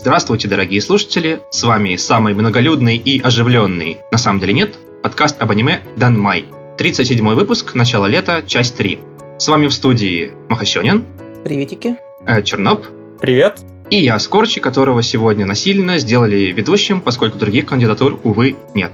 Здравствуйте, 0.00 0.48
дорогие 0.48 0.80
слушатели, 0.80 1.42
с 1.50 1.62
вами 1.62 1.96
самый 1.96 2.32
многолюдный 2.32 2.96
и 2.96 3.20
оживленный, 3.20 3.98
на 4.10 4.16
самом 4.16 4.40
деле 4.40 4.54
нет, 4.54 4.78
подкаст 5.02 5.36
об 5.42 5.50
аниме 5.50 5.80
Дан 5.98 6.18
Май. 6.18 6.46
37 6.78 7.34
выпуск, 7.34 7.74
начало 7.74 8.06
лета, 8.06 8.42
часть 8.46 8.78
3. 8.78 8.98
С 9.38 9.46
вами 9.46 9.66
в 9.66 9.74
студии 9.74 10.32
Махасёнин. 10.48 11.04
Приветики. 11.44 11.96
Э, 12.26 12.42
Черноп. 12.42 12.86
Привет. 13.20 13.58
И 13.90 13.96
я, 13.96 14.18
Скорчи, 14.18 14.58
которого 14.58 15.02
сегодня 15.02 15.44
насильно 15.44 15.98
сделали 15.98 16.50
ведущим, 16.50 17.02
поскольку 17.02 17.36
других 17.36 17.66
кандидатур, 17.66 18.18
увы, 18.24 18.56
нет. 18.74 18.92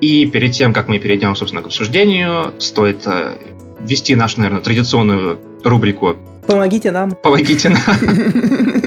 И 0.00 0.26
перед 0.26 0.54
тем, 0.54 0.72
как 0.72 0.88
мы 0.88 0.98
перейдем, 0.98 1.36
собственно, 1.36 1.62
к 1.62 1.66
обсуждению, 1.66 2.52
стоит 2.58 3.06
э, 3.06 3.36
ввести 3.78 4.16
нашу, 4.16 4.40
наверное, 4.40 4.60
традиционную 4.60 5.38
рубрику 5.62 6.16
Помогите 6.48 6.90
нам. 6.92 7.10
«Помогите 7.10 7.68
нам». 7.68 7.82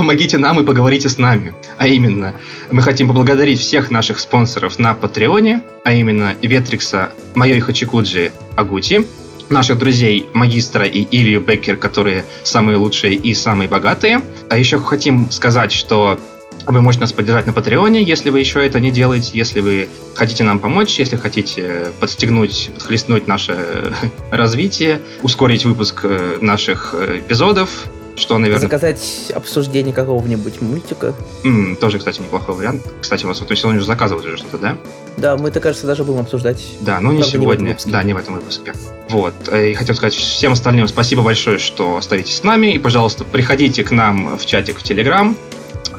Помогите 0.00 0.38
нам 0.38 0.58
и 0.58 0.64
поговорите 0.64 1.10
с 1.10 1.18
нами. 1.18 1.52
А 1.76 1.86
именно, 1.86 2.32
мы 2.70 2.80
хотим 2.80 3.08
поблагодарить 3.08 3.60
всех 3.60 3.90
наших 3.90 4.18
спонсоров 4.18 4.78
на 4.78 4.94
Патреоне, 4.94 5.62
а 5.84 5.92
именно 5.92 6.34
Ветрикса, 6.40 7.12
Майори 7.34 7.60
Хачикуджи 7.60 8.32
Агути, 8.56 9.04
наших 9.50 9.76
друзей 9.76 10.26
Магистра 10.32 10.86
и 10.86 11.06
Илью 11.10 11.42
Беккер, 11.42 11.76
которые 11.76 12.24
самые 12.44 12.78
лучшие 12.78 13.12
и 13.12 13.34
самые 13.34 13.68
богатые. 13.68 14.22
А 14.48 14.56
еще 14.56 14.78
хотим 14.78 15.30
сказать, 15.30 15.70
что 15.70 16.18
вы 16.64 16.80
можете 16.80 17.02
нас 17.02 17.12
поддержать 17.12 17.46
на 17.46 17.52
Патреоне, 17.52 18.02
если 18.02 18.30
вы 18.30 18.40
еще 18.40 18.64
это 18.64 18.80
не 18.80 18.90
делаете, 18.90 19.32
если 19.34 19.60
вы 19.60 19.90
хотите 20.14 20.44
нам 20.44 20.60
помочь, 20.60 20.98
если 20.98 21.16
хотите 21.16 21.88
подстегнуть, 22.00 22.70
подхлестнуть 22.72 23.28
наше 23.28 23.92
развитие, 24.30 25.02
ускорить 25.20 25.66
выпуск 25.66 26.00
э, 26.04 26.38
наших 26.40 26.94
э, 26.94 27.18
эпизодов, 27.18 27.90
что, 28.20 28.38
наверное... 28.38 28.60
Заказать 28.60 29.32
обсуждение 29.34 29.92
какого-нибудь 29.92 30.60
мультика. 30.60 31.14
М, 31.44 31.76
тоже, 31.76 31.98
кстати, 31.98 32.20
неплохой 32.20 32.54
вариант. 32.54 32.82
Кстати, 33.00 33.24
у 33.24 33.28
вас 33.28 33.40
вот 33.40 33.48
сегодня 33.58 33.78
уже 33.78 33.86
заказывают 33.86 34.26
уже 34.26 34.36
что-то, 34.36 34.58
да? 34.58 34.76
Да, 35.16 35.36
мы 35.36 35.48
это, 35.48 35.60
кажется, 35.60 35.86
даже 35.86 36.04
будем 36.04 36.20
обсуждать. 36.20 36.62
Да, 36.80 37.00
но 37.00 37.12
не 37.12 37.18
Правда, 37.20 37.38
не 37.38 37.46
в 37.46 37.50
этом 37.50 37.56
сегодня. 37.56 37.68
выпуске. 37.70 37.90
да, 37.90 38.02
не 38.02 38.14
в 38.14 38.16
этом 38.18 38.34
выпуске. 38.34 38.72
Вот. 39.08 39.34
э, 39.48 39.70
И 39.70 39.74
хотел 39.74 39.94
сказать 39.96 40.14
всем 40.14 40.52
остальным 40.52 40.86
спасибо 40.88 41.22
большое, 41.22 41.58
что 41.58 41.96
остаетесь 41.96 42.36
с 42.36 42.44
нами. 42.44 42.74
И, 42.74 42.78
пожалуйста, 42.78 43.24
приходите 43.24 43.82
к 43.82 43.90
нам 43.90 44.36
в 44.38 44.46
чатик 44.46 44.78
в 44.78 44.82
Телеграм, 44.82 45.36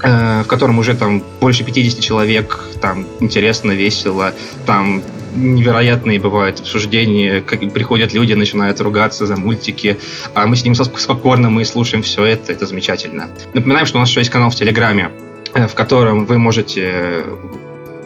э, 0.04 0.44
в 0.44 0.48
котором 0.48 0.80
уже 0.80 0.96
там 0.96 1.24
больше 1.42 1.64
50 1.64 2.00
человек, 2.00 2.60
там 2.82 3.06
интересно, 3.20 3.72
весело, 3.72 4.34
там 4.66 5.02
невероятные 5.36 6.20
бывают 6.20 6.60
обсуждения, 6.60 7.42
как 7.42 7.60
приходят 7.74 8.14
люди, 8.14 8.34
начинают 8.34 8.80
ругаться 8.82 9.26
за 9.26 9.36
мультики, 9.38 9.98
а 10.34 10.46
мы 10.48 10.56
сидим 10.56 10.76
с 10.76 10.88
попкорном 10.88 11.60
и 11.60 11.64
слушаем 11.64 12.04
все 12.04 12.24
это, 12.26 12.52
это 12.52 12.66
замечательно. 12.66 13.30
Напоминаем, 13.54 13.86
что 13.86 13.98
у 13.98 14.02
нас 14.02 14.10
еще 14.10 14.22
есть 14.22 14.32
канал 14.32 14.50
в 14.50 14.56
Телеграме, 14.56 15.12
э, 15.54 15.68
в 15.68 15.74
котором 15.74 16.26
вы 16.26 16.38
можете 16.38 16.82
э, 16.84 17.38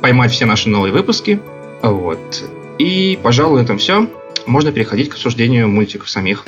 поймать 0.01 0.31
все 0.31 0.45
наши 0.45 0.69
новые 0.69 0.91
выпуски, 0.91 1.39
вот. 1.81 2.43
И, 2.77 3.17
пожалуй, 3.21 3.61
на 3.61 3.63
этом 3.63 3.77
все. 3.77 4.09
Можно 4.45 4.71
переходить 4.71 5.09
к 5.09 5.13
обсуждению 5.13 5.67
мультиков 5.67 6.09
самих. 6.09 6.45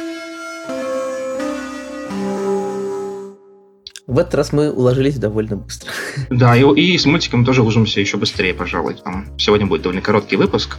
В 4.08 4.20
этот 4.20 4.36
раз 4.36 4.54
мы 4.54 4.72
уложились 4.72 5.18
довольно 5.18 5.58
быстро. 5.58 5.92
Да, 6.30 6.56
и, 6.56 6.64
и 6.64 6.98
с 6.98 7.06
мультиком 7.06 7.44
тоже 7.44 7.62
ужимся 7.62 8.00
еще 8.00 8.16
быстрее, 8.18 8.54
пожалуй. 8.54 8.96
Там 9.04 9.28
сегодня 9.38 9.68
будет 9.68 9.82
довольно 9.82 10.02
короткий 10.02 10.38
выпуск. 10.38 10.78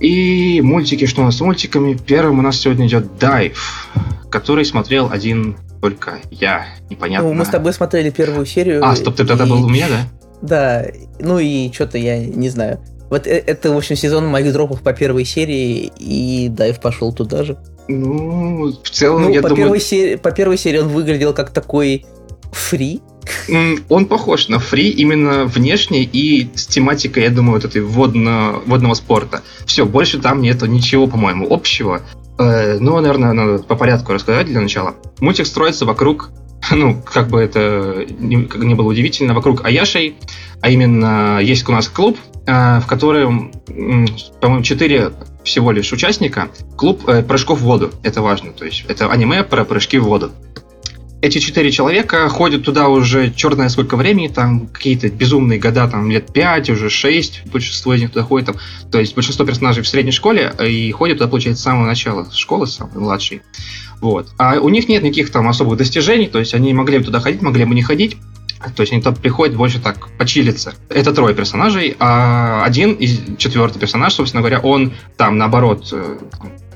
И 0.00 0.60
мультики, 0.62 1.06
что 1.06 1.22
у 1.22 1.24
нас 1.24 1.38
с 1.38 1.40
мультиками? 1.40 1.94
Первым 1.94 2.38
у 2.38 2.42
нас 2.42 2.60
сегодня 2.60 2.86
идет 2.86 3.18
Дайв, 3.18 3.88
который 4.30 4.64
смотрел 4.66 5.08
один 5.10 5.56
только 5.80 6.20
я. 6.30 6.66
Непонятно. 6.90 7.28
Ну, 7.28 7.34
мы 7.34 7.44
с 7.44 7.48
тобой 7.48 7.72
смотрели 7.72 8.10
первую 8.10 8.44
серию. 8.44 8.84
А, 8.84 8.94
стоп, 8.94 9.16
ты 9.16 9.24
тогда 9.24 9.44
и- 9.46 9.48
был 9.48 9.64
у 9.64 9.68
меня, 9.68 9.86
да? 9.88 10.08
Да, 10.40 10.86
ну 11.18 11.38
и 11.38 11.72
что-то 11.72 11.98
я 11.98 12.18
не 12.24 12.48
знаю. 12.50 12.80
Вот 13.10 13.26
э- 13.26 13.42
это, 13.44 13.72
в 13.72 13.76
общем, 13.76 13.96
сезон 13.96 14.26
моих 14.28 14.52
дропов 14.52 14.82
по 14.82 14.92
первой 14.92 15.24
серии, 15.24 15.90
и 15.98 16.48
Дайв 16.48 16.80
пошел 16.80 17.12
туда 17.12 17.42
же. 17.42 17.56
Ну, 17.88 18.70
в 18.84 18.90
целом, 18.90 19.22
Ну, 19.22 19.30
я 19.32 19.40
по, 19.40 19.48
думаю, 19.48 19.64
первой 19.64 19.80
серии, 19.80 20.16
по 20.16 20.30
первой 20.30 20.58
серии 20.58 20.78
он 20.78 20.88
выглядел 20.88 21.32
как 21.32 21.50
такой 21.50 22.04
фри. 22.52 23.00
он 23.88 24.06
похож 24.06 24.48
на 24.48 24.58
фри 24.58 24.90
именно 24.90 25.44
внешне 25.44 26.02
и 26.04 26.48
с 26.54 26.66
тематикой, 26.66 27.24
я 27.24 27.30
думаю, 27.30 27.54
вот 27.54 27.64
этой 27.64 27.82
водно, 27.82 28.56
водного 28.66 28.94
спорта. 28.94 29.42
Все, 29.66 29.84
больше 29.84 30.18
там 30.18 30.40
нету 30.40 30.66
ничего, 30.66 31.06
по-моему, 31.06 31.46
общего. 31.52 32.02
Э, 32.38 32.78
ну, 32.78 33.00
наверное, 33.00 33.32
надо 33.32 33.62
по 33.62 33.74
порядку 33.74 34.12
рассказать 34.12 34.46
для 34.46 34.60
начала. 34.60 34.94
Мультик 35.20 35.46
строится 35.46 35.84
вокруг, 35.84 36.30
ну, 36.70 37.00
как 37.02 37.28
бы 37.28 37.40
это 37.40 38.06
ни, 38.18 38.44
как 38.44 38.62
ни 38.62 38.74
было 38.74 38.88
удивительно, 38.88 39.34
вокруг 39.34 39.64
Аяшей, 39.64 40.16
а 40.60 40.70
именно 40.70 41.40
есть 41.40 41.68
у 41.68 41.72
нас 41.72 41.88
клуб, 41.88 42.18
э, 42.46 42.80
в 42.80 42.86
котором, 42.86 43.52
по-моему, 44.40 44.62
четыре 44.62 45.12
всего 45.44 45.72
лишь 45.72 45.92
участника. 45.92 46.48
Клуб 46.76 47.08
э, 47.08 47.22
прыжков 47.22 47.60
в 47.60 47.62
воду, 47.62 47.90
это 48.02 48.22
важно, 48.22 48.52
то 48.52 48.64
есть 48.64 48.84
это 48.88 49.10
аниме 49.10 49.42
про 49.42 49.64
прыжки 49.64 49.98
в 49.98 50.04
воду. 50.04 50.30
Эти 51.20 51.38
четыре 51.38 51.72
человека 51.72 52.28
ходят 52.28 52.64
туда 52.64 52.88
уже 52.88 53.32
черное 53.32 53.68
сколько 53.70 53.96
времени, 53.96 54.28
там 54.28 54.68
какие-то 54.68 55.08
безумные 55.08 55.58
года, 55.58 55.88
там 55.88 56.08
лет 56.08 56.32
5, 56.32 56.70
уже 56.70 56.90
6, 56.90 57.42
большинство 57.46 57.92
из 57.92 58.02
них 58.02 58.12
туда 58.12 58.24
ходит, 58.24 58.46
там, 58.46 58.56
то 58.92 59.00
есть 59.00 59.16
большинство 59.16 59.44
персонажей 59.44 59.82
в 59.82 59.88
средней 59.88 60.12
школе 60.12 60.54
э, 60.58 60.68
и 60.68 60.92
ходят 60.92 61.18
туда, 61.18 61.28
получается, 61.28 61.60
с 61.60 61.64
самого 61.64 61.86
начала 61.86 62.28
школы, 62.32 62.68
самый 62.68 63.00
младший. 63.00 63.42
Вот. 64.00 64.28
А 64.38 64.60
у 64.60 64.68
них 64.68 64.88
нет 64.88 65.02
никаких 65.02 65.30
там 65.30 65.48
особых 65.48 65.76
достижений, 65.76 66.28
то 66.28 66.38
есть 66.38 66.54
они 66.54 66.72
могли 66.72 66.98
бы 66.98 67.04
туда 67.04 67.18
ходить, 67.18 67.42
могли 67.42 67.64
бы 67.64 67.74
не 67.74 67.82
ходить. 67.82 68.16
То 68.74 68.82
есть 68.82 68.92
они 68.92 69.02
туда 69.02 69.14
приходят 69.14 69.56
больше 69.56 69.80
так 69.80 70.08
почилиться. 70.18 70.74
Это 70.88 71.12
трое 71.12 71.34
персонажей, 71.34 71.96
а 71.98 72.64
один 72.64 72.92
из 72.92 73.20
четвертый 73.38 73.78
персонаж, 73.78 74.12
собственно 74.12 74.40
говоря, 74.40 74.60
он 74.60 74.92
там 75.16 75.38
наоборот 75.38 75.88
э, 75.92 76.18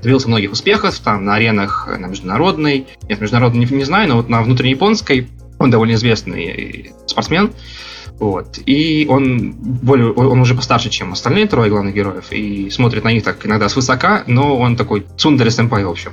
добился 0.02 0.28
многих 0.28 0.52
успехов, 0.52 0.98
там 0.98 1.24
на 1.24 1.34
аренах 1.34 1.88
э, 1.88 1.96
на 1.96 2.06
международной, 2.06 2.86
нет, 3.08 3.20
международной 3.20 3.64
не, 3.64 3.76
не 3.76 3.84
знаю, 3.84 4.08
но 4.08 4.16
вот 4.16 4.28
на 4.28 4.42
внутреннеяпонской 4.42 5.28
он 5.58 5.70
довольно 5.70 5.94
известный 5.94 6.44
э, 6.44 6.90
спортсмен. 7.06 7.52
Вот. 8.18 8.58
И 8.66 9.06
он 9.08 9.52
более, 9.52 10.12
он 10.12 10.40
уже 10.40 10.54
постарше, 10.54 10.90
чем 10.90 11.12
остальные 11.12 11.46
трое 11.46 11.70
главных 11.70 11.94
героев, 11.94 12.26
и 12.30 12.70
смотрит 12.70 13.04
на 13.04 13.12
них 13.12 13.24
так 13.24 13.44
иногда 13.46 13.68
свысока, 13.68 14.24
но 14.26 14.58
он 14.58 14.76
такой 14.76 15.06
цундаре 15.16 15.50
сэмпай, 15.50 15.84
в 15.84 15.90
общем. 15.90 16.12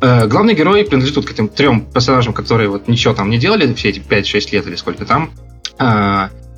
Э, 0.00 0.26
Главный 0.26 0.54
герой 0.54 0.84
принадлежит 0.84 1.16
вот 1.16 1.26
к 1.26 1.32
этим 1.32 1.48
трем 1.48 1.82
персонажам, 1.82 2.32
которые 2.32 2.68
вот 2.68 2.88
ничего 2.88 3.14
там 3.14 3.30
не 3.30 3.38
делали 3.38 3.72
все 3.74 3.90
эти 3.90 4.00
5-6 4.00 4.52
лет 4.52 4.66
или 4.66 4.76
сколько 4.76 5.04
там. 5.04 5.30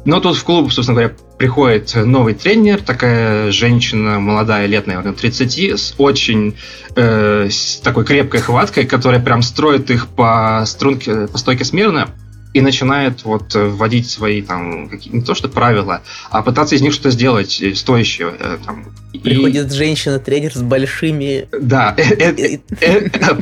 Но 0.04 0.20
тут 0.20 0.36
в 0.36 0.44
клуб, 0.44 0.72
собственно 0.72 1.00
говоря, 1.00 1.14
приходит 1.38 1.94
новый 1.94 2.34
тренер, 2.34 2.80
такая 2.82 3.52
женщина 3.52 4.18
молодая, 4.18 4.66
лет, 4.66 4.86
наверное, 4.86 5.12
30, 5.12 5.58
с 5.78 5.94
очень 5.98 6.56
э, 6.96 7.48
с 7.50 7.76
такой 7.82 8.04
крепкой 8.04 8.40
хваткой, 8.40 8.84
которая 8.84 9.20
прям 9.20 9.42
строит 9.42 9.90
их 9.90 10.08
по 10.08 10.64
струнке, 10.66 11.28
по 11.28 11.38
стойке 11.38 11.64
смирно 11.64 12.08
и 12.52 12.60
начинает 12.60 13.24
вот 13.24 13.54
вводить 13.54 14.10
свои 14.10 14.42
там 14.42 14.88
какие 14.88 15.14
не 15.14 15.22
то 15.22 15.34
что 15.34 15.48
правила, 15.48 16.02
а 16.30 16.42
пытаться 16.42 16.74
из 16.74 16.82
них 16.82 16.92
что-то 16.92 17.10
сделать 17.10 17.60
э, 17.62 17.74
стоящее. 17.74 18.34
э, 18.38 18.58
там. 18.64 18.84
И- 19.12 19.18
Приходит 19.18 19.72
женщина-тренер 19.72 20.52
с 20.54 20.60
большими... 20.62 21.48
да, 21.52 21.94
э, 21.96 22.58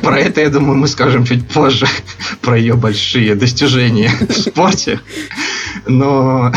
про 0.01 0.19
это, 0.19 0.41
я 0.41 0.49
думаю, 0.49 0.77
мы 0.77 0.87
скажем 0.87 1.25
чуть 1.25 1.47
позже, 1.47 1.87
про 2.41 2.57
ее 2.57 2.75
большие 2.75 3.35
достижения 3.35 4.11
в 4.29 4.33
спорте. 4.33 4.99
Но, 5.87 6.51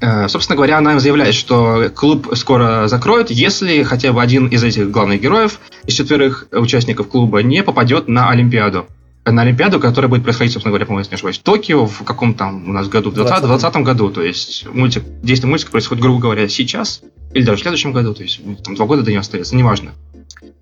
э, 0.00 0.28
собственно 0.28 0.56
говоря, 0.56 0.78
она 0.78 0.98
заявляет, 0.98 1.34
что 1.34 1.90
клуб 1.94 2.28
скоро 2.34 2.88
закроют, 2.88 3.30
если 3.30 3.82
хотя 3.82 4.12
бы 4.12 4.22
один 4.22 4.46
из 4.46 4.62
этих 4.64 4.90
главных 4.90 5.20
героев, 5.20 5.60
из 5.86 5.94
четверых 5.94 6.46
участников 6.52 7.08
клуба, 7.08 7.42
не 7.42 7.62
попадет 7.62 8.08
на 8.08 8.30
Олимпиаду. 8.30 8.86
На 9.24 9.42
Олимпиаду, 9.42 9.78
которая 9.78 10.08
будет 10.08 10.24
происходить, 10.24 10.52
собственно 10.52 10.72
говоря, 10.72 10.86
по-моему, 10.86 11.00
если 11.00 11.12
не 11.12 11.14
ошибаюсь, 11.14 11.38
в 11.38 11.42
Токио 11.42 11.86
в 11.86 12.02
каком 12.02 12.34
там 12.34 12.68
у 12.68 12.72
нас 12.72 12.88
году, 12.88 13.10
в 13.10 13.14
2020 13.14 13.64
20-м. 13.64 13.84
году. 13.84 14.10
То 14.10 14.22
есть 14.22 14.66
мультик, 14.66 15.04
действие 15.22 15.48
мультика 15.48 15.70
происходит, 15.70 16.02
грубо 16.02 16.20
говоря, 16.20 16.48
сейчас 16.48 17.02
или 17.32 17.44
даже 17.44 17.58
в 17.58 17.62
следующем 17.62 17.92
году, 17.92 18.14
то 18.14 18.22
есть 18.22 18.40
ну, 18.44 18.56
там 18.56 18.74
два 18.74 18.86
года 18.86 19.02
до 19.02 19.10
нее 19.10 19.20
остается, 19.20 19.56
неважно. 19.56 19.92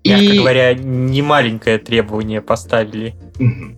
Мягко 0.03 0.35
говоря, 0.35 0.73
не 0.73 1.21
маленькое 1.21 1.77
требование 1.77 2.41
поставили 2.41 3.15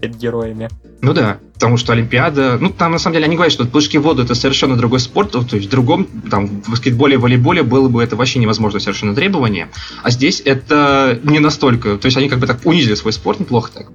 Перед 0.02 0.18
героями. 0.18 0.70
Ну 1.02 1.14
да, 1.14 1.40
потому 1.56 1.78
что 1.78 1.94
Олимпиада, 1.94 2.58
ну 2.60 2.70
там 2.70 2.92
на 2.94 2.98
самом 2.98 3.16
деле 3.16 3.26
они 3.26 3.36
говорят, 3.36 3.54
что 3.54 3.66
прыжки 3.66 3.98
в 3.98 4.02
воду 4.02 4.24
это 4.24 4.36
совершенно 4.36 4.76
другой 4.76 5.00
спорт, 5.00 5.32
то 5.32 5.40
есть 5.56 5.68
в 5.68 5.70
другом, 5.70 6.08
там 6.30 6.48
в 6.48 6.70
баскетболе, 6.70 7.18
волейболе 7.18 7.64
было 7.64 7.90
бы 7.90 8.02
это 8.04 8.16
вообще 8.16 8.40
невозможно 8.40 8.80
совершенно 8.80 9.14
требование, 9.14 9.70
а 10.02 10.10
здесь 10.12 10.42
это 10.44 11.20
не 11.24 11.40
настолько, 11.40 11.98
то 11.98 12.06
есть 12.06 12.18
они 12.18 12.30
как 12.30 12.40
бы 12.40 12.48
так 12.48 12.66
унизили 12.66 12.96
свой 12.96 13.14
спорт 13.14 13.40
неплохо 13.40 13.72
так, 13.74 13.88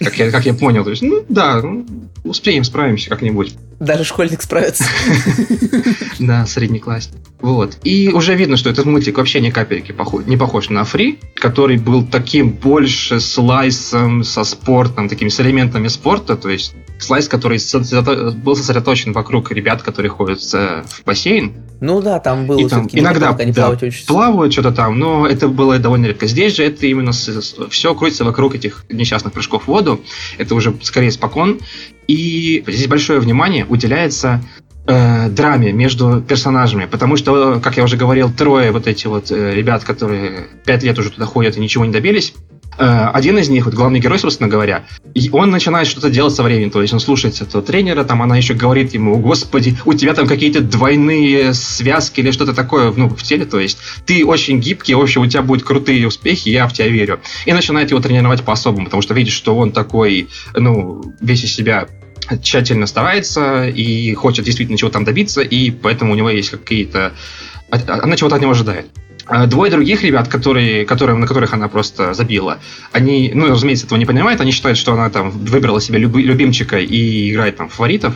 как 0.00 0.18
я, 0.18 0.30
как 0.30 0.46
я 0.46 0.54
понял, 0.54 0.84
то 0.84 0.90
есть 0.90 1.02
ну 1.02 1.24
да, 1.28 1.60
ну, 1.62 1.86
успеем, 2.24 2.64
справимся 2.64 3.10
как-нибудь. 3.10 3.54
Даже 3.78 4.04
школьник 4.04 4.42
справится. 4.42 4.84
Да, 6.18 6.46
средний 6.46 6.78
класс. 6.78 7.10
Вот. 7.40 7.78
И 7.82 8.08
уже 8.08 8.34
видно, 8.36 8.56
что 8.56 8.70
этот 8.70 8.86
мультик 8.86 9.18
вообще 9.18 9.40
ни 9.40 9.50
капельки 9.50 9.92
похож, 9.92 10.24
не 10.26 10.36
похож 10.36 10.70
на 10.70 10.84
Фри, 10.84 11.18
который 11.34 11.76
был 11.76 12.06
таким 12.06 12.50
больше 12.50 13.20
слайсом 13.20 14.22
со 14.24 14.44
спортом, 14.44 15.08
такими 15.14 15.28
с 15.28 15.40
элементами 15.40 15.88
спорта, 15.88 16.36
то 16.36 16.48
есть 16.48 16.74
слайс, 16.98 17.28
который 17.28 17.58
был 18.34 18.56
сосредоточен 18.56 19.12
вокруг 19.12 19.50
ребят, 19.52 19.82
которые 19.82 20.10
ходят 20.10 20.40
в 20.40 21.04
бассейн. 21.04 21.54
Ну 21.80 22.00
да, 22.00 22.18
там 22.18 22.46
было 22.46 22.68
там 22.68 22.88
иногда 22.92 23.32
да, 23.32 23.52
плавают, 23.52 23.82
очень... 23.82 24.06
плавают 24.06 24.52
что-то 24.52 24.72
там, 24.72 24.98
но 24.98 25.26
это 25.26 25.48
было 25.48 25.78
довольно 25.78 26.06
редко. 26.06 26.26
Здесь 26.26 26.56
же 26.56 26.64
это 26.64 26.86
именно 26.86 27.12
все 27.12 27.94
крутится 27.94 28.24
вокруг 28.24 28.54
этих 28.54 28.84
несчастных 28.90 29.32
прыжков 29.32 29.64
в 29.64 29.68
воду. 29.68 30.00
Это 30.38 30.54
уже 30.54 30.74
скорее 30.82 31.10
спокон. 31.10 31.60
И 32.06 32.64
здесь 32.66 32.86
большое 32.86 33.20
внимание 33.20 33.64
уделяется 33.66 34.42
э, 34.86 35.28
драме 35.30 35.72
между 35.72 36.20
персонажами, 36.20 36.86
потому 36.86 37.16
что, 37.16 37.60
как 37.60 37.76
я 37.76 37.84
уже 37.84 37.96
говорил, 37.96 38.30
трое 38.30 38.72
вот 38.72 38.86
эти 38.86 39.06
вот 39.06 39.30
э, 39.30 39.54
ребят, 39.54 39.84
которые 39.84 40.48
пять 40.64 40.82
лет 40.82 40.98
уже 40.98 41.10
туда 41.10 41.26
ходят 41.26 41.56
и 41.56 41.60
ничего 41.60 41.84
не 41.84 41.92
добились, 41.92 42.34
один 42.78 43.38
из 43.38 43.48
них, 43.48 43.64
вот 43.66 43.74
главный 43.74 44.00
герой, 44.00 44.18
собственно 44.18 44.48
говоря, 44.48 44.84
и 45.14 45.30
он 45.30 45.50
начинает 45.50 45.86
что-то 45.86 46.10
делать 46.10 46.34
со 46.34 46.42
временем, 46.42 46.70
то 46.70 46.82
есть 46.82 46.92
он 46.92 47.00
слушается 47.00 47.44
этого 47.44 47.62
тренера, 47.62 48.04
там 48.04 48.22
она 48.22 48.36
еще 48.36 48.54
говорит 48.54 48.94
ему, 48.94 49.16
господи, 49.18 49.76
у 49.84 49.94
тебя 49.94 50.14
там 50.14 50.26
какие-то 50.26 50.60
двойные 50.60 51.54
связки 51.54 52.20
или 52.20 52.30
что-то 52.30 52.52
такое 52.52 52.92
ну, 52.96 53.08
в 53.08 53.22
теле, 53.22 53.44
то 53.44 53.60
есть 53.60 53.78
ты 54.06 54.24
очень 54.24 54.60
гибкий, 54.60 54.94
в 54.94 55.00
общем, 55.00 55.22
у 55.22 55.26
тебя 55.26 55.42
будут 55.42 55.64
крутые 55.64 56.06
успехи, 56.06 56.48
я 56.48 56.66
в 56.66 56.72
тебя 56.72 56.88
верю. 56.88 57.20
И 57.46 57.52
начинает 57.52 57.90
его 57.90 58.00
тренировать 58.00 58.42
по-особому, 58.42 58.86
потому 58.86 59.02
что 59.02 59.14
видит, 59.14 59.32
что 59.32 59.56
он 59.56 59.72
такой, 59.72 60.28
ну, 60.54 61.02
весь 61.20 61.44
из 61.44 61.54
себя 61.54 61.86
тщательно 62.42 62.86
старается 62.86 63.68
и 63.68 64.14
хочет 64.14 64.44
действительно 64.44 64.78
чего 64.78 64.90
там 64.90 65.04
добиться, 65.04 65.42
и 65.42 65.70
поэтому 65.70 66.12
у 66.12 66.16
него 66.16 66.30
есть 66.30 66.50
какие-то... 66.50 67.12
Она 67.70 68.16
чего-то 68.16 68.36
от 68.36 68.42
него 68.42 68.52
ожидает. 68.52 68.86
А 69.26 69.46
двое 69.46 69.70
других 69.70 70.02
ребят, 70.02 70.28
которые, 70.28 70.84
которые, 70.84 71.16
на 71.16 71.26
которых 71.26 71.54
она 71.54 71.68
просто 71.68 72.12
забила, 72.12 72.60
они, 72.92 73.32
ну, 73.34 73.48
разумеется, 73.48 73.86
этого 73.86 73.98
не 73.98 74.04
понимают, 74.04 74.40
они 74.40 74.52
считают, 74.52 74.76
что 74.76 74.92
она 74.92 75.08
там 75.08 75.30
выбрала 75.30 75.80
себе 75.80 75.98
любимчика 75.98 76.78
и 76.78 77.30
играет 77.30 77.56
там 77.56 77.68
фаворитов, 77.68 78.14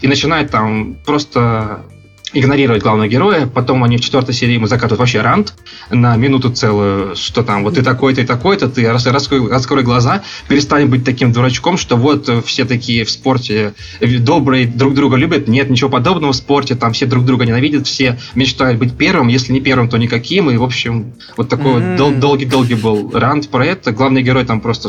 и 0.00 0.08
начинает 0.08 0.50
там 0.50 0.96
просто 1.06 1.84
игнорировать 2.32 2.82
главного 2.82 3.08
героя. 3.08 3.46
Потом 3.46 3.84
они 3.84 3.96
в 3.96 4.00
четвертой 4.00 4.34
серии 4.34 4.54
ему 4.54 4.66
закатывают 4.66 5.00
вообще 5.00 5.20
рант 5.20 5.54
на 5.90 6.16
минуту 6.16 6.50
целую, 6.50 7.16
что 7.16 7.42
там 7.42 7.64
вот 7.64 7.74
ты 7.74 7.82
такой-то 7.82 8.20
и 8.20 8.24
такой-то, 8.24 8.68
ты 8.68 8.90
раскрой, 8.90 9.48
раскрой 9.48 9.82
глаза, 9.82 10.22
перестань 10.48 10.86
быть 10.86 11.04
таким 11.04 11.32
дурачком, 11.32 11.76
что 11.76 11.96
вот 11.96 12.28
все 12.44 12.64
такие 12.64 13.04
в 13.04 13.10
спорте 13.10 13.74
добрые, 14.00 14.66
друг 14.66 14.94
друга 14.94 15.16
любят. 15.16 15.48
Нет, 15.48 15.70
ничего 15.70 15.90
подобного 15.90 16.32
в 16.32 16.36
спорте, 16.36 16.74
там 16.74 16.92
все 16.92 17.06
друг 17.06 17.24
друга 17.24 17.44
ненавидят, 17.46 17.86
все 17.86 18.18
мечтают 18.34 18.78
быть 18.78 18.96
первым, 18.96 19.28
если 19.28 19.52
не 19.52 19.60
первым, 19.60 19.88
то 19.88 19.96
никаким. 19.96 20.50
И, 20.50 20.56
в 20.56 20.62
общем, 20.62 21.14
вот 21.36 21.48
такой 21.48 21.80
mm-hmm. 21.80 21.96
вот 21.96 22.20
долгий-долгий 22.20 22.74
был 22.74 23.10
рант 23.12 23.48
про 23.48 23.64
это. 23.64 23.92
Главный 23.92 24.22
герой 24.22 24.44
там 24.44 24.60
просто, 24.60 24.88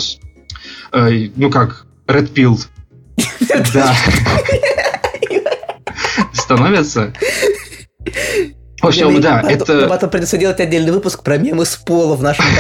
э, 0.92 1.30
ну 1.36 1.50
как, 1.50 1.86
Red 2.08 2.34
Pill. 2.34 2.60
Да 3.74 3.96
становятся. 6.50 7.14
В 8.82 8.88
общем, 8.88 9.22
да, 9.22 9.42
это... 9.42 9.88
Потом 9.88 10.10
придется 10.10 10.38
делать 10.38 10.60
отдельный 10.60 10.92
выпуск 10.92 11.22
про 11.22 11.38
мемы 11.38 11.66
с 11.66 11.76
пола 11.76 12.16
в 12.16 12.24
нашем 12.24 12.46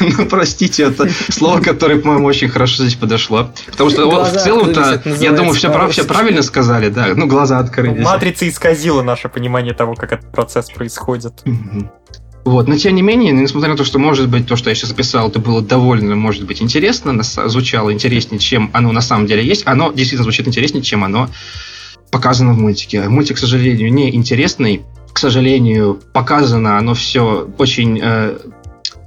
Ну, 0.00 0.26
простите, 0.26 0.82
это 0.84 1.08
слово, 1.30 1.60
которое, 1.60 2.00
по-моему, 2.00 2.26
очень 2.26 2.48
хорошо 2.48 2.82
здесь 2.82 2.96
подошло. 2.96 3.52
Потому 3.70 3.90
что 3.90 4.10
вот, 4.10 4.26
в 4.26 4.42
целом-то, 4.42 5.00
я 5.20 5.30
думаю, 5.30 5.52
все, 5.52 5.70
прав, 5.70 5.92
все 5.92 6.02
правильно 6.02 6.42
сказали, 6.42 6.88
да. 6.88 7.08
Ну, 7.14 7.28
глаза 7.28 7.60
открылись. 7.60 8.04
Матрица 8.04 8.48
исказила 8.48 9.02
наше 9.02 9.28
понимание 9.28 9.72
того, 9.72 9.94
как 9.94 10.12
этот 10.12 10.32
процесс 10.32 10.68
происходит. 10.68 11.44
Вот, 12.44 12.66
но 12.66 12.76
тем 12.76 12.96
не 12.96 13.02
менее, 13.02 13.32
несмотря 13.32 13.70
на 13.70 13.76
то, 13.76 13.84
что, 13.84 14.00
может 14.00 14.28
быть, 14.28 14.46
то, 14.46 14.56
что 14.56 14.68
я 14.68 14.74
сейчас 14.74 14.90
описал, 14.90 15.28
это 15.28 15.38
было 15.38 15.62
довольно, 15.62 16.16
может 16.16 16.44
быть, 16.44 16.60
интересно, 16.60 17.22
звучало 17.22 17.92
интереснее, 17.92 18.40
чем 18.40 18.70
оно 18.72 18.90
на 18.90 19.00
самом 19.00 19.26
деле 19.26 19.44
есть, 19.44 19.62
оно 19.66 19.92
действительно 19.92 20.24
звучит 20.24 20.48
интереснее, 20.48 20.82
чем 20.82 21.04
оно 21.04 21.28
показано 22.10 22.52
в 22.52 22.58
мультике. 22.58 23.08
Мультик, 23.08 23.36
к 23.36 23.38
сожалению, 23.38 23.92
не 23.92 24.14
интересный, 24.14 24.82
к 25.12 25.18
сожалению, 25.18 26.00
показано 26.12 26.78
оно 26.78 26.94
все 26.94 27.48
очень 27.58 28.00
э, 28.02 28.38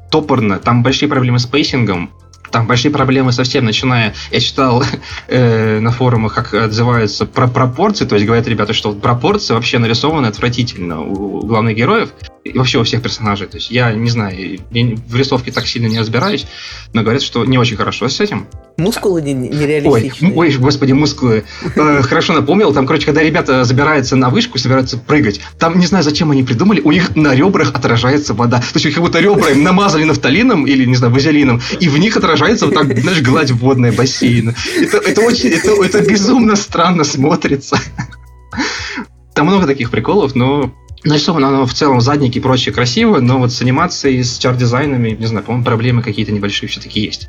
топорно, 0.09 0.57
там 0.59 0.81
большие 0.81 1.09
проблемы 1.09 1.39
с 1.39 1.45
pacing 1.45 1.89
ом, 1.89 2.11
там 2.55 2.67
большие 2.67 2.89
проблемы 2.89 3.33
совсем, 3.33 3.65
начиная, 3.65 4.15
я 4.31 4.39
читал 4.39 4.81
э, 5.27 5.79
на 5.81 5.91
форумах, 5.91 6.33
как 6.33 6.53
отзываются 6.53 7.25
про 7.25 7.49
пропорции, 7.49 8.05
то 8.05 8.15
есть 8.15 8.25
говорят 8.25 8.47
ребята, 8.47 8.71
что 8.71 8.93
пропорции 8.93 9.53
вообще 9.53 9.77
нарисованы 9.77 10.27
отвратительно 10.27 11.01
у 11.01 11.45
главных 11.45 11.75
героев 11.75 12.13
и 12.45 12.57
вообще 12.57 12.79
у 12.79 12.83
всех 12.83 13.01
персонажей. 13.01 13.47
То 13.47 13.57
есть 13.57 13.71
я 13.71 13.91
не 13.91 14.09
знаю, 14.09 14.59
я 14.71 14.95
в 15.07 15.15
рисовке 15.15 15.51
так 15.51 15.67
сильно 15.67 15.87
не 15.87 15.99
разбираюсь, 15.99 16.45
но 16.93 17.01
говорят, 17.01 17.23
что 17.23 17.43
не 17.43 17.57
очень 17.57 17.75
хорошо 17.75 18.07
с 18.07 18.21
этим. 18.21 18.47
Мускулы 18.77 19.21
нереалистичные. 19.21 20.31
Ой, 20.33 20.49
ой, 20.49 20.57
господи, 20.57 20.91
мускулы. 20.91 21.43
Э, 21.75 22.01
хорошо 22.03 22.33
напомнил, 22.33 22.73
там, 22.73 22.85
короче, 22.85 23.05
когда 23.05 23.23
ребята 23.23 23.63
забираются 23.63 24.15
на 24.15 24.29
вышку, 24.29 24.59
собираются 24.59 24.97
прыгать, 24.97 25.41
там, 25.57 25.79
не 25.79 25.87
знаю, 25.87 26.03
зачем 26.03 26.29
они 26.31 26.43
придумали, 26.43 26.81
у 26.81 26.91
них 26.91 27.15
на 27.15 27.33
ребрах 27.33 27.73
отражается 27.73 28.33
вода. 28.33 28.59
То 28.59 28.79
есть 28.79 28.93
как 28.93 29.03
будто 29.03 29.19
ребра 29.19 29.49
им 29.49 29.63
намазали 29.63 30.03
нафталином 30.03 30.67
или, 30.67 30.85
не 30.85 30.95
знаю, 30.95 31.13
вазелином, 31.13 31.61
и 31.79 31.89
в 31.89 31.97
них 31.97 32.15
отражается 32.15 32.44
вот 32.65 32.73
так, 32.73 32.97
знаешь, 32.97 33.21
гладь 33.21 33.51
водная 33.51 33.91
бассейна. 33.91 34.55
Это, 34.77 34.97
это 34.97 35.21
очень, 35.21 35.49
это, 35.49 35.71
это 35.83 36.01
безумно 36.01 36.55
странно 36.55 37.03
смотрится. 37.03 37.77
Там 39.33 39.47
много 39.47 39.67
таких 39.67 39.91
приколов, 39.91 40.35
но 40.35 40.73
Нарисовано 41.05 41.49
оно 41.49 41.67
в 41.67 41.73
целом 41.73 42.01
задники 42.01 42.39
и 42.39 42.41
прочее 42.41 42.73
красиво, 42.73 43.19
но 43.19 43.37
вот 43.37 43.51
с 43.51 43.61
анимацией, 43.61 44.23
с 44.23 44.39
чар-дизайнами, 44.39 45.11
не 45.11 45.25
знаю, 45.27 45.45
по-моему, 45.45 45.63
проблемы 45.63 46.01
какие-то 46.01 46.31
небольшие 46.31 46.67
все-таки 46.67 46.99
есть. 46.99 47.27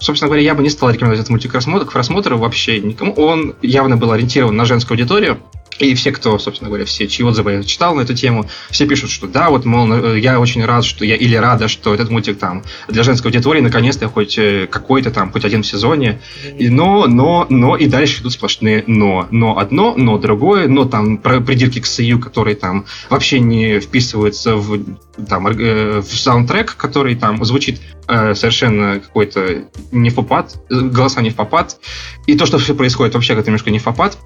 Собственно 0.00 0.28
говоря, 0.28 0.42
я 0.42 0.56
бы 0.56 0.62
не 0.64 0.70
стал 0.70 0.90
рекомендовать 0.90 1.20
этот 1.20 1.30
мультик 1.30 1.52
к 1.52 1.92
просмотру 1.92 2.36
вообще 2.36 2.80
никому. 2.80 3.12
Он 3.12 3.54
явно 3.62 3.96
был 3.96 4.10
ориентирован 4.10 4.56
на 4.56 4.64
женскую 4.64 4.96
аудиторию, 4.96 5.38
и 5.78 5.94
все, 5.94 6.12
кто, 6.12 6.38
собственно 6.38 6.68
говоря, 6.68 6.84
все, 6.84 7.06
чьи 7.06 7.24
отзывы 7.24 7.52
я 7.52 7.62
читал 7.62 7.94
на 7.94 8.02
эту 8.02 8.14
тему, 8.14 8.48
все 8.70 8.86
пишут, 8.86 9.10
что 9.10 9.26
да, 9.26 9.50
вот, 9.50 9.64
мол, 9.64 9.92
э, 9.92 10.18
я 10.18 10.40
очень 10.40 10.64
рад, 10.64 10.84
что 10.84 11.04
я, 11.04 11.16
или 11.16 11.36
рада, 11.36 11.68
что 11.68 11.94
этот 11.94 12.10
мультик 12.10 12.38
там 12.38 12.62
для 12.88 13.02
женской 13.02 13.30
аудитории 13.30 13.60
наконец-то 13.60 14.08
хоть 14.08 14.38
э, 14.38 14.66
какой-то 14.70 15.10
там, 15.10 15.32
хоть 15.32 15.44
один 15.44 15.62
в 15.62 15.66
сезоне. 15.66 16.20
И, 16.58 16.68
но, 16.68 17.06
но, 17.06 17.46
но, 17.48 17.76
и 17.76 17.86
дальше 17.86 18.22
идут 18.22 18.32
сплошные 18.32 18.84
но. 18.86 19.26
Но 19.30 19.58
одно, 19.58 19.94
но 19.96 20.18
другое, 20.18 20.68
но 20.68 20.84
там 20.84 21.18
про 21.18 21.40
придирки 21.40 21.80
к 21.80 21.86
Сию, 21.86 22.18
которые 22.18 22.56
там 22.56 22.86
вообще 23.10 23.40
не 23.40 23.80
вписываются 23.80 24.56
в, 24.56 24.82
там, 25.28 25.46
э, 25.46 26.00
в 26.00 26.16
саундтрек, 26.16 26.76
который 26.76 27.14
там 27.14 27.44
звучит 27.44 27.80
э, 28.08 28.34
совершенно 28.34 29.00
какой-то 29.00 29.64
не 29.92 30.10
в 30.10 30.14
попад, 30.14 30.56
голоса 30.70 31.20
не 31.22 31.30
в 31.30 31.34
попад. 31.34 31.78
И 32.26 32.36
то, 32.36 32.46
что 32.46 32.58
все 32.58 32.74
происходит 32.74 33.14
вообще 33.14 33.34
как-то 33.34 33.50
немножко 33.50 33.70
не 33.70 33.78
в 33.78 33.84
попад. 33.84 34.18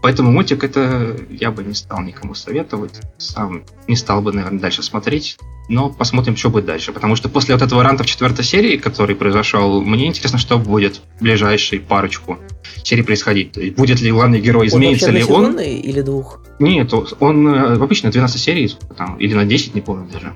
Поэтому 0.00 0.30
мультик 0.30 0.62
это 0.62 1.16
я 1.30 1.50
бы 1.50 1.64
не 1.64 1.74
стал 1.74 2.02
никому 2.02 2.34
советовать. 2.34 3.00
Сам 3.18 3.64
не 3.88 3.96
стал 3.96 4.22
бы, 4.22 4.32
наверное, 4.32 4.60
дальше 4.60 4.82
смотреть. 4.82 5.38
Но 5.68 5.90
посмотрим, 5.90 6.36
что 6.36 6.50
будет 6.50 6.66
дальше. 6.66 6.92
Потому 6.92 7.16
что 7.16 7.28
после 7.28 7.54
вот 7.54 7.62
этого 7.62 7.82
ранта 7.82 8.04
в 8.04 8.06
четвертой 8.06 8.44
серии, 8.44 8.76
который 8.76 9.16
произошел, 9.16 9.82
мне 9.82 10.06
интересно, 10.06 10.38
что 10.38 10.58
будет 10.58 11.00
в 11.18 11.22
ближайшей 11.22 11.80
парочку 11.80 12.38
серий 12.84 13.02
происходить. 13.02 13.76
Будет 13.76 14.00
ли 14.00 14.10
главный 14.10 14.40
герой, 14.40 14.68
изменится 14.68 15.08
он 15.08 15.14
ли 15.14 15.24
он? 15.24 15.58
или 15.58 16.00
двух? 16.00 16.40
Нет, 16.58 16.92
он 17.20 17.48
э, 17.48 17.74
обычно 17.74 18.10
12 18.10 18.40
серий, 18.40 18.76
там, 18.96 19.16
или 19.16 19.34
на 19.34 19.44
10, 19.44 19.74
не 19.74 19.80
помню 19.80 20.08
даже. 20.10 20.34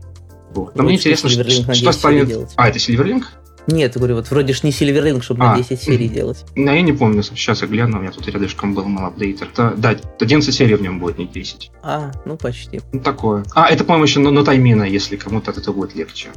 Вот. 0.55 0.77
Но 0.77 0.83
мне 0.83 0.97
интересно, 0.97 1.31
что, 1.31 1.75
что 1.75 1.93
станет... 1.93 2.51
А, 2.57 2.69
это 2.69 2.79
Сильверлинг? 2.79 3.33
Нет, 3.67 3.97
говорю, 3.97 4.17
вот 4.17 4.31
вроде 4.31 4.53
ж 4.53 4.65
не 4.65 4.73
Сильверлинг, 4.73 5.23
чтобы 5.23 5.45
а, 5.45 5.53
на 5.53 5.57
10 5.57 5.81
серий 5.81 6.09
делать. 6.09 6.45
Ну, 6.57 6.73
я 6.73 6.83
не 6.83 6.93
помню, 6.93 7.23
сейчас 7.23 7.63
я 7.63 7.69
гляну, 7.69 7.99
у 7.99 8.01
меня 8.01 8.11
тут 8.11 8.27
рядышком 8.29 8.75
был 8.75 8.85
малапдейтер. 8.85 9.49
Это, 9.53 9.75
да, 9.77 9.97
11 10.21 10.55
серий 10.55 10.75
в 10.75 10.83
нем 10.83 10.99
будет, 10.99 11.19
не 11.19 11.27
10. 11.27 11.71
А, 11.83 12.11
ну 12.25 12.37
почти. 12.37 12.81
Ну, 12.93 13.01
такое. 13.01 13.45
А, 13.55 13.69
это, 13.69 13.85
по-моему, 13.85 14.05
еще 14.05 14.21
на 14.21 14.45
таймина, 14.45 14.83
если 14.83 15.17
кому-то 15.17 15.53
от 15.53 15.59
этого 15.59 15.75
будет 15.75 15.95
легче. 15.95 16.29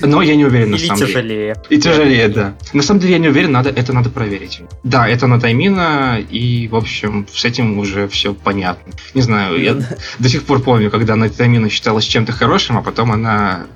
Но 0.00 0.22
я 0.22 0.34
не 0.34 0.44
уверен, 0.44 0.70
на 0.70 0.78
самом 0.78 0.96
деле. 0.96 1.08
тяжелее. 1.08 1.56
И 1.68 1.78
тяжелее, 1.78 2.28
да. 2.28 2.54
На 2.72 2.82
самом 2.82 3.00
деле 3.00 3.14
я 3.14 3.18
не 3.18 3.28
уверен, 3.28 3.52
надо, 3.52 3.70
это 3.70 3.92
надо 3.92 4.10
проверить. 4.10 4.62
Да, 4.82 5.08
это 5.08 5.26
на 5.26 5.40
таймина, 5.40 6.18
и, 6.18 6.68
в 6.68 6.76
общем, 6.76 7.26
с 7.32 7.44
этим 7.44 7.78
уже 7.78 8.08
все 8.08 8.34
понятно. 8.34 8.92
Не 9.14 9.22
знаю, 9.22 9.60
я 9.60 9.76
до 10.18 10.28
сих 10.28 10.44
пор 10.44 10.62
помню, 10.62 10.90
когда 10.90 11.16
на 11.16 11.28
таймина 11.28 11.68
считалась 11.68 12.04
чем-то 12.04 12.32
хорошим, 12.32 12.78
а 12.78 12.82
потом 12.82 13.12
она 13.12 13.66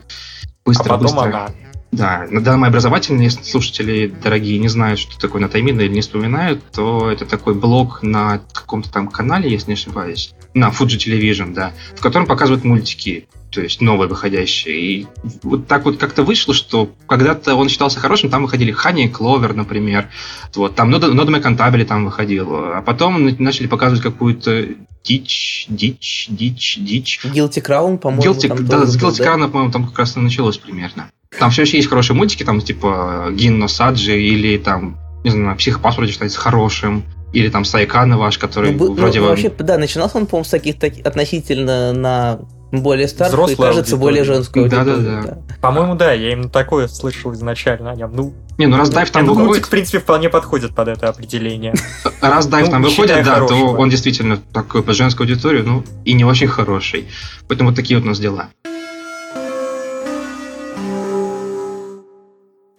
быстро-быстро... 0.64 1.20
А 1.20 1.24
потом 1.24 1.34
она 1.34 1.50
да, 1.92 2.26
на 2.30 2.42
данном 2.42 2.64
образовательный, 2.64 3.24
если 3.24 3.42
слушатели 3.42 4.12
дорогие 4.22 4.58
не 4.58 4.68
знают, 4.68 4.98
что 4.98 5.18
такое 5.18 5.40
натаймин 5.40 5.80
или 5.80 5.88
не 5.88 6.00
вспоминают, 6.00 6.62
то 6.72 7.10
это 7.10 7.24
такой 7.24 7.54
блог 7.54 8.02
на 8.02 8.40
каком-то 8.52 8.90
там 8.90 9.08
канале, 9.08 9.50
если 9.50 9.68
не 9.68 9.74
ошибаюсь, 9.74 10.34
на 10.52 10.68
Fuji 10.68 10.98
Television, 10.98 11.54
да, 11.54 11.72
в 11.94 12.00
котором 12.00 12.26
показывают 12.26 12.64
мультики, 12.64 13.28
то 13.50 13.62
есть 13.62 13.80
новые 13.80 14.08
выходящие. 14.08 14.80
И 14.80 15.06
вот 15.42 15.66
так 15.68 15.84
вот 15.84 15.96
как-то 15.96 16.22
вышло, 16.22 16.54
что 16.54 16.90
когда-то 17.06 17.54
он 17.54 17.68
считался 17.68 18.00
хорошим, 18.00 18.30
там 18.30 18.42
выходили 18.42 18.72
Хани 18.72 19.08
Кловер, 19.08 19.54
например, 19.54 20.10
вот, 20.54 20.74
там 20.74 20.90
Нодоме 20.90 21.40
Кантабели 21.40 21.84
там 21.84 22.04
выходил, 22.04 22.48
а 22.52 22.82
потом 22.82 23.24
начали 23.38 23.68
показывать 23.68 24.02
какую-то 24.02 24.66
дичь, 25.04 25.66
дичь, 25.68 26.26
дичь, 26.30 26.78
дичь. 26.80 27.20
Guilty 27.24 27.64
Crown, 27.64 27.98
по-моему, 27.98 28.22
Guilty, 28.22 28.48
там 28.48 28.66
Да, 28.66 28.86
с 28.86 28.96
Guilty 28.96 29.24
Crown, 29.24 29.48
по-моему, 29.48 29.72
там 29.72 29.86
как 29.86 29.98
раз 29.98 30.16
и 30.16 30.20
началось 30.20 30.58
примерно. 30.58 31.10
Там 31.38 31.50
все 31.50 31.62
еще 31.62 31.76
есть 31.76 31.88
хорошие 31.88 32.16
мультики, 32.16 32.44
там 32.44 32.60
типа 32.60 33.28
Гинно 33.32 33.68
Саджи 33.68 34.20
или 34.20 34.58
там 34.58 34.98
не 35.24 35.30
знаю, 35.30 35.56
психопаспорт 35.56 36.08
считается 36.08 36.38
хорошим, 36.38 37.02
или 37.32 37.48
там 37.48 37.64
Сайкана 37.64 38.16
ваш, 38.16 38.38
который 38.38 38.70
Ну, 38.70 38.78
был- 38.78 38.88
ну, 38.90 38.94
вроде 38.94 39.20
бы... 39.20 39.26
вообще, 39.26 39.50
да, 39.50 39.76
начинался 39.76 40.18
он, 40.18 40.26
по-моему, 40.26 40.44
с 40.44 40.50
таких, 40.50 40.78
таких 40.78 41.04
относительно 41.04 41.92
на 41.92 42.38
более 42.70 43.08
старых 43.08 43.32
и, 43.32 43.36
Взрослая 43.36 43.68
кажется, 43.70 43.96
более 43.96 44.20
аудитория. 44.20 44.36
женскую 44.36 44.70
Да-да-да. 44.70 44.92
аудиторию, 44.92 45.44
По-моему, 45.60 45.94
да, 45.96 46.12
я 46.12 46.32
именно 46.32 46.48
такое 46.48 46.86
слышал 46.88 47.32
изначально 47.34 47.90
о 47.90 47.96
нем. 47.96 48.12
Ну, 48.14 48.34
Не, 48.58 48.66
ну 48.66 48.76
раз 48.76 48.90
Дайв 48.90 49.10
там 49.10 49.26
выходит, 49.26 49.46
мультик, 49.48 49.66
в 49.66 49.70
принципе, 49.70 49.98
вполне 49.98 50.28
подходит 50.28 50.74
под 50.74 50.88
это 50.88 51.08
определение. 51.08 51.74
раз 52.20 52.46
Дайв 52.46 52.66
ну, 52.66 52.72
там 52.72 52.82
выходит, 52.82 53.24
да, 53.24 53.46
то 53.46 53.54
он 53.54 53.90
действительно 53.90 54.38
такой 54.52 54.82
под 54.82 54.94
женскую 54.94 55.28
аудиторию, 55.28 55.64
ну, 55.64 55.84
и 56.04 56.12
не 56.12 56.24
очень 56.24 56.48
хороший. 56.48 57.08
Поэтому 57.48 57.70
вот 57.70 57.76
такие 57.76 57.98
вот 57.98 58.04
у 58.04 58.08
нас 58.08 58.20
дела. 58.20 58.50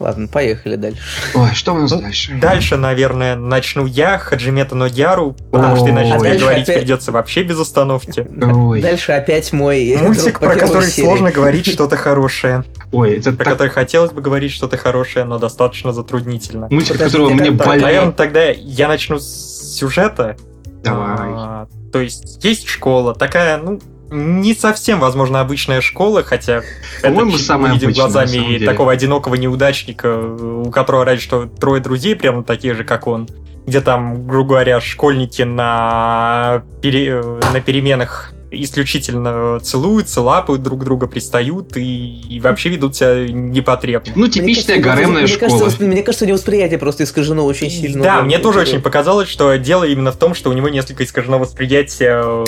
Ладно, 0.08 0.30
поехали 0.30 0.78
дальше. 0.78 1.02
Ой, 1.36 1.50
что 1.54 1.74
у 1.74 1.80
нас 1.80 1.92
Ну, 1.92 2.00
дальше? 2.02 2.32
Дальше, 2.42 2.78
наверное, 2.78 3.36
начну 3.36 3.86
я, 3.86 4.18
Хаджимета 4.18 4.74
Ногяру, 4.74 5.36
потому 5.52 5.76
что 5.76 5.90
иначе 5.90 6.14
Ой. 6.14 6.20
мне 6.20 6.30
Дальше 6.30 6.40
говорить 6.46 6.64
опять- 6.64 6.78
придется 6.80 7.12
вообще 7.12 7.44
без 7.44 7.60
остановки. 7.60 8.26
Ой, 8.42 8.82
Дальше 8.82 9.12
опять 9.12 9.52
мой 9.52 9.98
Мультик, 10.02 10.24
друг 10.24 10.40
по 10.40 10.46
про 10.48 10.56
который 10.56 10.88
серии. 10.88 11.06
сложно 11.06 11.32
говорить 11.34 11.68
что-то 11.68 11.98
хорошее. 11.98 12.64
ой, 12.94 13.18
это 13.18 13.34
Про 13.34 13.44
так... 13.44 13.54
который 13.56 13.70
хотелось 13.70 14.12
бы 14.14 14.22
говорить 14.22 14.54
что-то 14.54 14.78
хорошее, 14.78 15.26
но 15.26 15.40
достаточно 15.40 15.92
затруднительно. 15.92 16.70
мультик, 16.72 16.94
Подожди, 16.94 17.18
которого 17.18 17.34
мне 17.34 17.52
Так, 17.52 17.68
больно. 17.68 17.82
наверное, 17.82 18.12
тогда 18.14 18.46
я 18.46 18.88
начну 18.88 19.20
с 19.20 19.76
сюжета. 19.78 20.38
Давай. 20.86 21.18
А, 21.20 21.68
то 21.92 22.00
есть 22.00 22.42
есть 22.46 22.66
школа, 22.70 23.14
такая, 23.14 23.58
ну, 23.58 23.82
не 24.10 24.54
совсем, 24.54 25.00
возможно, 25.00 25.42
обычная 25.42 25.82
школа, 25.82 26.24
хотя 26.24 26.62
По-моему, 27.02 27.36
это 27.38 27.58
мы 27.58 27.70
видим 27.72 27.94
самом 27.94 28.12
глазами 28.12 28.48
деле. 28.48 28.66
такого 28.66 28.92
одинокого 28.92 29.36
неудачника, 29.36 30.18
у 30.18 30.72
которого 30.72 31.06
раньше 31.06 31.24
что 31.26 31.46
трое 31.46 31.82
друзей, 31.82 32.16
прямо 32.16 32.44
такие 32.44 32.74
же, 32.74 32.84
как 32.84 33.08
он, 33.08 33.28
где 33.66 33.82
там, 33.82 34.26
грубо 34.28 34.50
говоря, 34.52 34.80
школьники 34.80 35.42
на, 35.42 36.64
пере- 36.82 37.22
на 37.54 37.60
переменах 37.60 38.32
исключительно 38.50 39.60
целуются, 39.60 40.22
лапают 40.22 40.64
друг 40.64 40.86
друга, 40.86 41.08
пристают 41.08 41.76
и, 41.76 42.22
и 42.30 42.40
вообще 42.40 42.70
ведут 42.70 42.96
себя 42.96 43.28
непотребно. 43.28 44.14
Ну, 44.16 44.22
Мне 44.22 44.32
типичная 44.32 44.76
кажется, 44.82 44.90
гаремная 44.90 45.22
мне 45.24 45.28
школа. 45.28 45.50
Кажется, 45.50 45.66
воспри- 45.66 45.88
мне 45.88 46.02
кажется, 46.02 46.24
у 46.24 46.28
него 46.30 46.38
восприятие 46.38 46.80
просто 46.80 47.04
искажено 47.04 47.46
очень 47.46 47.70
сильно. 47.70 48.04
Да, 48.04 48.16
Ну, 48.20 48.24
мне 48.26 48.40
тоже 48.40 48.60
очень 48.62 48.82
показалось, 48.82 49.28
что 49.28 49.54
дело 49.58 49.84
именно 49.84 50.14
в 50.14 50.18
том, 50.18 50.34
что 50.34 50.50
у 50.50 50.54
него 50.54 50.70
несколько 50.70 51.04
искажено 51.04 51.40
восприятие 51.40 52.22
э, 52.24 52.46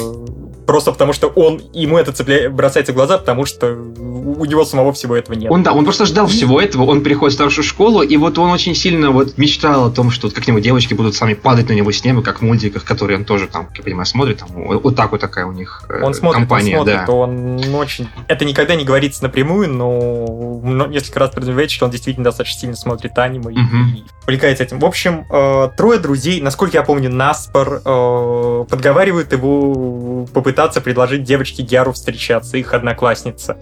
просто 0.69 0.91
потому, 0.91 1.13
что 1.13 1.29
он 1.29 1.63
ему 1.73 1.97
это 1.97 2.11
цепля... 2.11 2.47
бросается 2.47 2.93
в 2.93 2.95
глаза, 2.95 3.17
потому 3.17 3.45
что 3.45 3.73
у 3.73 4.45
него 4.45 4.63
самого 4.65 4.93
всего 4.93 5.15
этого 5.15 5.35
нет. 5.35 5.49
Он, 5.49 5.63
да, 5.63 5.73
он 5.73 5.83
просто 5.83 6.05
ждал 6.05 6.27
всего 6.27 6.61
этого, 6.61 6.83
он 6.83 7.01
переходит 7.01 7.33
в 7.33 7.37
старшую 7.37 7.65
школу, 7.65 8.03
и 8.03 8.15
вот 8.17 8.37
он 8.37 8.51
очень 8.51 8.75
сильно 8.75 9.09
вот 9.09 9.35
мечтал 9.39 9.87
о 9.87 9.89
том, 9.89 10.11
что 10.11 10.27
вот 10.27 10.35
как-нибудь 10.35 10.61
девочки 10.61 10.93
будут 10.93 11.15
сами 11.15 11.33
падать 11.33 11.69
на 11.69 11.73
него 11.73 11.91
с 11.91 12.03
неба, 12.03 12.21
как 12.21 12.41
в 12.41 12.41
мультиках, 12.43 12.83
которые 12.83 13.17
он 13.17 13.25
тоже 13.25 13.47
там, 13.47 13.65
как 13.65 13.79
я 13.79 13.83
понимаю, 13.83 14.05
смотрит, 14.05 14.37
там, 14.37 14.49
вот 14.53 14.95
так 14.95 15.11
вот 15.11 15.21
такая 15.21 15.47
у 15.47 15.51
них 15.53 15.81
э, 15.89 16.03
Он 16.03 16.13
смотрит, 16.13 16.41
компания, 16.41 16.77
он 16.77 16.85
смотрит, 16.85 17.05
да. 17.07 17.11
он 17.11 17.75
очень... 17.75 18.07
Это 18.27 18.45
никогда 18.45 18.75
не 18.75 18.85
говорится 18.85 19.23
напрямую, 19.23 19.73
но 19.73 20.59
но 20.63 20.85
несколько 20.85 21.19
раз 21.19 21.31
подразумевается, 21.31 21.75
что 21.75 21.85
он 21.85 21.91
действительно 21.91 22.25
достаточно 22.25 22.59
сильно 22.59 22.75
смотрит 22.75 23.17
аниме 23.17 23.49
Мгм. 23.49 23.95
и 23.95 24.03
увлекается 24.29 24.63
этим. 24.63 24.79
В 24.79 24.85
общем, 24.85 25.25
э, 25.29 25.69
трое 25.75 25.99
друзей, 25.99 26.41
насколько 26.41 26.77
я 26.77 26.83
помню, 26.83 27.09
Наспор 27.09 27.81
э, 27.83 28.65
подговаривают 28.69 29.31
его 29.33 30.27
попытаться 30.33 30.81
предложить 30.81 31.23
девочке 31.23 31.63
Гяру 31.63 31.93
встречаться, 31.93 32.57
их 32.57 32.73
одноклассница. 32.73 33.57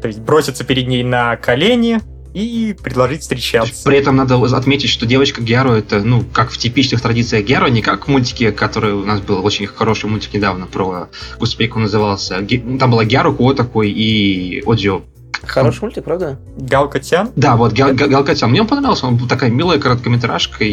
То 0.00 0.08
есть 0.08 0.20
броситься 0.20 0.64
перед 0.64 0.86
ней 0.86 1.02
на 1.02 1.36
колени 1.36 2.00
и 2.34 2.74
предложить 2.82 3.22
встречаться. 3.22 3.84
При 3.84 3.98
этом 3.98 4.16
надо 4.16 4.36
отметить, 4.56 4.88
что 4.88 5.04
девочка 5.04 5.42
Геру 5.42 5.72
это, 5.72 6.02
ну, 6.02 6.24
как 6.32 6.50
в 6.50 6.56
типичных 6.56 7.02
традициях 7.02 7.44
Геру, 7.44 7.68
не 7.68 7.82
как 7.82 8.06
в 8.06 8.08
мультике, 8.08 8.52
который 8.52 8.92
у 8.92 9.04
нас 9.04 9.20
был 9.20 9.44
очень 9.44 9.66
хороший 9.66 10.08
мультик 10.08 10.32
недавно 10.32 10.66
про, 10.66 11.08
господи, 11.38 11.66
как 11.68 11.76
он 11.76 11.82
назывался. 11.82 12.38
Ну, 12.40 12.78
Там 12.78 12.90
была 12.90 13.04
Геру, 13.04 13.34
Ко 13.34 13.52
такой 13.52 13.90
и 13.90 14.62
Оджио. 14.64 15.02
Хороший 15.46 15.82
мультик, 15.82 16.04
правда? 16.04 16.38
Галка 16.56 17.00
Тян? 17.00 17.30
Да, 17.36 17.56
вот 17.56 17.72
Гал- 17.72 17.94
Гал- 17.94 18.08
Галкатян. 18.08 18.50
Мне 18.50 18.60
он 18.60 18.66
понравился, 18.68 19.06
он 19.06 19.16
был 19.16 19.26
такая 19.26 19.50
милая 19.50 19.78
короткометражка 19.78 20.64
и, 20.64 20.70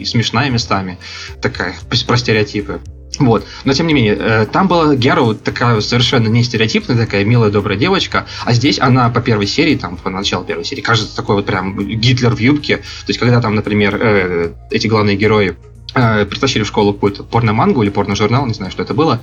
и 0.00 0.04
смешная 0.04 0.50
местами. 0.50 0.98
Такая, 1.40 1.74
про 2.06 2.16
стереотипы. 2.16 2.80
Вот. 3.18 3.44
Но 3.64 3.72
тем 3.72 3.86
не 3.86 3.94
менее, 3.94 4.16
э, 4.18 4.46
там 4.46 4.68
была 4.68 4.94
Гера 4.94 5.22
вот 5.22 5.42
такая 5.42 5.80
совершенно 5.80 6.28
не 6.28 6.42
стереотипная, 6.44 6.96
такая 6.96 7.24
милая, 7.24 7.50
добрая 7.50 7.78
девочка, 7.78 8.26
а 8.44 8.52
здесь 8.52 8.78
она 8.78 9.08
по 9.08 9.20
первой 9.20 9.46
серии, 9.46 9.76
там, 9.76 9.96
по 9.96 10.10
началу 10.10 10.44
первой 10.44 10.64
серии, 10.64 10.82
кажется 10.82 11.16
такой 11.16 11.36
вот 11.36 11.46
прям 11.46 11.76
Гитлер 11.78 12.34
в 12.34 12.38
юбке. 12.38 12.76
То 12.76 12.82
есть, 13.08 13.18
когда 13.18 13.40
там, 13.40 13.54
например, 13.54 13.98
э, 14.00 14.52
эти 14.70 14.86
главные 14.86 15.16
герои 15.16 15.56
э, 15.94 16.24
притащили 16.26 16.62
в 16.62 16.68
школу 16.68 16.92
какую-то 16.92 17.24
порно-мангу 17.24 17.82
или 17.82 17.90
порно-журнал, 17.90 18.46
не 18.46 18.54
знаю, 18.54 18.70
что 18.70 18.82
это 18.82 18.94
было, 18.94 19.20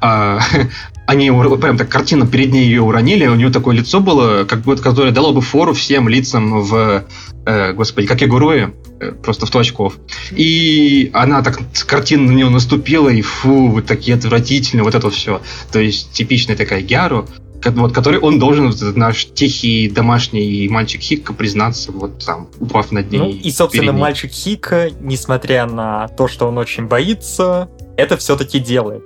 а, 0.00 0.40
они 1.06 1.30
ур- 1.30 1.58
прям 1.58 1.76
так 1.76 1.88
картину 1.88 2.26
перед 2.26 2.52
ней 2.52 2.66
ее 2.66 2.82
уронили, 2.82 3.26
у 3.26 3.34
нее 3.34 3.50
такое 3.50 3.76
лицо 3.76 4.00
было, 4.00 4.44
как 4.44 4.60
будто, 4.60 4.82
которое 4.82 5.12
дало 5.12 5.32
бы 5.32 5.40
фору 5.40 5.72
всем 5.74 6.08
лицам 6.08 6.62
в, 6.62 7.04
э, 7.46 7.72
господи, 7.72 8.06
как 8.06 8.22
и 8.22 8.26
Гуруи, 8.26 8.74
э, 9.00 9.12
просто 9.12 9.46
в 9.46 9.50
точку. 9.50 9.92
И 10.30 11.10
она 11.14 11.42
так 11.42 11.60
с 11.72 11.84
картины 11.84 12.30
на 12.30 12.34
нее 12.34 12.48
наступила, 12.50 13.08
и 13.08 13.22
фу, 13.22 13.68
вот 13.68 13.86
такие 13.86 14.16
отвратительные, 14.16 14.84
вот 14.84 14.94
это 14.94 15.10
все. 15.10 15.40
То 15.72 15.78
есть 15.78 16.12
типичная 16.12 16.56
такая 16.56 16.82
Гяру, 16.82 17.26
вот, 17.64 17.92
который 17.92 18.20
он 18.20 18.38
должен, 18.38 18.66
вот 18.66 18.76
этот 18.76 18.96
наш 18.96 19.26
тихий 19.26 19.88
домашний 19.88 20.68
мальчик 20.68 21.00
Хикка, 21.00 21.32
признаться, 21.32 21.92
вот 21.92 22.24
там, 22.24 22.48
упав 22.60 22.92
над 22.92 23.10
ней. 23.10 23.18
Ну 23.18 23.28
и, 23.28 23.50
собственно, 23.50 23.92
ней. 23.92 24.00
мальчик 24.00 24.30
Хика, 24.30 24.90
несмотря 25.00 25.66
на 25.66 26.08
то, 26.08 26.28
что 26.28 26.48
он 26.48 26.58
очень 26.58 26.86
боится, 26.86 27.68
это 27.96 28.16
все-таки 28.16 28.60
делает. 28.60 29.02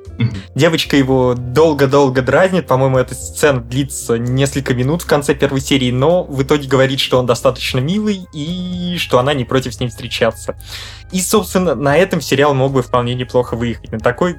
Девочка 0.55 0.99
его 0.99 1.35
долго-долго 1.35 2.21
дразнит, 2.21 2.67
по-моему, 2.67 2.99
эта 2.99 3.15
сцена 3.15 3.59
длится 3.59 4.19
несколько 4.19 4.75
минут 4.75 5.01
в 5.01 5.07
конце 5.07 5.35
первой 5.35 5.63
серии, 5.63 5.91
но 5.91 6.25
в 6.25 6.43
итоге 6.43 6.69
говорит, 6.69 7.01
что 7.01 7.19
он 7.19 7.25
достаточно 7.25 7.79
милый 7.79 8.27
и 8.35 8.97
что 8.99 9.19
она 9.19 9.33
не 9.33 9.47
против 9.47 9.73
с 9.73 9.81
ним 9.81 9.89
встречаться. 9.89 10.57
И, 11.11 11.23
собственно, 11.23 11.75
на 11.75 11.97
этом 11.97 12.21
сериал 12.21 12.53
мог 12.53 12.73
бы 12.73 12.83
вполне 12.83 13.15
неплохо 13.15 13.57
выехать. 13.57 13.93
На 13.93 13.99
такой 13.99 14.37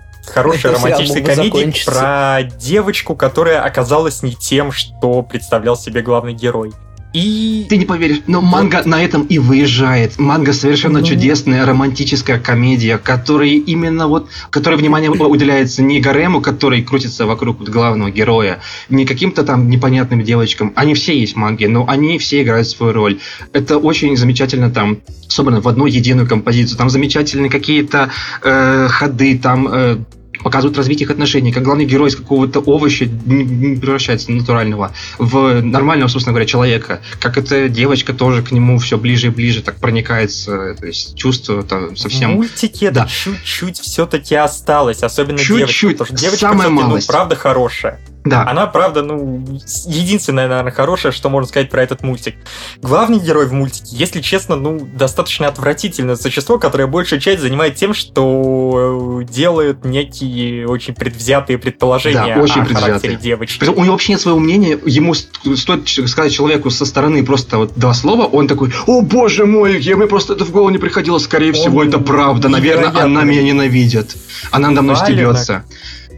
бы 1.12 1.22
комедии 1.22 1.50
закончиться. 1.50 1.92
про 1.92 2.44
девочку, 2.44 3.16
которая 3.16 3.62
оказалась 3.62 4.24
не 4.24 4.34
тем, 4.34 4.72
что 4.72 5.22
представлял 5.22 5.76
себе 5.76 6.02
главный 6.02 6.34
герой. 6.34 6.72
И 7.14 7.68
Ты 7.70 7.78
не 7.78 7.86
поверишь, 7.86 8.22
но 8.26 8.42
манга 8.42 8.82
на 8.86 9.04
этом 9.04 9.24
и 9.24 9.38
выезжает. 9.38 10.18
Манга 10.18 10.52
совершенно 10.52 11.00
Ну. 11.00 11.06
чудесная 11.06 11.66
романтическая 11.66 12.40
комедия, 12.40 12.98
которой 12.98 13.52
именно 13.52 14.08
вот, 14.08 14.30
которой 14.50 14.76
внимание 14.80 15.12
уделяется 15.12 15.84
не 15.84 16.00
Гарему, 16.02 16.42
который 16.42 16.82
крутится 16.82 17.28
вокруг 17.28 17.60
вот 17.60 17.70
главного 17.70 18.10
героя, 18.10 18.62
не 18.90 19.06
каким-то 19.06 19.44
там 19.44 19.70
непонятным 19.70 20.24
девочкам. 20.24 20.74
Они 20.76 20.96
все 20.96 21.18
есть 21.18 21.34
в 21.34 21.36
манге, 21.38 21.68
но 21.68 21.86
они 21.88 22.18
все 22.18 22.42
играют 22.42 22.68
свою 22.68 22.94
роль. 22.94 23.20
Это 23.54 23.78
очень 23.78 24.18
замечательно 24.18 24.72
там 24.72 24.98
собрано 25.28 25.62
в 25.62 25.68
одну 25.68 25.86
единую 25.86 26.28
композицию. 26.28 26.78
Там 26.78 26.90
замечательные 26.90 27.52
какие-то 27.52 28.10
э, 28.42 28.88
ходы, 28.90 29.38
там 29.38 29.68
э, 29.72 29.98
показывают 30.42 30.78
развитие 30.78 31.06
их 31.06 31.12
отношений, 31.12 31.52
как 31.52 31.64
главный 31.64 31.86
герой 31.86 32.10
из 32.10 32.16
какого-то 32.16 32.60
овоща 32.60 33.06
не- 33.06 33.76
превращается 33.78 34.28
в 34.28 34.30
натурального 34.36 34.94
в 35.18 35.62
нормального, 35.62 36.08
собственно 36.10 36.34
говоря, 36.34 36.46
человека. 36.46 37.02
Как 37.20 37.38
эта 37.38 37.70
девочка 37.70 38.14
тоже 38.14 38.42
к 38.42 38.52
нему 38.52 38.80
все 38.80 38.98
ближе 38.98 39.28
и 39.28 39.30
ближе 39.30 39.62
так 39.62 39.78
проникается, 39.78 40.76
то 40.80 40.86
есть 40.86 41.16
чувство 41.16 41.64
там 41.64 41.96
в 41.96 42.00
совсем... 42.00 42.32
мультике 42.32 42.92
Да. 42.92 43.08
чуть-чуть 43.08 43.80
все-таки 43.80 44.36
осталось, 44.36 45.04
особенно 45.04 45.38
Чуть-чуть, 45.38 45.58
девочка, 45.58 45.88
потому 45.90 46.08
что 46.08 46.16
девочка 46.18 46.48
самая 46.48 46.70
всё-таки, 46.70 46.90
ну, 46.90 47.00
правда 47.08 47.36
хорошая. 47.36 48.00
Да, 48.26 48.48
Она, 48.48 48.68
правда, 48.68 49.02
ну, 49.04 49.44
единственное, 49.86 50.48
наверное, 50.48 50.72
хорошее, 50.72 51.12
что 51.12 51.30
можно 51.30 51.48
сказать 51.48 51.70
про 51.70 51.84
этот 51.84 52.04
мультик. 52.04 52.36
Главный 52.82 53.20
герой 53.20 53.48
в 53.48 53.54
мультике, 53.54 53.96
если 53.98 54.22
честно, 54.22 54.56
ну, 54.56 54.80
достаточно 54.80 55.48
отвратительное 55.48 56.16
существо, 56.16 56.58
которое 56.58 56.88
большую 56.88 57.20
часть 57.20 57.42
занимает 57.42 57.76
тем, 57.76 57.94
что 57.94 59.22
э, 59.22 59.26
делает 59.26 59.84
некие 59.84 60.68
очень 60.68 60.94
предвзятые 60.94 61.58
предположения 61.58 62.36
Да, 62.36 62.42
очень 62.42 62.62
о 62.62 62.66
предвзятые. 62.66 62.94
характере 62.94 63.16
девочки. 63.18 63.60
Причем 63.60 63.74
у 63.78 63.84
него 63.84 63.92
вообще 63.92 64.14
нет 64.14 64.22
своего 64.22 64.40
мнения, 64.40 64.80
ему 64.86 65.14
стоит 65.14 65.90
сказать 66.10 66.32
человеку 66.32 66.70
со 66.70 66.86
стороны 66.86 67.26
просто 67.26 67.58
вот 67.58 67.74
два 67.76 67.94
слова, 67.94 68.24
он 68.24 68.48
такой, 68.48 68.72
о 68.88 69.02
боже 69.02 69.46
мой, 69.46 69.82
я 69.82 69.98
мне 69.98 70.08
просто 70.08 70.34
это 70.34 70.46
в 70.46 70.52
голову 70.52 70.70
не 70.70 70.78
приходило, 70.78 71.18
скорее 71.18 71.52
всего, 71.52 71.82
Он 71.82 71.90
это 71.90 72.00
правда, 72.00 72.48
наверное, 72.48 72.90
она 73.04 73.24
меня 73.24 73.44
ненавидит, 73.44 74.16
она 74.52 74.70
надо 74.70 74.82
мной 74.82 74.96
стебется. 74.96 75.66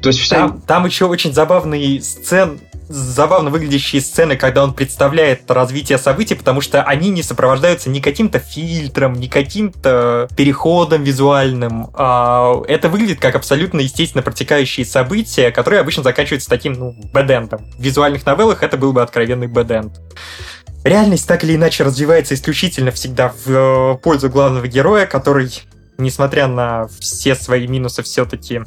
То 0.06 0.10
есть 0.10 0.20
вся... 0.20 0.56
Там, 0.68 0.86
еще 0.86 1.06
очень 1.06 1.34
забавные 1.34 2.00
сцены, 2.00 2.60
забавно 2.88 3.50
выглядящие 3.50 4.04
сцены, 4.04 4.38
когда 4.38 4.64
он 4.64 4.76
представляет 4.76 5.50
развитие 5.50 5.98
событий, 5.98 6.36
потому 6.36 6.62
что 6.62 6.84
они 6.84 7.10
не 7.10 7.24
сопровождаются 7.24 7.90
ни 7.90 8.00
каким-то 8.00 8.38
фильтром, 8.38 9.14
ни 9.14 9.26
каким-то 9.26 10.28
переходом 10.38 11.04
визуальным. 11.04 11.88
А, 11.96 12.54
это 12.68 12.88
выглядит 12.88 13.20
как 13.20 13.34
абсолютно 13.34 13.80
естественно 13.80 14.22
протекающие 14.22 14.86
события, 14.86 15.50
которые 15.50 15.82
обычно 15.82 16.04
заканчиваются 16.04 16.52
таким, 16.52 16.74
ну, 16.74 16.96
бэдендом. 17.12 17.66
В 17.76 17.82
визуальных 17.82 18.28
новеллах 18.28 18.62
это 18.62 18.78
был 18.78 18.94
бы 18.94 19.02
откровенный 19.02 19.48
бэденд. 19.48 20.00
реальность 20.84 21.28
так 21.28 21.44
или 21.44 21.56
иначе 21.56 21.84
развивается 21.84 22.36
исключительно 22.36 22.92
всегда 22.92 23.34
в 23.44 23.50
э, 23.50 23.98
пользу 24.04 24.30
главного 24.30 24.68
героя, 24.68 25.08
который, 25.08 25.50
несмотря 25.98 26.46
на 26.46 26.90
все 27.00 27.34
свои 27.34 27.66
минусы, 27.66 28.04
все-таки 28.04 28.62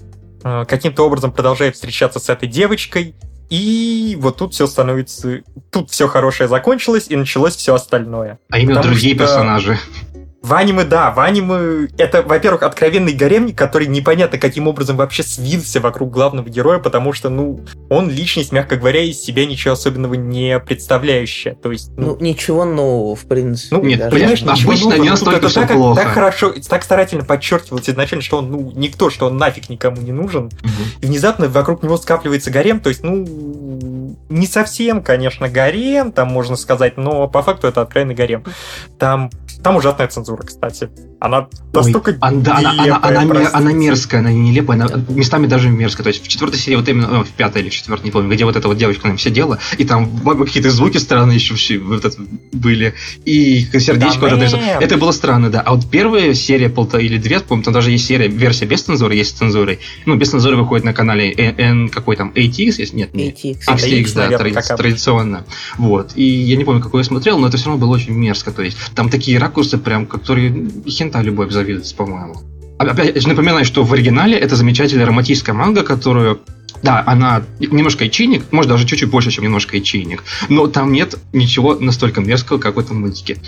каким-то 0.69 1.05
образом 1.07 1.33
продолжает 1.33 1.75
встречаться 1.75 2.19
с 2.19 2.28
этой 2.28 2.49
девочкой. 2.49 3.14
И 3.50 4.17
вот 4.21 4.37
тут 4.37 4.52
все 4.52 4.67
становится... 4.67 5.40
Тут 5.71 5.90
все 5.90 6.07
хорошее 6.07 6.49
закончилось, 6.49 7.07
и 7.09 7.17
началось 7.17 7.57
все 7.57 7.75
остальное. 7.75 8.38
А 8.50 8.59
именно 8.59 8.76
Потому 8.76 8.93
другие 8.95 9.14
что- 9.14 9.25
персонажи. 9.25 9.78
В 10.40 10.54
аниме, 10.54 10.85
да, 10.85 11.11
в 11.11 11.18
аниме 11.18 11.88
это, 11.99 12.23
во-первых, 12.23 12.62
откровенный 12.62 13.12
гаремник, 13.12 13.59
который 13.59 13.88
непонятно 13.88 14.38
каким 14.38 14.68
образом 14.68 14.97
вообще 14.97 15.25
свился 15.25 15.80
вокруг 15.80 16.11
главного 16.12 16.49
героя, 16.49 16.78
потому 16.78 17.12
что, 17.12 17.28
ну, 17.28 17.61
он 17.90 18.09
личность, 18.09 18.52
мягко 18.52 18.76
говоря, 18.76 19.02
из 19.02 19.21
себя 19.21 19.47
ничего 19.47 19.73
особенного 19.75 20.14
не 20.14 20.61
представляющая. 20.61 21.54
То 21.54 21.73
есть, 21.73 21.90
Ну, 21.97 22.16
ну, 22.18 22.25
ничего 22.25 22.64
нового, 22.64 23.16
в 23.16 23.26
принципе. 23.26 23.76
ну, 23.76 23.83
нет, 23.83 23.99
даже. 23.99 24.16
понимаешь, 24.16 24.42
ничего 24.42 24.71
обычно 24.71 24.90
нового, 24.90 25.02
не 25.02 25.09
тут 25.09 25.11
настолько 25.11 25.38
это 25.38 25.49
всё 25.49 25.61
так, 25.62 25.73
плохо. 25.73 26.02
так 26.02 26.12
хорошо, 26.12 26.54
так 26.68 26.85
старательно 26.85 27.25
подчеркивалось 27.25 27.90
изначально, 27.90 28.23
что 28.23 28.38
он, 28.38 28.50
ну, 28.50 28.73
никто, 28.76 29.11
что 29.11 29.26
он 29.26 29.37
нафиг 29.38 29.68
никому 29.68 30.00
не 30.00 30.12
нужен. 30.12 30.50
И 31.00 31.07
внезапно 31.07 31.49
вокруг 31.49 31.83
него 31.83 31.97
скапливается 31.97 32.52
гарем, 32.52 32.78
то 32.78 32.90
есть, 32.90 33.02
ну, 33.02 34.16
не 34.28 34.47
совсем, 34.47 35.02
конечно, 35.02 35.49
гарем, 35.49 36.12
там 36.12 36.28
можно 36.28 36.57
сказать, 36.57 36.97
но 36.97 37.26
по 37.28 37.42
факту 37.42 37.66
это 37.66 37.80
откровенный 37.83 38.14
гарем. 38.14 38.45
Там, 38.99 39.30
там 39.62 39.77
ужасная 39.77 40.09
цензура, 40.09 40.43
кстати. 40.43 40.91
Она 41.21 41.49
настолько 41.73 42.11
Ой, 42.11 42.17
а, 42.21 42.29
она, 42.29 42.71
она, 42.71 43.01
она, 43.03 43.27
простите. 43.27 43.57
она 43.57 43.73
мерзкая, 43.73 44.21
она 44.21 44.33
не 44.33 44.51
нелепая, 44.51 44.81
она 44.81 45.05
местами 45.09 45.47
даже 45.47 45.69
мерзкая. 45.69 46.05
То 46.05 46.09
есть 46.09 46.25
в 46.25 46.29
четвертой 46.29 46.59
серии, 46.61 46.77
вот 46.77 46.89
именно, 46.89 47.09
ну, 47.09 47.25
в 47.25 47.31
пятой 47.31 47.63
или 47.63 47.71
в 47.71 47.75
четвертой, 47.75 48.07
не 48.07 48.11
помню, 48.13 48.33
где 48.33 48.45
вот 48.45 48.57
эта 48.57 48.69
вот 48.69 48.77
девочка 48.77 49.09
нам 49.09 49.19
сидела, 49.19 49.59
и 49.79 49.85
там 49.85 50.21
какие-то 50.21 50.71
звуки 50.71 50.99
странные 50.99 51.37
еще 51.37 51.55
все 51.55 51.79
вот 51.79 52.05
это 52.05 52.17
были, 52.53 52.95
и 53.25 53.67
сердечко 53.79 54.29
Да 54.29 54.37
вот 54.37 54.83
это, 54.83 54.97
было 54.97 55.11
странно, 55.11 55.51
да. 55.51 55.61
А 55.61 55.75
вот 55.75 55.91
первая 55.91 56.35
серия, 56.35 56.69
полтора 56.69 57.03
или 57.03 57.19
две, 57.19 57.41
помню, 57.41 57.65
там 57.65 57.75
даже 57.75 57.91
есть 57.91 58.07
серия, 58.07 58.29
версия 58.29 58.67
без 58.67 58.83
цензуры, 58.83 59.15
есть 59.15 59.31
с 59.31 59.39
цензурой. 59.39 59.81
Ну, 60.07 60.15
без 60.17 60.31
цензуры 60.31 60.57
выходит 60.57 60.85
на 60.85 60.93
канале 60.93 61.33
N, 61.33 61.55
N 61.59 61.89
какой 61.89 62.17
там, 62.17 62.33
ATX, 62.35 62.75
если 62.79 62.97
нет, 62.97 63.15
нет. 63.15 63.37
ATX. 63.37 63.59
А, 63.67 63.75
XX, 63.75 63.77
ATX, 63.77 64.15
да, 64.15 64.21
наверное, 64.23 64.39
тради- 64.39 64.55
как 64.55 64.65
обычно. 64.65 64.77
традиционно. 64.77 65.45
Вот. 65.77 66.13
И 66.15 66.23
я 66.23 66.57
не 66.57 66.65
помню, 66.65 66.81
какой 66.81 67.01
я 67.01 67.05
смотрел, 67.05 67.39
но 67.39 67.49
это 67.49 67.57
все 67.57 67.67
равно 67.67 67.85
было 67.85 67.95
очень 67.95 68.13
мерзко. 68.13 68.53
То 68.53 68.63
есть 68.63 68.77
там 68.95 69.09
такие 69.09 69.39
ракурсы, 69.39 69.79
прям, 69.79 70.07
которые 70.07 70.69
хента 71.09 71.21
любой 71.23 71.47
обзавидуется, 71.47 71.95
по-моему. 71.95 72.35
А- 72.79 72.85
Опять 72.85 73.21
же, 73.21 73.29
напоминаю, 73.29 73.65
что 73.65 73.83
в 73.83 73.93
оригинале 73.93 74.38
это 74.38 74.55
замечательная 74.57 75.07
романтическая 75.07 75.55
манга, 75.55 75.83
которую 75.83 76.41
да, 76.81 77.03
она 77.07 77.43
немножко 77.59 78.07
ичейник, 78.07 78.53
может 78.53 78.71
даже 78.71 78.87
чуть-чуть 78.87 79.11
больше, 79.11 79.33
чем 79.33 79.43
немножко 79.43 79.77
ичейник, 79.77 80.23
но 80.49 80.69
там 80.69 80.93
нет 80.93 81.17
ничего 81.33 81.75
настолько 81.75 82.21
мерзкого, 82.21 82.59
как 82.59 82.77
в 82.77 82.79
этом 82.79 83.00
мультике. 83.00 83.38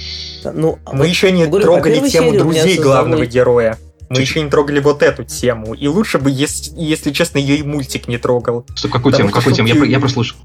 Ну, 0.42 0.80
Мы 0.92 1.06
еще 1.06 1.30
не 1.30 1.46
говорю, 1.46 1.66
по 1.66 1.74
трогали 1.74 2.08
тему 2.08 2.36
друзей 2.36 2.76
главного 2.78 3.24
героя. 3.26 3.78
Мы 4.08 4.16
Чуть- 4.16 4.28
еще 4.28 4.42
не 4.42 4.50
трогали 4.50 4.80
вот 4.80 5.04
эту 5.04 5.22
тему. 5.22 5.74
И 5.74 5.86
лучше 5.86 6.18
бы, 6.18 6.28
если, 6.32 6.72
если 6.76 7.12
честно, 7.12 7.38
ее 7.38 7.58
и 7.58 7.62
мультик 7.62 8.08
не 8.08 8.18
трогал. 8.18 8.66
Стоп, 8.74 8.90
какую 8.90 9.12
Потому 9.12 9.28
тему? 9.30 9.40
Какую 9.40 9.54
тему? 9.54 9.68
Я, 9.68 9.84
я 9.84 10.00
прослушал. 10.00 10.36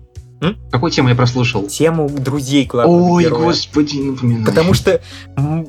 М? 0.41 0.57
Какую 0.71 0.91
тему 0.91 1.09
я 1.09 1.15
прослушал? 1.15 1.67
Тему 1.67 2.09
друзей 2.09 2.65
главного 2.65 3.13
Ой, 3.13 3.23
героя. 3.23 3.43
господи, 3.45 3.95
не 3.95 4.11
напоминай. 4.11 4.45
Потому 4.45 4.73
что, 4.73 5.01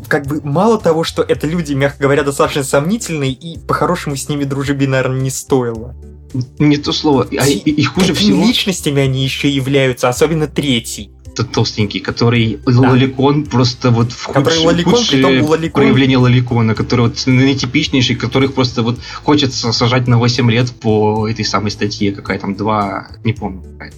как 0.09 0.27
бы, 0.27 0.41
мало 0.43 0.79
того, 0.79 1.05
что 1.05 1.23
это 1.23 1.47
люди, 1.47 1.73
мягко 1.73 2.03
говоря, 2.03 2.25
достаточно 2.25 2.65
сомнительные, 2.65 3.33
и 3.33 3.59
по-хорошему 3.59 4.17
с 4.17 4.29
ними 4.29 4.45
дружбе, 4.45 4.89
наверное, 4.89 5.21
не 5.21 5.31
стоило. 5.31 5.95
Не 6.59 6.77
то 6.77 6.93
слово. 6.93 7.29
А, 7.39 7.47
и, 7.47 7.55
и 7.57 7.85
хуже 7.85 8.13
всего... 8.13 8.45
личностями 8.45 9.01
они 9.01 9.23
еще 9.23 9.49
являются, 9.49 10.09
особенно 10.09 10.49
третий. 10.49 11.11
тот 11.37 11.53
толстенький, 11.53 12.01
который 12.01 12.59
лоликон 12.67 13.45
просто 13.45 13.91
вот 13.91 14.11
в 14.13 14.25
худшее, 14.25 14.67
лоликон, 14.67 14.95
худшее 14.95 15.25
притом 15.25 15.49
лоликон. 15.49 15.83
проявление 15.83 16.19
лоликона, 16.19 16.75
который 16.75 17.03
вот 17.03 17.23
наитипичнейший, 17.27 18.17
которых 18.17 18.55
просто 18.55 18.83
вот 18.83 18.99
хочется 19.23 19.73
сажать 19.73 20.09
на 20.09 20.19
8 20.19 20.51
лет 20.51 20.73
по 20.73 21.29
этой 21.29 21.45
самой 21.45 21.71
статье, 21.71 22.13
какая 22.13 22.39
там, 22.39 22.57
два, 22.57 23.09
не 23.23 23.33
помню, 23.33 23.63
какая. 23.63 23.93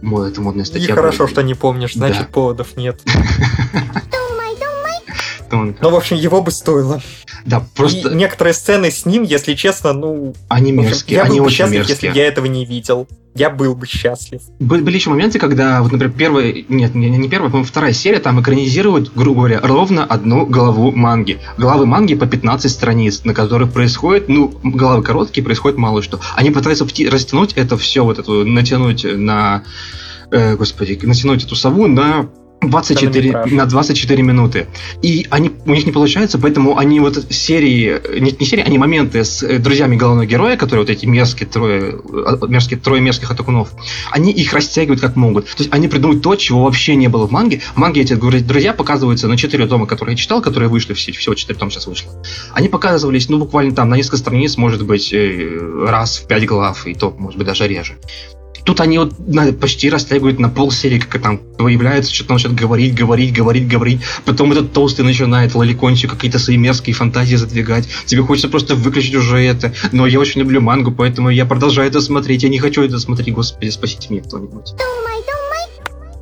Это 0.00 0.40
модная 0.40 0.64
И 0.64 0.66
статья. 0.66 0.94
хорошо, 0.94 1.18
была. 1.24 1.28
что 1.28 1.42
не 1.42 1.54
помнишь, 1.54 1.94
значит, 1.94 2.22
Да. 2.22 2.28
поводов 2.32 2.76
нет. 2.76 3.00
Тонко. 5.50 5.78
Ну, 5.82 5.90
в 5.90 5.94
общем, 5.94 6.16
его 6.16 6.42
бы 6.42 6.50
стоило. 6.50 7.00
Да, 7.44 7.64
просто 7.74 8.10
И 8.10 8.14
некоторые 8.14 8.54
сцены 8.54 8.90
с 8.90 9.06
ним, 9.06 9.22
если 9.22 9.54
честно, 9.54 9.92
ну... 9.92 10.34
они 10.48 10.72
общем, 10.72 10.84
мерзкие, 10.84 11.16
я 11.16 11.22
они 11.24 11.38
был 11.38 11.44
бы 11.44 11.46
очень 11.46 11.56
счастлив, 11.56 11.78
мерзкие. 11.78 12.08
если 12.08 12.20
я 12.20 12.26
этого 12.26 12.46
не 12.46 12.64
видел. 12.64 13.08
Я 13.34 13.50
был 13.50 13.74
бы 13.76 13.86
счастлив. 13.86 14.40
Были, 14.58 14.82
были 14.82 14.96
еще 14.96 15.10
моменты, 15.10 15.38
когда, 15.38 15.80
вот, 15.82 15.92
например, 15.92 16.14
первая, 16.16 16.64
нет, 16.68 16.94
не, 16.94 17.08
не 17.08 17.28
первая, 17.28 17.50
по-моему, 17.50 17.68
вторая 17.68 17.92
серия, 17.92 18.18
там 18.18 18.40
экранизируют, 18.40 19.12
грубо 19.14 19.42
говоря, 19.42 19.60
ровно 19.62 20.04
одну 20.04 20.44
главу 20.44 20.90
манги. 20.90 21.38
Главы 21.56 21.86
манги 21.86 22.14
по 22.14 22.26
15 22.26 22.70
страниц, 22.70 23.24
на 23.24 23.34
которых 23.34 23.72
происходит, 23.72 24.28
ну, 24.28 24.52
главы 24.64 25.02
короткие, 25.02 25.44
происходит 25.44 25.78
мало 25.78 26.02
что. 26.02 26.20
Они 26.34 26.50
пытаются 26.50 26.84
растянуть 26.84 27.52
это 27.52 27.76
все, 27.76 28.04
вот 28.04 28.18
эту, 28.18 28.44
натянуть 28.44 29.04
на, 29.04 29.62
э, 30.32 30.56
господи, 30.56 30.98
натянуть 31.02 31.44
эту 31.44 31.54
сову 31.54 31.86
на 31.86 32.28
24, 32.70 33.30
Хронометраж. 33.30 33.52
на 33.52 33.66
24 33.66 34.22
минуты. 34.22 34.66
И 35.02 35.26
они, 35.30 35.50
у 35.66 35.74
них 35.74 35.86
не 35.86 35.92
получается, 35.92 36.38
поэтому 36.38 36.78
они 36.78 37.00
вот 37.00 37.26
серии, 37.30 38.00
не, 38.20 38.32
не 38.32 38.46
серии, 38.46 38.62
они 38.62 38.78
моменты 38.78 39.24
с 39.24 39.42
э, 39.42 39.58
друзьями 39.58 39.96
главного 39.96 40.26
героя, 40.26 40.56
которые 40.56 40.84
вот 40.84 40.90
эти 40.90 41.06
мерзкие 41.06 41.48
трое, 41.48 42.00
э, 42.12 42.46
мерзкие, 42.48 42.78
трое 42.78 43.00
мерзких 43.00 43.30
атакунов, 43.30 43.70
они 44.10 44.32
их 44.32 44.52
растягивают 44.52 45.00
как 45.00 45.16
могут. 45.16 45.46
То 45.46 45.62
есть 45.62 45.72
они 45.72 45.88
придумывают 45.88 46.22
то, 46.22 46.36
чего 46.36 46.64
вообще 46.64 46.96
не 46.96 47.08
было 47.08 47.26
в 47.26 47.30
манге. 47.30 47.60
В 47.74 47.76
манге 47.76 48.02
эти 48.02 48.14
друзья 48.14 48.72
показываются 48.72 49.28
на 49.28 49.36
4 49.36 49.66
тома, 49.66 49.86
которые 49.86 50.14
я 50.14 50.16
читал, 50.16 50.40
которые 50.42 50.68
вышли, 50.68 50.94
все, 50.94 51.12
всего 51.12 51.34
4 51.34 51.58
тома 51.58 51.70
сейчас 51.70 51.86
вышло. 51.86 52.12
Они 52.52 52.68
показывались, 52.68 53.28
ну, 53.28 53.38
буквально 53.38 53.74
там 53.74 53.88
на 53.88 53.96
несколько 53.96 54.16
страниц, 54.16 54.56
может 54.56 54.84
быть, 54.84 55.12
э, 55.12 55.86
раз 55.86 56.18
в 56.18 56.26
5 56.26 56.46
глав, 56.46 56.86
и 56.86 56.94
то, 56.94 57.14
может 57.18 57.38
быть, 57.38 57.46
даже 57.46 57.66
реже. 57.66 57.96
Тут 58.64 58.80
они 58.80 58.98
вот 58.98 59.18
на- 59.26 59.52
почти 59.52 59.90
растягивают 59.90 60.38
на 60.38 60.48
пол 60.48 60.70
серии, 60.70 60.98
как 60.98 61.22
там 61.22 61.38
появляется, 61.38 62.14
что-то 62.14 62.34
начинает 62.34 62.58
говорить, 62.58 62.94
говорить, 62.94 63.32
говорить, 63.32 63.68
говорить. 63.68 64.00
Потом 64.24 64.52
этот 64.52 64.72
толстый 64.72 65.02
начинает 65.02 65.54
лоликончик 65.54 66.10
какие-то 66.10 66.38
свои 66.38 66.56
мерзкие 66.56 66.94
фантазии 66.94 67.36
задвигать. 67.36 67.88
Тебе 68.06 68.22
хочется 68.22 68.48
просто 68.48 68.74
выключить 68.74 69.14
уже 69.14 69.38
это. 69.42 69.72
Но 69.92 70.06
я 70.06 70.20
очень 70.20 70.40
люблю 70.40 70.60
мангу, 70.60 70.92
поэтому 70.92 71.30
я 71.30 71.46
продолжаю 71.46 71.88
это 71.88 72.00
смотреть. 72.00 72.42
Я 72.42 72.48
не 72.48 72.58
хочу 72.58 72.82
это 72.82 72.98
смотреть, 72.98 73.34
господи, 73.34 73.70
спасите 73.70 74.08
меня 74.10 74.22
кто-нибудь. 74.22 74.74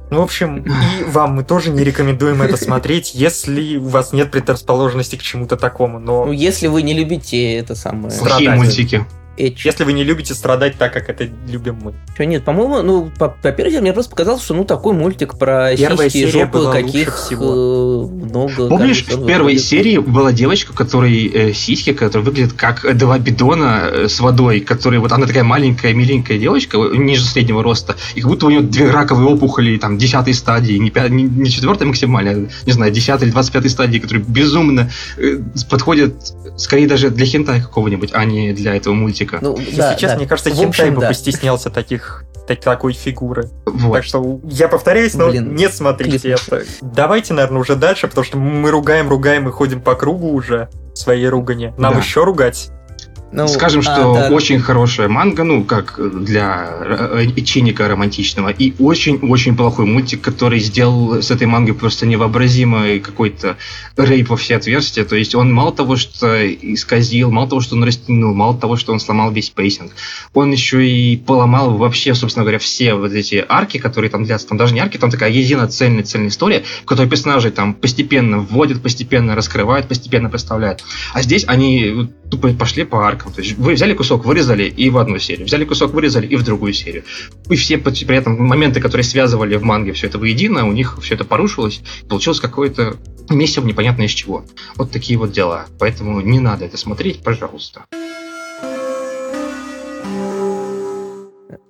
Ну, 0.09 0.21
в 0.21 0.23
общем, 0.23 0.59
и 0.59 1.05
вам 1.11 1.35
мы 1.35 1.43
тоже 1.43 1.71
не 1.71 1.83
рекомендуем 1.83 2.41
это 2.41 2.57
смотреть, 2.57 3.13
если 3.15 3.77
у 3.77 3.89
вас 3.89 4.13
нет 4.13 4.31
предрасположенности 4.31 5.17
к 5.17 5.23
чему-то 5.23 5.57
такому. 5.57 5.99
Ну, 5.99 6.27
Но 6.27 6.33
если 6.33 6.69
вы 6.69 6.83
не 6.83 6.95
любите 6.95 7.55
это 7.55 7.75
самое... 7.75 8.11
Страдать. 8.13 8.31
Плохие 8.31 8.51
мультики. 8.51 9.07
Эч. 9.37 9.65
если 9.65 9.85
вы 9.85 9.93
не 9.93 10.05
любите 10.05 10.35
страдать 10.35 10.77
так, 10.79 10.93
как 10.93 11.09
это 11.09 11.29
любим 11.49 11.79
мы. 11.83 11.95
Чё, 12.17 12.25
нет, 12.25 12.45
по-моему, 12.45 12.83
ну, 12.83 13.11
по, 13.19 13.29
по 13.29 13.53
первой 13.53 13.71
серии 13.71 13.81
мне 13.81 13.93
просто 13.93 14.11
показалось, 14.11 14.43
что 14.43 14.55
ну 14.55 14.65
такой 14.65 14.95
мультик 14.95 15.39
про 15.39 15.75
Первая 15.77 16.09
сиськи 16.09 16.19
и 16.19 16.31
серия 16.31 16.45
жопы, 16.45 16.73
каких 16.73 17.17
всего. 17.17 18.09
э, 18.11 18.27
много. 18.27 18.69
Помнишь, 18.69 19.05
в 19.05 19.27
первой 19.27 19.55
выходит. 19.55 19.63
серии 19.63 19.99
была 19.99 20.33
девочка, 20.33 20.73
которой 20.73 21.27
э, 21.27 21.53
сиськи, 21.53 21.93
которая 21.93 22.25
выглядит 22.25 22.53
как 22.55 22.97
два 22.97 23.19
бидона 23.19 23.83
э, 23.91 24.09
с 24.09 24.21
водой, 24.21 24.61
которые 24.61 25.01
вот 25.01 25.13
она 25.13 25.27
такая 25.27 25.45
маленькая, 25.45 25.93
миленькая 25.95 26.39
девочка, 26.39 26.79
э, 26.79 26.97
ниже 26.97 27.25
среднего 27.25 27.63
роста, 27.63 27.97
и 28.15 28.21
как 28.21 28.31
будто 28.31 28.47
у 28.47 28.51
нее 28.51 28.61
две 28.63 28.91
раковые 28.91 29.29
опухоли, 29.29 29.77
там, 29.79 29.99
десятой 29.99 30.35
стадии, 30.35 30.75
не, 30.75 30.91
пя- 30.91 31.09
не, 31.09 31.25
не 31.25 31.51
четвертой 31.51 31.87
максимальной, 31.87 32.33
а, 32.33 32.49
не 32.65 32.73
знаю, 32.73 32.93
десятой 32.93 33.25
или 33.25 33.31
двадцать 33.31 33.53
пятой 33.53 33.71
стадии, 33.71 33.99
которые 33.99 34.25
безумно 34.25 34.91
э, 35.19 35.39
подходят 35.69 36.15
скорее 36.57 36.87
даже 36.87 37.11
для 37.11 37.27
хентай 37.27 37.61
какого-нибудь, 37.61 38.11
а 38.13 38.25
не 38.25 38.53
для 38.53 38.75
этого 38.75 38.95
мультика. 38.95 39.26
Ну, 39.41 39.57
Если 39.57 39.77
да, 39.77 39.95
честно, 39.95 40.09
да. 40.11 40.17
мне 40.17 40.27
кажется, 40.27 40.51
В 40.51 40.55
Хентай 40.55 40.69
общем, 40.69 40.95
бы 40.95 41.01
да. 41.03 41.09
постеснялся 41.09 41.71
таких, 41.71 42.25
так- 42.47 42.61
такой 42.61 42.93
фигуры. 42.93 43.51
вот. 43.65 43.93
Так 43.95 44.05
что 44.05 44.41
я 44.45 44.69
повторяюсь, 44.69 45.15
но 45.15 45.29
Блин, 45.31 45.55
не 45.55 45.69
смотрите 45.69 46.19
клип. 46.19 46.37
это. 46.49 46.63
Давайте, 46.81 47.35
наверное, 47.35 47.61
уже 47.61 47.77
дальше, 47.77 48.09
потому 48.09 48.25
что 48.25 48.39
мы 48.39 48.71
ругаем, 48.71 49.09
ругаем 49.09 49.49
и 49.49 49.53
ходим 49.53 49.81
по 49.81 49.95
кругу 49.95 50.33
уже 50.33 50.69
своей 50.95 51.29
ругане. 51.29 51.75
Нам 51.77 51.95
Да. 51.95 51.99
еще 52.01 52.25
ругать? 52.25 52.71
Ну, 53.33 53.49
Скажем, 53.49 53.81
а, 53.81 53.83
что 53.83 54.15
да. 54.15 54.31
очень 54.31 54.61
хорошая 54.61 55.09
манга, 55.09 55.43
ну, 55.43 55.65
как 55.65 55.99
для 56.25 56.71
э, 56.81 57.27
э, 57.37 57.41
чиника 57.41 57.89
романтичного, 57.89 58.51
и 58.51 58.73
очень-очень 58.79 59.57
плохой 59.57 59.85
мультик, 59.85 60.21
который 60.21 60.61
сделал 60.61 61.21
с 61.21 61.31
этой 61.33 61.49
мангой 61.49 61.75
просто 61.75 62.07
невообразимый 62.07 63.01
какой-то 63.01 63.57
rape 63.97 64.29
во 64.29 64.37
все 64.37 64.57
отверстия. 64.57 65.05
То 65.05 65.17
есть 65.17 65.35
он 65.35 65.53
мало 65.53 65.73
того, 65.73 65.97
что 65.97 66.47
исказил, 66.47 67.33
мало 67.33 67.49
того, 67.49 67.61
что 67.61 67.75
он 67.75 67.83
растянул, 67.83 68.33
мало 68.33 68.57
того, 68.57 68.77
что 68.77 68.93
он 68.93 69.01
сломал 69.01 69.33
весь 69.33 69.51
pacing, 69.51 69.91
он 70.33 70.53
еще 70.53 70.87
и 70.87 71.17
поломал 71.17 71.77
вообще, 71.77 72.15
собственно 72.15 72.45
говоря, 72.45 72.61
все 72.61 72.95
вот 72.95 73.13
эти 73.13 73.45
арки, 73.49 73.79
которые 73.79 74.09
там 74.09 74.25
длятся. 74.25 74.47
Там 74.47 74.57
даже 74.57 74.73
не 74.73 74.81
арки, 74.81 74.99
там 74.99 75.11
такая 75.11 75.31
единая 75.31 75.67
цельная 75.67 76.05
цельная 76.05 76.29
история, 76.29 76.63
в 76.83 76.87
которой 76.87 77.09
персонажи 77.09 77.51
там 77.51 77.75
постепенно 77.75 78.39
вводят, 78.39 78.81
постепенно 78.81 79.35
раскрывают, 79.35 79.89
постепенно 79.89 80.31
представляют. 80.31 80.85
А 81.13 81.23
здесь 81.23 81.45
они 81.49 81.91
вот 81.91 82.31
тупо 82.31 82.53
пошли 82.55 82.85
по 82.85 83.09
аркам. 83.17 83.33
То 83.33 83.41
есть 83.41 83.57
вы 83.57 83.75
взяли 83.75 83.95
кусок, 83.95 84.25
вырезали 84.25 84.65
и 84.65 84.91
в 84.91 84.99
одну 84.99 85.19
серию, 85.19 85.47
взяли 85.47 85.65
кусок, 85.65 85.93
вырезали 85.93 86.27
и 86.27 86.37
в 86.37 86.45
другую 86.45 86.73
серию. 86.73 87.05
И 87.49 87.57
все 87.57 87.79
при 87.79 88.17
этом 88.17 88.37
моменты, 88.43 88.81
которые 88.81 89.05
связывали 89.05 89.57
в 89.57 89.63
манге 89.63 89.93
все 89.93 90.07
это 90.07 90.19
воедино, 90.19 90.67
у 90.67 90.73
них 90.73 90.99
все 91.03 91.15
это 91.15 91.25
порушилось, 91.25 91.81
получилось 92.09 92.41
какое-то 92.41 92.97
месиво 93.31 93.67
непонятно 93.67 94.03
из 94.03 94.13
чего. 94.13 94.45
Вот 94.77 94.91
такие 94.91 95.19
вот 95.19 95.33
дела. 95.33 95.67
Поэтому 95.79 96.21
не 96.21 96.41
надо 96.41 96.65
это 96.65 96.77
смотреть, 96.77 97.23
пожалуйста. 97.23 97.85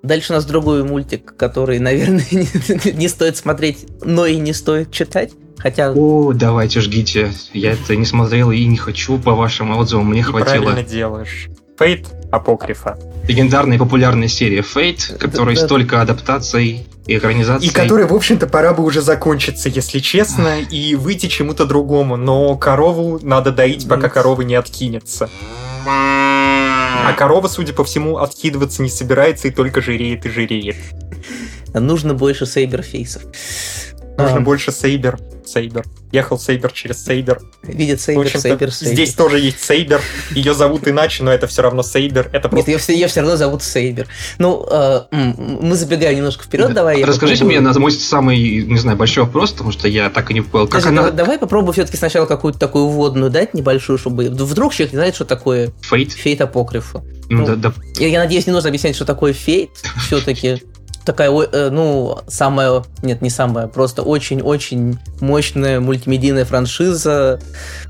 Дальше 0.03 0.33
у 0.33 0.37
нас 0.37 0.45
другой 0.45 0.85
мультик, 0.85 1.35
который, 1.37 1.81
наверное, 1.81 2.25
не, 2.31 2.93
не 2.93 3.09
стоит 3.09 3.37
смотреть, 3.37 3.87
но 4.05 4.27
и 4.27 4.37
не 4.37 4.53
стоит 4.53 4.93
читать. 4.93 5.33
Хотя... 5.59 5.93
О, 5.93 6.33
давайте 6.33 6.81
жгите. 6.81 7.33
Я 7.53 7.73
это 7.73 7.97
не 7.97 8.05
смотрел 8.05 8.51
и 8.51 8.65
не 8.65 8.77
хочу 8.77 9.19
по 9.19 9.35
вашим 9.35 9.77
отзывам. 9.77 10.11
Мне 10.11 10.21
и 10.21 10.23
хватило. 10.23 10.63
правильно 10.65 10.83
делаешь. 10.83 11.49
Фейт 11.79 12.07
Апокрифа. 12.31 12.99
Легендарная 13.29 13.77
и 13.77 13.79
популярная 13.81 14.29
серия 14.29 14.63
Фейт, 14.63 15.17
которой 15.19 15.57
да, 15.57 15.67
столько 15.67 16.01
адаптаций 16.01 16.87
и 17.07 17.17
экранизаций. 17.17 17.69
И 17.69 17.71
которой, 17.71 18.07
в 18.07 18.15
общем-то, 18.15 18.47
пора 18.47 18.73
бы 18.73 18.85
уже 18.85 19.01
закончиться, 19.01 19.69
если 19.69 19.99
честно, 19.99 20.61
и 20.61 20.95
выйти 20.95 21.27
чему-то 21.27 21.67
другому. 21.67 22.17
Но 22.17 22.57
корову 22.57 23.19
надо 23.23 23.53
доить, 23.53 23.89
пока 23.89 24.09
корова 24.09 24.43
не 24.43 24.55
откинется. 24.55 25.29
А 25.87 27.13
корова, 27.13 27.49
судя 27.49 27.73
по 27.73 27.85
всему, 27.85 28.19
откидываться 28.19 28.83
не 28.83 28.89
собирается 28.89 29.49
и 29.49 29.51
только 29.51 29.81
жиреет 29.81 30.27
и 30.27 30.31
жиреет. 30.31 30.77
Нужно 31.75 32.15
больше 32.15 32.47
сейберфейсов. 32.47 33.23
Нужно 34.19 34.39
а. 34.39 34.41
больше 34.41 34.73
сейбер. 34.73 35.19
Сейбер. 35.45 35.85
Ехал 36.13 36.39
Сейбер 36.39 36.73
через 36.73 37.05
Сейбер. 37.05 37.41
Видит 37.63 38.01
Сейбер, 38.01 38.29
Сейбер, 38.29 38.73
Сейбер. 38.73 38.95
Здесь 38.95 39.15
тоже 39.15 39.39
есть 39.39 39.63
Сейбер. 39.63 40.01
Ее 40.31 40.55
зовут 40.55 40.89
иначе, 40.89 41.23
но 41.23 41.33
это 41.33 41.47
все 41.47 41.63
равно 41.63 41.83
Сейбер. 41.83 42.31
Это 42.33 42.49
просто... 42.49 42.71
Нет, 42.71 42.89
ее, 42.89 42.95
ее 42.97 43.07
все 43.07 43.21
равно 43.21 43.37
зовут 43.37 43.63
Сейбер. 43.63 44.07
Ну, 44.39 44.67
э, 44.71 45.03
мы 45.13 45.75
забегаем 45.75 46.17
немножко 46.17 46.45
вперед, 46.45 46.73
давай. 46.73 47.03
Расскажите 47.05 47.45
мне 47.45 47.61
на 47.61 47.79
мой 47.79 47.93
самый, 47.93 48.63
не 48.65 48.79
знаю, 48.79 48.97
большой 48.97 49.25
вопрос, 49.25 49.53
потому 49.53 49.73
что 49.73 49.89
я 49.89 50.11
так 50.11 50.31
и 50.31 50.35
не 50.35 50.41
понял, 50.41 50.67
как 50.67 50.83
Подожди, 50.83 50.99
она... 50.99 51.11
Давай 51.11 51.39
попробуем 51.39 51.73
все-таки 51.73 51.97
сначала 51.97 52.27
какую-то 52.27 52.59
такую 52.59 52.89
вводную 52.89 53.31
дать, 53.31 53.55
небольшую, 53.55 53.99
чтобы... 53.99 54.31
Вдруг 54.31 54.75
человек 54.75 54.93
не 54.93 54.99
знает, 54.99 55.15
что 55.15 55.25
такое... 55.25 55.73
Фейт? 55.83 56.13
Фейт 56.13 56.41
апокрифа. 56.41 57.05
Ну, 57.29 57.41
ну, 57.41 57.47
да, 57.47 57.57
да. 57.57 57.73
Я, 57.99 58.09
я 58.09 58.21
надеюсь, 58.21 58.47
не 58.47 58.53
нужно 58.53 58.69
объяснять, 58.69 58.95
что 58.95 59.05
такое 59.05 59.33
фейт 59.33 59.71
все-таки 60.07 60.63
такая, 61.07 61.31
э, 61.31 61.71
ну, 61.71 62.19
самая, 62.27 62.83
нет, 63.03 63.23
не 63.23 63.31
самая, 63.31 63.69
просто 63.69 64.03
очень-очень 64.03 64.99
мощная 65.21 65.81
мультимедийная 65.81 66.45
франшиза 66.45 67.41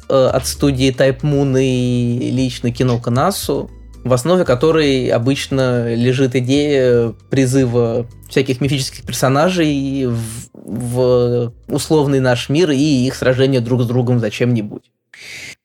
э, 0.08 0.26
от 0.26 0.46
студии 0.46 0.94
Type 0.94 1.22
Moon 1.22 1.58
и 1.60 2.30
лично 2.30 2.70
кино 2.70 3.00
Канасу, 3.00 3.70
в 4.04 4.12
основе 4.12 4.44
которой 4.44 5.08
обычно 5.08 5.94
лежит 5.94 6.36
идея 6.36 7.14
призыва 7.30 8.06
всяких 8.28 8.60
мифических 8.60 9.04
персонажей 9.04 10.06
в, 10.06 10.20
в 10.52 11.52
условный 11.68 12.20
наш 12.20 12.48
мир 12.48 12.70
и 12.70 13.06
их 13.06 13.14
сражения 13.14 13.60
друг 13.60 13.82
с 13.82 13.86
другом 13.86 14.20
зачем-нибудь. 14.20 14.84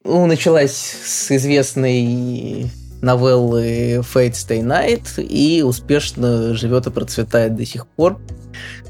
Ну, 0.03 0.25
началась 0.25 0.71
с 0.71 1.29
известной 1.31 2.71
новеллы 3.01 3.97
Fate 3.97 4.33
Stay 4.33 4.61
Night 4.61 5.21
и 5.21 5.63
успешно 5.63 6.53
живет 6.53 6.87
и 6.87 6.91
процветает 6.91 7.55
до 7.55 7.65
сих 7.65 7.87
пор. 7.87 8.19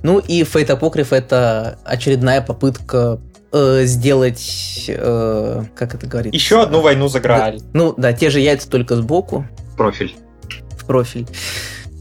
Ну 0.04 0.19
и 0.19 0.41
Fate 0.43 0.80
Apocryph 0.80 1.15
это 1.15 1.80
очередная 1.86 2.41
попытка 2.41 3.19
э, 3.52 3.84
сделать, 3.86 4.86
э, 4.88 5.63
как 5.76 5.95
это 5.95 6.08
говорится? 6.08 6.36
Еще 6.36 6.62
одну 6.62 6.82
войну 6.82 7.08
за 7.08 7.19
Грааль. 7.19 7.60
Да, 7.60 7.65
ну 7.74 7.93
да, 7.97 8.13
те 8.13 8.30
же 8.30 8.39
яйца 8.39 8.69
только 8.69 8.95
сбоку. 8.95 9.45
Профиль. 9.78 10.15
В 10.78 10.86
профиль. 10.86 11.28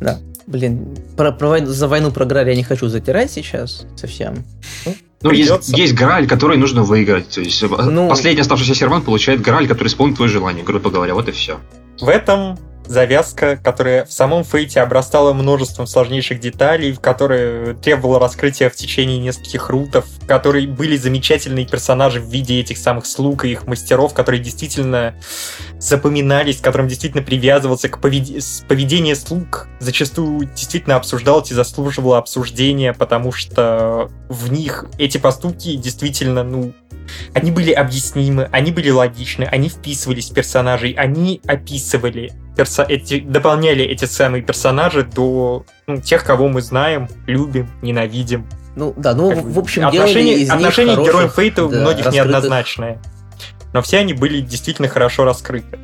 Да. 0.01 0.19
Блин, 0.47 0.97
про, 1.17 1.31
про 1.31 1.49
войну, 1.49 1.69
за 1.69 1.87
войну 1.87 2.11
про 2.11 2.25
Грааль 2.25 2.49
я 2.49 2.57
не 2.57 2.65
хочу 2.65 2.89
затирать 2.89 3.31
сейчас 3.31 3.87
совсем. 3.97 4.45
Ну, 5.23 5.31
есть, 5.33 5.69
есть 5.69 5.95
Грааль, 5.95 6.27
который 6.27 6.57
нужно 6.57 6.83
выиграть. 6.83 7.29
То 7.29 7.41
есть 7.43 7.63
ну, 7.63 8.09
последний 8.09 8.41
оставшийся 8.41 8.75
сервант 8.75 9.05
получает 9.05 9.43
Грааль, 9.43 9.69
который 9.69 9.89
исполнит 9.89 10.17
твое 10.17 10.31
желание, 10.31 10.65
грубо 10.65 10.91
говоря. 10.91 11.15
Вот 11.15 11.29
и 11.29 11.33
все. 11.33 11.61
В 12.01 12.09
этом 12.09 12.59
завязка, 12.91 13.57
которая 13.57 14.05
в 14.05 14.13
самом 14.13 14.43
фейте 14.43 14.81
обрастала 14.81 15.33
множеством 15.33 15.87
сложнейших 15.87 16.41
деталей, 16.41 16.97
которые 17.01 17.75
требовала 17.75 18.19
раскрытия 18.19 18.69
в 18.69 18.75
течение 18.75 19.19
нескольких 19.19 19.71
рутов, 19.71 20.07
которые 20.27 20.67
были 20.67 20.97
замечательные 20.97 21.67
персонажи 21.67 22.21
в 22.21 22.25
виде 22.25 22.59
этих 22.59 22.79
самых 22.79 23.07
слуг 23.07 23.45
и 23.45 23.53
их 23.53 23.69
мастеров, 23.69 24.13
которые 24.13 24.41
действительно 24.43 25.15
запоминались, 25.79 26.57
которым 26.57 26.89
действительно 26.89 27.23
привязывался 27.23 27.89
к 27.89 28.01
повед... 28.01 28.27
поведению 28.67 29.15
слуг, 29.15 29.69
зачастую 29.79 30.47
действительно 30.47 30.97
обсуждалось 30.97 31.53
и 31.53 31.55
заслуживало 31.55 32.19
обсуждения, 32.19 32.93
потому 32.93 33.31
что 33.31 34.11
в 34.29 34.51
них 34.51 34.87
эти 34.99 35.17
поступки 35.19 35.77
действительно, 35.77 36.43
ну, 36.43 36.73
они 37.35 37.51
были 37.51 37.71
объяснимы, 37.71 38.49
они 38.51 38.73
были 38.73 38.91
логичны, 38.91 39.45
они 39.45 39.69
вписывались 39.69 40.31
в 40.31 40.35
персонажей, 40.35 40.93
они 40.93 41.41
описывали, 41.47 42.33
перса 42.61 42.85
эти, 42.87 43.21
дополняли 43.21 43.83
эти 43.83 44.05
самые 44.05 44.43
персонажи 44.43 45.03
до 45.03 45.65
ну, 45.87 45.97
тех, 45.97 46.23
кого 46.25 46.47
мы 46.49 46.61
знаем, 46.61 47.09
любим, 47.27 47.71
ненавидим. 47.81 48.47
Ну 48.77 48.93
да, 48.99 49.15
ну 49.15 49.31
как, 49.31 49.45
в 49.45 49.59
общем 49.59 49.87
отношения, 49.87 50.35
из 50.35 50.51
отношения 50.51 50.95
к 50.95 51.03
героям 51.03 51.31
Фейта 51.31 51.63
да, 51.63 51.65
у 51.65 51.81
многих 51.81 52.05
раскрытых... 52.05 52.15
неоднозначные. 52.15 53.01
Но 53.73 53.81
все 53.81 53.97
они 54.01 54.13
были 54.13 54.43
действительно 54.43 54.89
хорошо 54.89 55.25
раскрыты. 55.25 55.79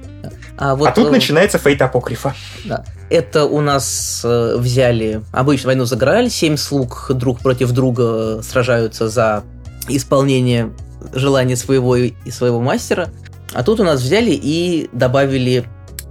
А, 0.58 0.74
вот, 0.74 0.88
а 0.88 0.92
тут 0.92 1.08
э... 1.08 1.10
начинается 1.12 1.56
Фейт 1.56 1.80
Апокрифа. 1.80 2.34
Да. 2.66 2.84
Это 3.08 3.46
у 3.46 3.62
нас 3.62 4.20
э, 4.22 4.56
взяли 4.58 5.22
обычную 5.32 5.68
войну 5.68 5.86
за 5.86 5.96
Грааль, 5.96 6.28
семь 6.28 6.58
слуг 6.58 7.10
друг 7.14 7.40
против 7.40 7.70
друга 7.70 8.42
сражаются 8.42 9.08
за 9.08 9.44
исполнение 9.88 10.74
желание 11.14 11.56
своего 11.56 11.96
и 11.96 12.12
своего 12.30 12.60
мастера. 12.60 13.08
А 13.54 13.62
тут 13.62 13.80
у 13.80 13.84
нас 13.84 14.02
взяли 14.02 14.32
и 14.32 14.90
добавили 14.92 15.64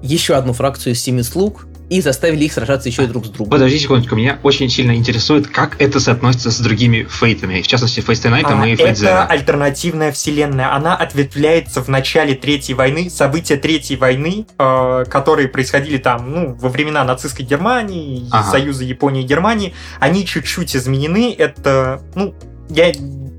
еще 0.06 0.36
одну 0.36 0.54
фракцию 0.54 0.94
из 0.94 1.02
семи 1.02 1.24
слуг, 1.24 1.68
и 1.90 2.02
заставили 2.02 2.46
их 2.46 2.54
сражаться 2.54 2.90
еще 2.90 3.04
и 3.04 3.08
друг 3.08 3.26
с 3.26 3.30
другом. 3.30 3.52
Подожди 3.52 3.78
секундочку, 3.78 4.16
меня 4.16 4.40
очень 4.44 4.70
сильно 4.70 4.96
интересует, 4.96 5.48
как 5.48 5.80
это 5.80 6.00
соотносится 6.00 6.52
с 6.52 6.60
другими 6.60 7.04
фейтами, 7.04 7.62
в 7.62 7.68
частности, 7.68 8.00
Фейт 8.00 8.24
Найтом 8.24 8.62
а, 8.62 8.68
и 8.68 8.76
Фейт 8.76 8.98
Это 8.98 9.26
альтернативная 9.26 10.12
вселенная, 10.12 10.74
она 10.74 10.96
ответвляется 10.96 11.84
в 11.84 11.88
начале 11.88 12.34
Третьей 12.34 12.74
войны, 12.74 13.10
события 13.10 13.58
Третьей 13.58 13.98
войны, 13.98 14.48
э, 14.58 15.06
которые 15.10 15.48
происходили 15.48 15.98
там, 15.98 16.32
ну, 16.32 16.56
во 16.56 16.70
времена 16.70 17.04
нацистской 17.04 17.46
Германии, 17.46 18.28
ага. 18.32 18.50
Союза 18.50 18.84
Японии 18.84 19.24
и 19.24 19.26
Германии, 19.26 19.74
они 20.00 20.26
чуть-чуть 20.26 20.76
изменены, 20.76 21.36
это, 21.38 22.02
ну, 22.16 22.34
я 22.70 22.92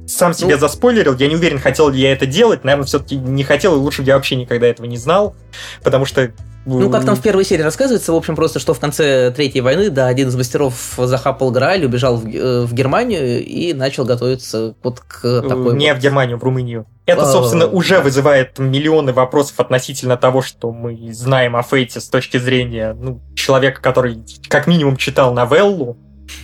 сам 0.07 0.35
себя 0.35 0.55
ну, 0.55 0.61
заспойлерил, 0.61 1.17
я 1.17 1.27
не 1.27 1.35
уверен, 1.35 1.59
хотел 1.59 1.89
ли 1.89 2.01
я 2.01 2.13
это 2.13 2.27
делать, 2.27 2.63
наверное, 2.63 2.87
все-таки 2.87 3.17
не 3.17 3.43
хотел, 3.43 3.75
и 3.75 3.79
лучше 3.79 4.03
бы 4.03 4.09
я 4.09 4.15
вообще 4.15 4.37
никогда 4.37 4.69
этого 4.69 4.87
не 4.87 4.99
знал, 4.99 5.35
потому 5.83 6.05
что 6.05 6.33
ну, 6.67 6.91
как 6.91 7.05
там 7.05 7.15
в 7.15 7.23
первой 7.23 7.45
серии 7.45 7.63
рассказывается, 7.63 8.13
в 8.13 8.17
общем, 8.17 8.35
просто, 8.35 8.59
что 8.59 8.75
в 8.75 8.81
конце 8.81 9.31
Третьей 9.31 9.61
войны, 9.61 9.89
да, 9.89 10.09
один 10.09 10.29
из 10.29 10.37
мастеров 10.37 10.95
захапал 10.99 11.53
Грааль, 11.53 11.85
убежал 11.85 12.17
в, 12.17 12.27
э, 12.27 12.63
в 12.65 12.75
Германию 12.75 13.45
и 13.45 13.73
начал 13.73 14.05
готовиться 14.05 14.75
вот 14.83 15.01
к 15.01 15.43
такой... 15.43 15.77
Не 15.77 15.93
вот... 15.93 16.01
в 16.01 16.03
Германию, 16.03 16.39
в 16.39 16.43
Румынию. 16.43 16.87
Это, 17.07 17.23
а, 17.23 17.27
собственно, 17.27 17.69
уже 17.69 18.01
вызывает 18.01 18.59
миллионы 18.59 19.13
вопросов 19.13 19.61
относительно 19.61 20.17
того, 20.17 20.43
что 20.43 20.73
мы 20.73 21.13
знаем 21.13 21.55
о 21.55 21.63
Фейте 21.63 22.01
с 22.01 22.09
точки 22.09 22.37
зрения 22.37 22.97
ну, 22.99 23.21
человека, 23.37 23.81
который 23.81 24.19
как 24.49 24.67
минимум 24.67 24.97
читал 24.97 25.33
новеллу, 25.33 25.97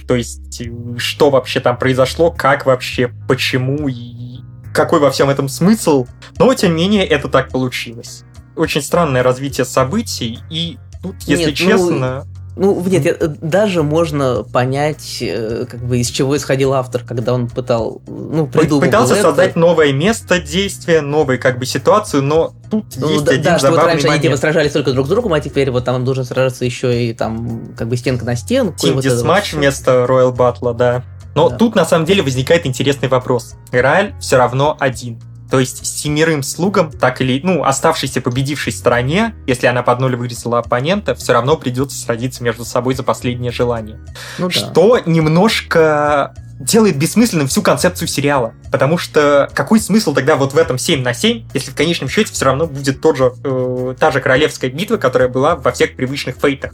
то 0.07 0.15
есть, 0.15 0.63
что 0.99 1.31
вообще 1.31 1.59
там 1.59 1.77
произошло, 1.77 2.31
как 2.31 2.67
вообще, 2.67 3.13
почему 3.29 3.89
и 3.89 4.23
какой 4.73 5.01
во 5.01 5.11
всем 5.11 5.29
этом 5.29 5.49
смысл. 5.49 6.07
Но, 6.39 6.55
тем 6.55 6.77
не 6.77 6.85
менее, 6.85 7.07
это 7.07 7.29
так 7.29 7.51
получилось. 7.51 8.25
Очень 8.57 8.83
странное 8.83 9.23
развитие 9.23 9.65
событий, 9.65 10.39
и 10.51 10.79
тут, 11.03 11.17
если 11.23 11.47
Нет, 11.47 11.51
ну, 11.51 11.55
честно... 11.55 12.25
Ну 12.25 12.33
ну, 12.55 12.85
нет, 12.87 13.05
я, 13.07 13.15
даже 13.41 13.83
можно 13.83 14.43
понять, 14.43 15.19
э, 15.23 15.65
как 15.71 15.83
бы 15.83 15.99
из 15.99 16.11
чего 16.11 16.37
исходил 16.37 16.75
автор, 16.75 17.03
когда 17.03 17.33
он 17.33 17.49
пытал, 17.49 18.03
ну, 18.07 18.47
придумал 18.47 18.83
Пытался 18.83 19.15
это. 19.15 19.23
создать 19.23 19.57
новое 19.57 19.93
место 19.93 20.39
действия, 20.39 21.01
новую 21.01 21.41
как 21.41 21.59
бы 21.59 21.65
ситуацию, 21.65 22.23
но 22.23 22.53
тут 22.71 22.85
ну, 22.97 23.09
есть 23.09 23.25
да, 23.25 23.33
один 23.33 23.45
да, 23.45 23.59
что 23.59 23.71
вот 23.71 23.79
раньше 23.79 24.07
момент. 24.07 24.25
они 24.25 24.29
типа 24.29 24.37
сражались 24.37 24.73
только 24.73 24.93
друг 24.93 25.07
с 25.07 25.09
другом, 25.09 25.33
а 25.33 25.41
теперь 25.41 25.71
вот 25.71 25.87
там 25.87 26.05
должен 26.05 26.25
сражаться 26.25 26.67
еще 26.67 27.07
и 27.07 27.15
там 27.15 27.75
как 27.75 27.89
бы 27.89 27.97
стенка 27.97 28.27
на 28.27 28.37
стенку. 28.37 28.77
Тим 28.79 28.97
вот 28.97 29.25
матч 29.25 29.55
вместо 29.55 30.05
Royal 30.07 30.37
Battle, 30.37 30.75
да. 30.75 31.05
Но 31.35 31.49
да. 31.49 31.57
тут 31.57 31.75
на 31.75 31.87
самом 31.87 32.05
деле 32.05 32.23
возникает 32.23 32.67
интересный 32.67 33.09
вопрос. 33.09 33.55
Грааль 33.71 34.15
все 34.21 34.37
равно 34.37 34.77
один. 34.79 35.19
То 35.53 35.61
есть 35.61 35.85
семерым 35.85 36.43
слугам, 36.43 36.91
так 36.91 37.21
или, 37.21 37.39
ну, 37.45 37.63
оставшейся 37.63 38.23
победившей 38.23 38.73
стороне, 38.73 39.35
если 39.47 39.67
она 39.67 39.83
под 39.83 40.01
ноль 40.01 40.17
вырезала 40.17 40.61
оппонента, 40.61 41.15
все 41.15 41.35
равно 41.35 41.59
придется 41.59 42.01
сразиться 42.01 42.43
между 42.43 42.65
собой 42.65 42.95
за 42.95 43.03
последнее 43.03 43.53
желание. 43.53 44.01
Ну, 44.39 44.49
да. 44.49 44.51
Что 44.51 44.99
немножко 45.05 46.35
делает 46.63 46.97
бессмысленным 46.97 47.49
всю 47.49 47.63
концепцию 47.63 48.09
сериала. 48.09 48.55
Потому 48.71 48.97
что 48.99 49.51
какой 49.55 49.81
смысл 49.81 50.15
тогда 50.15 50.37
вот 50.37 50.55
в 50.55 50.57
этом 50.59 50.79
7 50.79 51.03
на 51.03 51.13
7, 51.15 51.45
если 51.53 51.71
в 51.71 51.75
конечном 51.75 52.09
счете 52.09 52.33
все 52.33 52.45
равно 52.47 52.67
будет 52.67 53.01
тот 53.01 53.17
же, 53.17 53.33
э, 53.45 53.95
та 53.99 54.11
же 54.11 54.21
королевская 54.21 54.71
битва, 54.71 54.97
которая 54.97 55.29
была 55.29 55.57
во 55.57 55.73
всех 55.73 55.95
привычных 55.97 56.37
фейтах. 56.37 56.73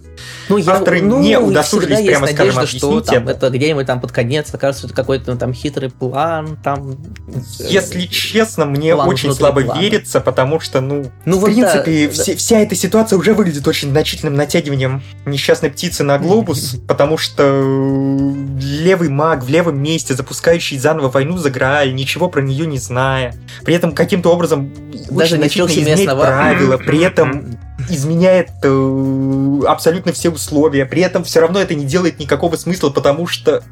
Ну, 0.49 0.57
я, 0.59 0.73
Авторы 0.75 1.03
ну, 1.03 1.21
не 1.21 1.39
удосужились, 1.39 2.05
прямо 2.07 2.27
есть 2.27 2.37
скажем, 2.37 2.55
надежда, 2.55 2.79
что 2.79 3.01
там, 3.01 3.29
это. 3.29 3.47
это 3.47 3.51
где-нибудь 3.57 3.87
там 3.87 4.01
под 4.01 4.13
конец 4.13 4.53
окажется 4.55 4.87
это 4.87 4.95
какой-то 4.95 5.35
там 5.37 5.53
хитрый 5.53 5.91
план, 5.91 6.57
там... 6.63 6.93
э, 7.29 7.41
Если 7.69 8.03
честно, 8.07 8.65
мне 8.67 8.95
план 8.95 9.09
очень 9.09 9.33
слабо 9.33 9.63
плана. 9.63 9.81
верится, 9.81 10.21
потому 10.21 10.61
что, 10.61 10.81
ну, 10.81 11.11
Ну 11.25 11.39
в 11.39 11.41
вот 11.41 11.49
да, 11.51 11.55
принципе, 11.55 12.07
да. 12.07 12.13
все- 12.13 12.37
вся 12.37 12.59
эта 12.61 12.75
ситуация 12.75 13.19
уже 13.19 13.35
выглядит 13.35 13.67
очень 13.67 13.91
значительным 13.91 14.35
натягиванием 14.35 15.03
несчастной 15.27 15.71
птицы 15.71 16.05
на 16.05 16.19
глобус, 16.19 16.77
потому 16.89 17.19
что 17.19 17.43
э, 17.43 18.35
левый 18.61 19.09
маг 19.09 19.43
в 19.43 19.49
левом 19.49 19.78
месте, 19.81 20.15
запускающий 20.15 20.79
заново 20.79 21.09
войну 21.09 21.39
за 21.39 21.51
Грааль, 21.51 21.95
ничего 21.95 22.29
про 22.29 22.41
нее 22.43 22.67
не 22.67 22.79
зная, 22.79 23.35
при 23.65 23.75
этом 23.75 23.93
каким-то 23.93 24.31
образом 24.31 24.71
Даже 25.11 25.37
очень 25.37 25.37
значительно 25.37 25.67
изменяет 25.69 25.99
местного. 25.99 26.25
правила, 26.27 26.77
при 26.77 27.01
этом 27.01 27.59
изменяет 27.89 28.51
э, 28.63 29.61
абсолютно 29.67 30.13
все 30.13 30.31
условия, 30.31 30.85
при 30.85 31.03
этом 31.03 31.25
все 31.25 31.41
равно 31.41 31.61
это 31.61 31.75
не 31.75 31.85
делает 31.85 32.19
никакого 32.19 32.57
смысла, 32.57 32.91
потому 32.91 33.27
что 33.27 33.63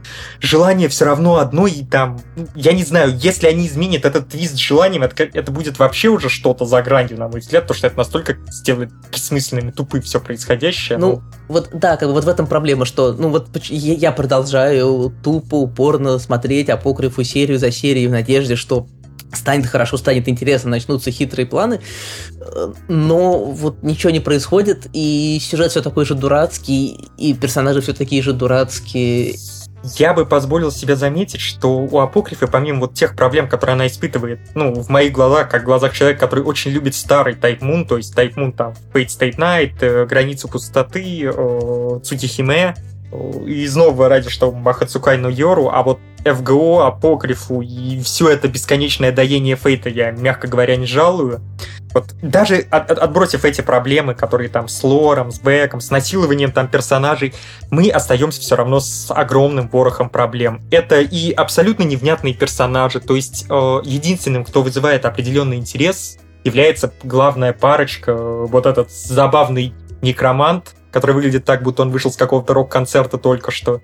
желание 0.40 0.88
все 0.88 1.05
равно 1.05 1.37
одно, 1.37 1.66
и 1.66 1.85
там, 1.85 2.21
ну, 2.37 2.47
я 2.55 2.73
не 2.73 2.85
знаю, 2.85 3.16
если 3.19 3.47
они 3.49 3.66
изменят 3.66 4.05
этот 4.05 4.29
твист 4.29 4.55
с 4.55 4.59
желанием, 4.59 5.03
это, 5.03 5.25
это 5.25 5.51
будет 5.51 5.79
вообще 5.79 6.09
уже 6.09 6.29
что-то 6.29 6.64
за 6.64 6.83
гранью, 6.83 7.19
на 7.19 7.29
мой 7.29 7.40
взгляд, 7.40 7.64
потому 7.64 7.79
что 7.79 7.87
это 7.88 7.99
настолько 7.99 8.37
сделает 8.49 8.90
бессмысленным 9.12 9.71
и 9.71 9.73
тупым 9.73 10.03
все 10.03 10.21
происходящее. 10.21 10.99
Ну, 10.99 11.23
вот 11.49 11.71
да, 11.73 11.97
как 11.97 12.09
бы 12.09 12.14
вот 12.14 12.25
в 12.25 12.29
этом 12.29 12.47
проблема, 12.47 12.85
что, 12.85 13.12
ну 13.12 13.29
вот 13.29 13.49
я 13.69 14.12
продолжаю 14.12 15.12
тупо, 15.23 15.57
упорно 15.57 16.19
смотреть 16.19 16.69
апокрифу 16.71 17.25
серию 17.25 17.59
за 17.59 17.73
серией 17.73 18.07
в 18.07 18.12
надежде, 18.12 18.55
что 18.57 18.87
станет 19.33 19.67
хорошо, 19.67 19.97
станет 19.97 20.29
интересно, 20.29 20.71
начнутся 20.71 21.11
хитрые 21.11 21.47
планы, 21.47 21.81
Э, 22.47 22.73
но 22.89 23.45
вот 23.45 23.83
ничего 23.83 24.11
не 24.11 24.21
происходит, 24.21 24.89
и 24.93 25.39
сюжет 25.41 25.71
все 25.71 25.83
такой 25.83 26.05
же 26.05 26.15
дурацкий, 26.15 27.09
и 27.19 27.35
персонажи 27.35 27.81
все 27.81 27.93
такие 27.93 28.23
же 28.23 28.33
дурацкие. 28.33 29.37
Я 29.95 30.15
бы 30.15 30.27
позволил 30.27 30.73
себе 30.73 30.97
заметить, 30.97 31.41
что 31.41 31.79
у 31.79 32.01
Апокрифа, 32.01 32.49
помимо 32.49 32.81
вот 32.81 32.95
тех 32.95 33.15
проблем, 33.15 33.49
которые 33.49 33.75
она 33.75 33.87
испытывает, 33.87 34.41
ну, 34.55 34.75
в 34.75 34.89
моих 34.89 35.12
глазах, 35.12 35.49
как 35.49 35.62
в 35.62 35.65
глазах 35.67 35.95
человека, 35.95 36.21
который 36.21 36.43
очень 36.45 36.73
любит 36.73 36.95
старый 36.95 37.35
Type 37.35 37.61
Moon, 37.61 37.87
то 37.87 37.97
есть 37.97 38.17
Type 38.17 38.35
Moon 38.35 38.53
там, 38.53 38.75
Fate 38.93 39.07
State 39.07 39.37
Night, 39.37 39.75
э, 39.81 40.07
Границу 40.07 40.49
пустоты, 40.49 41.25
э, 41.25 42.01
Цутихиме, 42.03 42.75
э, 42.77 42.96
и 43.47 43.63
из 43.63 43.75
нового 43.77 44.09
ради 44.09 44.31
что 44.31 44.53
Махацукай 44.53 45.17
но 45.19 45.29
Йору, 45.29 45.71
а 45.73 45.83
вот 45.83 45.99
ФГО, 46.25 46.87
Апокрифу 46.87 47.61
и 47.61 48.01
все 48.01 48.29
это 48.31 48.49
бесконечное 48.49 49.13
доение 49.13 49.57
Фейта 49.57 49.89
я, 49.89 50.11
мягко 50.11 50.49
говоря, 50.49 50.77
не 50.77 50.87
жалую. 50.87 51.41
Вот 51.95 52.15
даже 52.21 52.67
от- 52.71 52.91
от- 52.91 52.99
отбросив 52.99 53.45
эти 53.45 53.61
проблемы, 53.61 54.15
которые 54.15 54.51
там 54.51 54.69
с 54.69 54.83
лором, 54.83 55.31
с 55.31 55.39
бэком, 55.41 55.81
с 55.81 55.91
насилованием 55.91 56.53
там 56.53 56.69
персонажей, 56.69 57.33
мы 57.71 57.89
остаемся 57.89 58.41
все 58.41 58.57
равно 58.57 58.81
с 58.81 59.11
огромным 59.11 59.69
ворохом 59.69 60.11
проблем. 60.11 60.61
Это 60.71 61.01
и 61.01 61.33
абсолютно 61.33 61.85
невнятные 61.85 62.35
персонажи, 62.35 63.01
то 63.01 63.17
есть 63.17 63.47
э, 63.49 63.81
единственным, 63.85 64.45
кто 64.45 64.63
вызывает 64.63 65.07
определенный 65.07 65.57
интерес, 65.57 66.19
является 66.45 66.93
главная 67.03 67.53
парочка, 67.53 68.11
э, 68.13 68.47
вот 68.49 68.67
этот 68.67 68.91
забавный 68.91 69.73
некромант, 70.03 70.75
который 70.97 71.13
выглядит 71.13 71.45
так, 71.45 71.63
будто 71.63 71.83
он 71.83 71.91
вышел 71.91 72.11
с 72.11 72.17
какого-то 72.17 72.55
рок-концерта 72.55 73.19
только 73.19 73.51
что. 73.51 73.83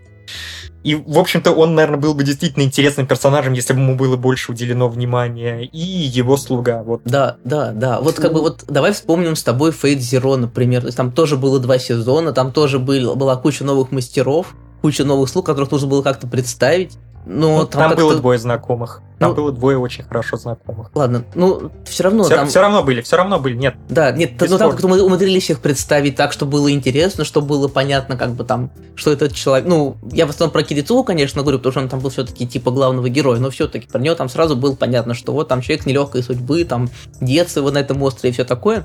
И, 0.82 0.94
в 0.94 1.18
общем-то, 1.18 1.52
он, 1.52 1.74
наверное, 1.74 2.00
был 2.00 2.14
бы 2.14 2.24
действительно 2.24 2.62
интересным 2.62 3.06
персонажем, 3.06 3.52
если 3.52 3.74
бы 3.74 3.80
ему 3.80 3.96
было 3.96 4.16
больше 4.16 4.50
уделено 4.50 4.88
внимания. 4.88 5.60
И 5.60 5.78
его 5.78 6.38
слуга. 6.38 6.82
Вот 6.82 7.02
Да, 7.04 7.36
да, 7.44 7.72
да. 7.72 8.00
Вот 8.00 8.14
как 8.14 8.32
бы 8.32 8.40
вот 8.40 8.64
давай 8.66 8.94
вспомним 8.94 9.36
с 9.36 9.42
тобой 9.42 9.72
Fate 9.72 9.98
Zero, 9.98 10.36
например. 10.36 10.80
То 10.80 10.86
есть 10.86 10.96
там 10.96 11.12
тоже 11.12 11.36
было 11.36 11.60
два 11.60 11.78
сезона, 11.78 12.32
там 12.32 12.50
тоже 12.50 12.78
был, 12.78 13.14
была 13.14 13.36
куча 13.36 13.62
новых 13.62 13.90
мастеров, 13.90 14.54
куча 14.80 15.04
новых 15.04 15.28
слуг, 15.28 15.44
которых 15.44 15.70
нужно 15.70 15.88
было 15.88 16.02
как-то 16.02 16.26
представить. 16.26 16.96
Но 17.24 17.60
Ну, 17.60 17.66
там, 17.66 17.90
там, 17.90 17.96
было 17.96 18.16
двое 18.16 18.38
знакомых. 18.38 19.00
Там 19.18 19.30
Ну, 19.30 19.36
было 19.36 19.52
двое 19.52 19.78
очень 19.78 20.02
хорошо 20.02 20.36
знакомых. 20.36 20.90
Ладно, 20.94 21.24
ну 21.34 21.70
все 21.84 22.02
равно 22.02 22.24
все, 22.24 22.34
там... 22.34 22.48
все 22.48 22.60
равно 22.60 22.82
были, 22.82 23.00
все 23.00 23.16
равно 23.16 23.38
были. 23.38 23.54
Нет, 23.54 23.76
Да, 23.88 24.10
нет, 24.10 24.32
ну 24.32 24.38
Бесспорно. 24.38 24.58
там 24.58 24.70
как-то 24.72 24.88
мы 24.88 25.02
умудрились 25.02 25.48
их 25.50 25.60
представить 25.60 26.16
так, 26.16 26.32
что 26.32 26.46
было 26.46 26.72
интересно, 26.72 27.24
что 27.24 27.40
было 27.40 27.68
понятно, 27.68 28.16
как 28.16 28.32
бы 28.32 28.42
там, 28.42 28.70
что 28.96 29.12
этот 29.12 29.34
человек. 29.34 29.68
Ну, 29.68 29.96
я 30.10 30.26
в 30.26 30.30
основном 30.30 30.52
про 30.52 30.64
Кирицу, 30.64 31.04
конечно, 31.04 31.42
говорю, 31.42 31.58
потому 31.58 31.72
что 31.72 31.80
он 31.82 31.88
там 31.88 32.00
был 32.00 32.10
все-таки 32.10 32.46
типа 32.46 32.72
главного 32.72 33.08
героя, 33.08 33.38
но 33.38 33.50
все-таки 33.50 33.86
про 33.86 34.00
него 34.00 34.16
там 34.16 34.28
сразу 34.28 34.56
было 34.56 34.74
понятно, 34.74 35.14
что 35.14 35.32
вот 35.32 35.46
там 35.46 35.60
человек 35.60 35.86
нелегкой 35.86 36.24
судьбы, 36.24 36.64
там 36.64 36.90
детство 37.20 37.60
его 37.60 37.70
на 37.70 37.78
этом 37.78 38.02
острове 38.02 38.30
и 38.30 38.32
все 38.32 38.44
такое. 38.44 38.84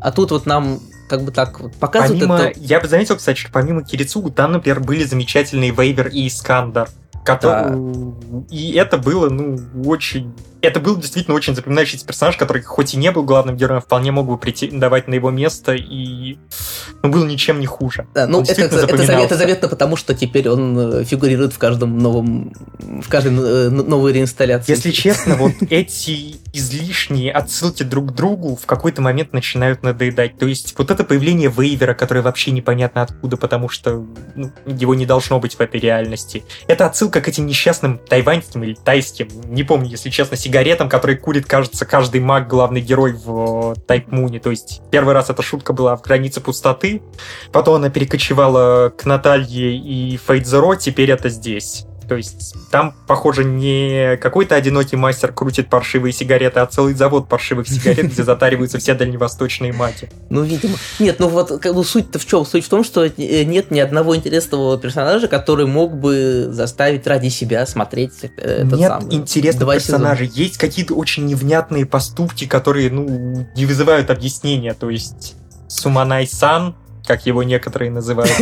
А 0.00 0.12
тут 0.12 0.30
вот 0.30 0.46
нам 0.46 0.80
как 1.08 1.22
бы 1.22 1.32
так 1.32 1.60
вот 1.60 1.74
показывают 1.74 2.20
помимо, 2.20 2.38
это. 2.38 2.58
я 2.60 2.80
бы 2.80 2.88
заметил, 2.88 3.16
кстати, 3.16 3.38
что 3.38 3.50
помимо 3.52 3.84
Кирицугу, 3.84 4.30
там, 4.30 4.52
например, 4.52 4.80
были 4.80 5.04
замечательные 5.04 5.70
Вейвер 5.70 6.08
и 6.08 6.26
Искандер. 6.26 6.88
Который... 7.26 8.44
И 8.50 8.72
это 8.74 8.98
было, 8.98 9.28
ну, 9.28 9.58
очень... 9.84 10.32
Это 10.66 10.80
был 10.80 10.96
действительно 10.96 11.36
очень 11.36 11.54
запоминающийся 11.54 12.04
персонаж, 12.04 12.36
который 12.36 12.62
хоть 12.62 12.94
и 12.94 12.96
не 12.96 13.12
был 13.12 13.22
главным 13.22 13.56
героем, 13.56 13.80
вполне 13.80 14.10
мог 14.10 14.26
бы 14.26 14.36
претендовать 14.36 15.06
на 15.06 15.14
его 15.14 15.30
место 15.30 15.74
и 15.74 16.38
ну, 17.02 17.10
был 17.10 17.24
ничем 17.24 17.60
не 17.60 17.66
хуже. 17.66 18.08
Да, 18.14 18.26
ну, 18.26 18.38
Он 18.38 18.44
это, 18.44 18.62
это, 18.62 18.76
это 18.76 19.36
заметно, 19.36 19.68
потому 19.68 19.94
что 19.96 20.14
теперь 20.14 20.48
он 20.48 21.00
э, 21.00 21.04
фигурирует 21.04 21.52
в 21.52 21.58
каждом 21.58 21.98
новом, 21.98 22.52
в 22.78 23.08
каждой 23.08 23.32
э, 23.32 23.70
новой 23.70 24.12
реинсталляции. 24.12 24.72
Если 24.72 24.90
честно, 24.90 25.36
вот 25.36 25.52
эти 25.70 26.36
излишние 26.52 27.32
отсылки 27.32 27.82
друг 27.82 28.10
к 28.10 28.14
другу 28.14 28.56
в 28.56 28.66
какой-то 28.66 29.02
момент 29.02 29.32
начинают 29.32 29.82
надоедать. 29.82 30.38
То 30.38 30.46
есть 30.46 30.74
вот 30.76 30.90
это 30.90 31.04
появление 31.04 31.52
Вейвера, 31.56 31.94
которое 31.94 32.22
вообще 32.22 32.50
непонятно 32.50 33.02
откуда, 33.02 33.36
потому 33.36 33.68
что 33.68 34.04
ну, 34.34 34.50
его 34.66 34.94
не 34.94 35.06
должно 35.06 35.38
быть 35.38 35.54
в 35.54 35.60
этой 35.60 35.78
реальности. 35.78 36.44
Это 36.66 36.86
отсылка 36.86 37.20
к 37.20 37.28
этим 37.28 37.46
несчастным 37.46 37.98
тайваньским 37.98 38.64
или 38.64 38.74
тайским, 38.74 39.28
не 39.44 39.62
помню, 39.62 39.90
если 39.90 40.10
честно, 40.10 40.36
сигаретам, 40.56 40.88
которые 40.88 41.18
курит, 41.18 41.44
кажется, 41.44 41.84
каждый 41.84 42.22
маг, 42.22 42.48
главный 42.48 42.80
герой 42.80 43.12
в 43.12 43.74
Тайпмуне. 43.86 44.40
То 44.40 44.48
есть 44.50 44.80
первый 44.90 45.12
раз 45.12 45.28
эта 45.28 45.42
шутка 45.42 45.74
была 45.74 45.94
в 45.96 46.02
границе 46.02 46.40
пустоты, 46.40 47.02
потом 47.52 47.74
она 47.74 47.90
перекочевала 47.90 48.88
к 48.88 49.04
Наталье 49.04 49.76
и 49.76 50.16
Фейдзеро, 50.16 50.76
теперь 50.76 51.10
это 51.10 51.28
здесь. 51.28 51.84
То 52.08 52.16
есть 52.16 52.54
там, 52.70 52.94
похоже, 53.06 53.44
не 53.44 54.16
какой-то 54.16 54.54
одинокий 54.54 54.96
мастер 54.96 55.32
крутит 55.32 55.68
паршивые 55.68 56.12
сигареты, 56.12 56.60
а 56.60 56.66
целый 56.66 56.94
завод 56.94 57.28
паршивых 57.28 57.68
сигарет, 57.68 58.12
где 58.12 58.22
затариваются 58.22 58.78
все 58.78 58.94
дальневосточные 58.94 59.72
маги. 59.72 60.08
Ну, 60.30 60.42
видимо. 60.42 60.76
Нет, 60.98 61.18
ну 61.18 61.28
вот 61.28 61.50
бы 61.76 61.84
суть-то 61.84 62.18
в 62.18 62.26
чем? 62.26 62.44
Суть 62.46 62.64
в 62.64 62.68
том, 62.68 62.84
что 62.84 63.04
э, 63.04 63.44
нет 63.44 63.70
ни 63.70 63.80
одного 63.80 64.16
интересного 64.16 64.78
персонажа, 64.78 65.28
который 65.28 65.66
мог 65.66 65.96
бы 65.96 66.48
заставить 66.50 67.06
ради 67.06 67.28
себя 67.28 67.66
смотреть 67.66 68.12
э, 68.22 68.64
этот 68.64 68.78
Нет 68.78 68.88
самый. 68.88 69.14
интересных 69.14 69.60
два 69.60 69.74
персонажей. 69.74 70.30
Есть 70.32 70.58
какие-то 70.58 70.94
очень 70.94 71.26
невнятные 71.26 71.86
поступки, 71.86 72.46
которые, 72.46 72.90
ну, 72.90 73.46
не 73.56 73.66
вызывают 73.66 74.10
объяснения. 74.10 74.74
То 74.74 74.90
есть 74.90 75.34
Суманай-сан, 75.68 76.76
как 77.06 77.26
его 77.26 77.42
некоторые 77.42 77.90
называют. 77.90 78.30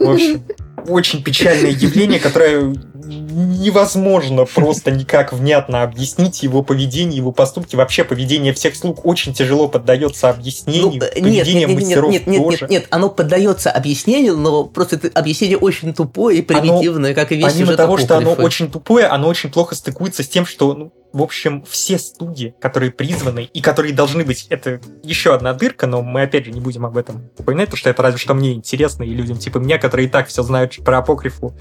В 0.00 0.10
общем, 0.10 0.42
очень 0.88 1.22
печальное 1.22 1.70
явление, 1.70 2.20
которое 2.20 2.74
невозможно 3.04 4.44
просто 4.44 4.90
никак 4.90 5.32
внятно 5.32 5.82
объяснить 5.82 6.42
его 6.42 6.62
поведение, 6.62 7.16
его 7.16 7.32
поступки. 7.32 7.76
Вообще 7.76 8.04
поведение 8.04 8.52
всех 8.52 8.76
слуг 8.76 9.04
очень 9.06 9.32
тяжело 9.34 9.68
поддается 9.68 10.28
Ну, 10.28 10.34
объяснению. 10.34 11.02
э, 11.02 11.20
нет, 11.20 11.44
поведение 11.44 11.66
нет, 11.66 11.68
нет, 11.68 11.68
нет, 11.68 11.80
мастеров 11.80 12.12
нет, 12.12 12.26
нет, 12.26 12.42
тоже. 12.42 12.58
нет, 12.62 12.70
нет, 12.70 12.86
оно 12.90 13.10
поддается 13.10 13.70
объяснению, 13.70 14.36
но 14.36 14.64
просто 14.64 14.96
это 14.96 15.10
объяснение 15.18 15.58
очень 15.58 15.94
тупое 15.94 16.38
и 16.38 16.42
примитивное, 16.42 17.14
как 17.14 17.32
и 17.32 17.36
весь 17.36 17.52
Помимо 17.52 17.74
того, 17.74 17.98
что 17.98 18.16
оно 18.16 18.32
очень 18.32 18.70
тупое, 18.70 19.06
оно 19.06 19.28
очень 19.28 19.50
плохо 19.50 19.74
стыкуется 19.74 20.22
с 20.22 20.28
тем, 20.28 20.46
что, 20.46 20.74
ну, 20.74 20.92
в 21.12 21.22
общем, 21.22 21.64
все 21.68 21.98
студии, 21.98 22.54
которые 22.60 22.92
призваны 22.92 23.48
и 23.52 23.60
которые 23.60 23.92
должны 23.92 24.24
быть, 24.24 24.46
это 24.48 24.80
еще 25.02 25.34
одна 25.34 25.52
дырка, 25.54 25.86
но 25.86 26.02
мы 26.02 26.22
опять 26.22 26.44
же 26.44 26.52
не 26.52 26.60
будем 26.60 26.86
об 26.86 26.96
этом 26.96 27.30
упоминать, 27.36 27.66
потому 27.66 27.78
что 27.78 27.90
это 27.90 28.02
разве 28.02 28.18
что 28.18 28.34
мне 28.34 28.52
интересно, 28.52 29.02
и 29.02 29.08
людям 29.10 29.38
типа 29.38 29.58
меня, 29.58 29.78
которые 29.78 30.06
и 30.06 30.10
так 30.10 30.28
все 30.28 30.42
знают 30.42 30.76
про 30.84 30.98
апокрифу, 30.98 31.54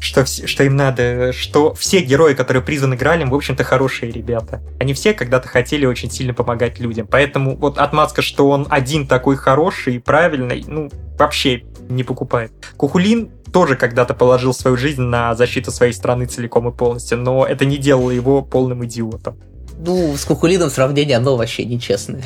что, 0.00 0.24
что 0.26 0.64
им 0.64 0.76
надо, 0.76 1.32
что 1.32 1.74
все 1.74 2.00
герои, 2.00 2.34
которые 2.34 2.62
призваны 2.62 2.96
Гралем, 2.96 3.30
в 3.30 3.34
общем-то, 3.34 3.64
хорошие 3.64 4.12
ребята. 4.12 4.62
Они 4.80 4.94
все 4.94 5.12
когда-то 5.12 5.48
хотели 5.48 5.86
очень 5.86 6.10
сильно 6.10 6.34
помогать 6.34 6.78
людям. 6.78 7.06
Поэтому 7.06 7.56
вот 7.56 7.78
отмазка, 7.78 8.22
что 8.22 8.48
он 8.48 8.66
один 8.70 9.06
такой 9.06 9.36
хороший 9.36 9.96
и 9.96 9.98
правильный, 9.98 10.64
ну, 10.66 10.90
вообще 11.18 11.62
не 11.88 12.04
покупает. 12.04 12.52
Кухулин 12.76 13.30
тоже 13.52 13.76
когда-то 13.76 14.14
положил 14.14 14.52
свою 14.52 14.76
жизнь 14.76 15.00
на 15.02 15.34
защиту 15.34 15.70
своей 15.72 15.92
страны 15.92 16.26
целиком 16.26 16.68
и 16.68 16.72
полностью, 16.72 17.18
но 17.18 17.46
это 17.46 17.64
не 17.64 17.78
делало 17.78 18.10
его 18.10 18.42
полным 18.42 18.84
идиотом. 18.84 19.38
Ну, 19.80 20.16
с 20.16 20.24
Кукулином 20.24 20.70
сравнение, 20.70 21.16
оно 21.16 21.36
вообще 21.36 21.64
нечестное. 21.64 22.22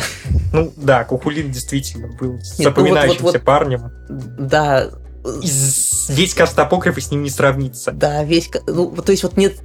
Ну 0.52 0.72
да, 0.76 1.04
Кухулин 1.04 1.50
действительно 1.50 2.08
был 2.08 2.32
ну 2.32 2.36
вот- 2.38 2.44
запоминающимся 2.44 3.22
вот- 3.22 3.42
парнем. 3.42 3.90
Да, 4.38 4.88
Из 5.42 5.91
весь 6.08 6.34
каст 6.34 6.58
апокрифа 6.58 7.00
с 7.00 7.10
ним 7.10 7.22
не 7.22 7.30
сравнится. 7.30 7.92
Да, 7.92 8.24
весь... 8.24 8.50
Ну, 8.66 8.90
то 8.90 9.12
есть 9.12 9.22
вот 9.22 9.36
нет... 9.36 9.56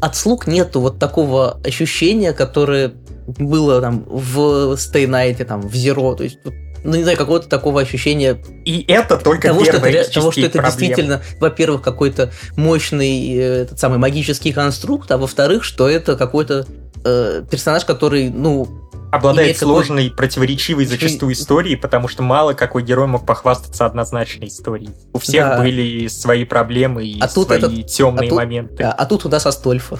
От 0.00 0.16
слуг 0.16 0.46
нету 0.46 0.80
вот 0.80 0.98
такого 0.98 1.60
ощущения, 1.64 2.32
которое 2.32 2.94
было 3.26 3.80
там 3.80 4.04
в 4.06 4.74
Night, 4.74 5.44
там, 5.44 5.62
в 5.62 5.74
Zero, 5.74 6.14
то 6.14 6.22
есть 6.22 6.38
ну, 6.84 6.96
не 6.96 7.02
знаю, 7.02 7.16
какого-то 7.16 7.48
такого 7.48 7.80
ощущения. 7.80 8.38
И 8.64 8.84
это 8.86 9.16
только 9.16 9.48
того, 9.48 9.64
что 9.64 9.78
это, 9.78 10.12
того, 10.12 10.30
что 10.30 10.42
это 10.42 10.58
проблем. 10.58 10.70
действительно, 10.70 11.22
во-первых, 11.40 11.82
какой-то 11.82 12.30
мощный 12.56 13.34
э, 13.34 13.62
этот 13.62 13.80
самый 13.80 13.98
магический 13.98 14.52
конструкт, 14.52 15.10
а 15.10 15.16
во-вторых, 15.16 15.64
что 15.64 15.88
это 15.88 16.14
какой-то 16.14 16.66
э, 17.02 17.42
персонаж, 17.50 17.86
который, 17.86 18.28
ну, 18.28 18.68
обладает 19.14 19.56
сложной, 19.56 20.04
какой... 20.04 20.16
противоречивой 20.16 20.86
зачастую 20.86 21.32
историей, 21.32 21.76
потому 21.76 22.08
что 22.08 22.22
мало 22.22 22.54
какой 22.54 22.82
герой 22.82 23.06
мог 23.06 23.26
похвастаться 23.26 23.86
однозначной 23.86 24.48
историей. 24.48 24.90
У 25.12 25.18
всех 25.18 25.44
да. 25.44 25.58
были 25.58 26.08
свои 26.08 26.44
проблемы 26.44 27.04
и 27.06 27.20
а 27.20 27.28
свои 27.28 27.50
этот... 27.50 27.86
темные 27.86 28.26
а 28.26 28.30
тут... 28.30 28.36
моменты. 28.36 28.82
А, 28.82 28.92
а 28.92 29.06
тут 29.06 29.24
у 29.24 29.28
нас 29.28 29.46
Астольфа. 29.46 29.98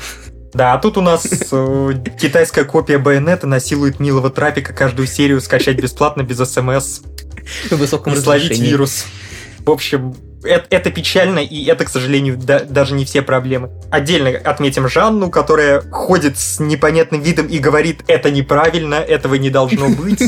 Да, 0.53 0.73
а 0.75 0.79
тут 0.79 0.97
у 0.97 1.01
нас 1.01 1.27
э, 1.51 1.93
китайская 2.21 2.65
копия 2.65 2.99
Байонета 2.99 3.49
насилует 3.49 3.99
милого 3.99 4.31
трапика 4.31 4.73
каждую 4.73 5.09
серию 5.09 5.41
скачать 5.41 5.81
бесплатно, 5.81 6.23
без 6.23 6.39
смс. 6.39 7.01
И 7.71 7.75
словить 8.17 8.59
вирус. 8.59 9.07
В 9.59 9.71
общем, 9.71 10.15
это, 10.45 10.67
это 10.71 10.91
печально, 10.91 11.41
и 11.41 11.65
это, 11.67 11.85
к 11.85 11.89
сожалению, 11.89 12.37
да, 12.37 12.61
даже 12.61 12.95
не 12.95 13.05
все 13.05 13.23
проблемы. 13.23 13.71
Отдельно 13.91 14.31
отметим 14.31 14.89
Жанну, 14.89 15.31
которая 15.31 15.81
ходит 15.91 16.39
с 16.39 16.61
непонятным 16.61 17.23
видом 17.23 17.47
и 17.47 17.59
говорит, 17.59 18.03
это 18.07 18.31
неправильно, 18.31 18.95
этого 18.95 19.35
не 19.35 19.51
должно 19.51 19.89
быть. 19.89 20.21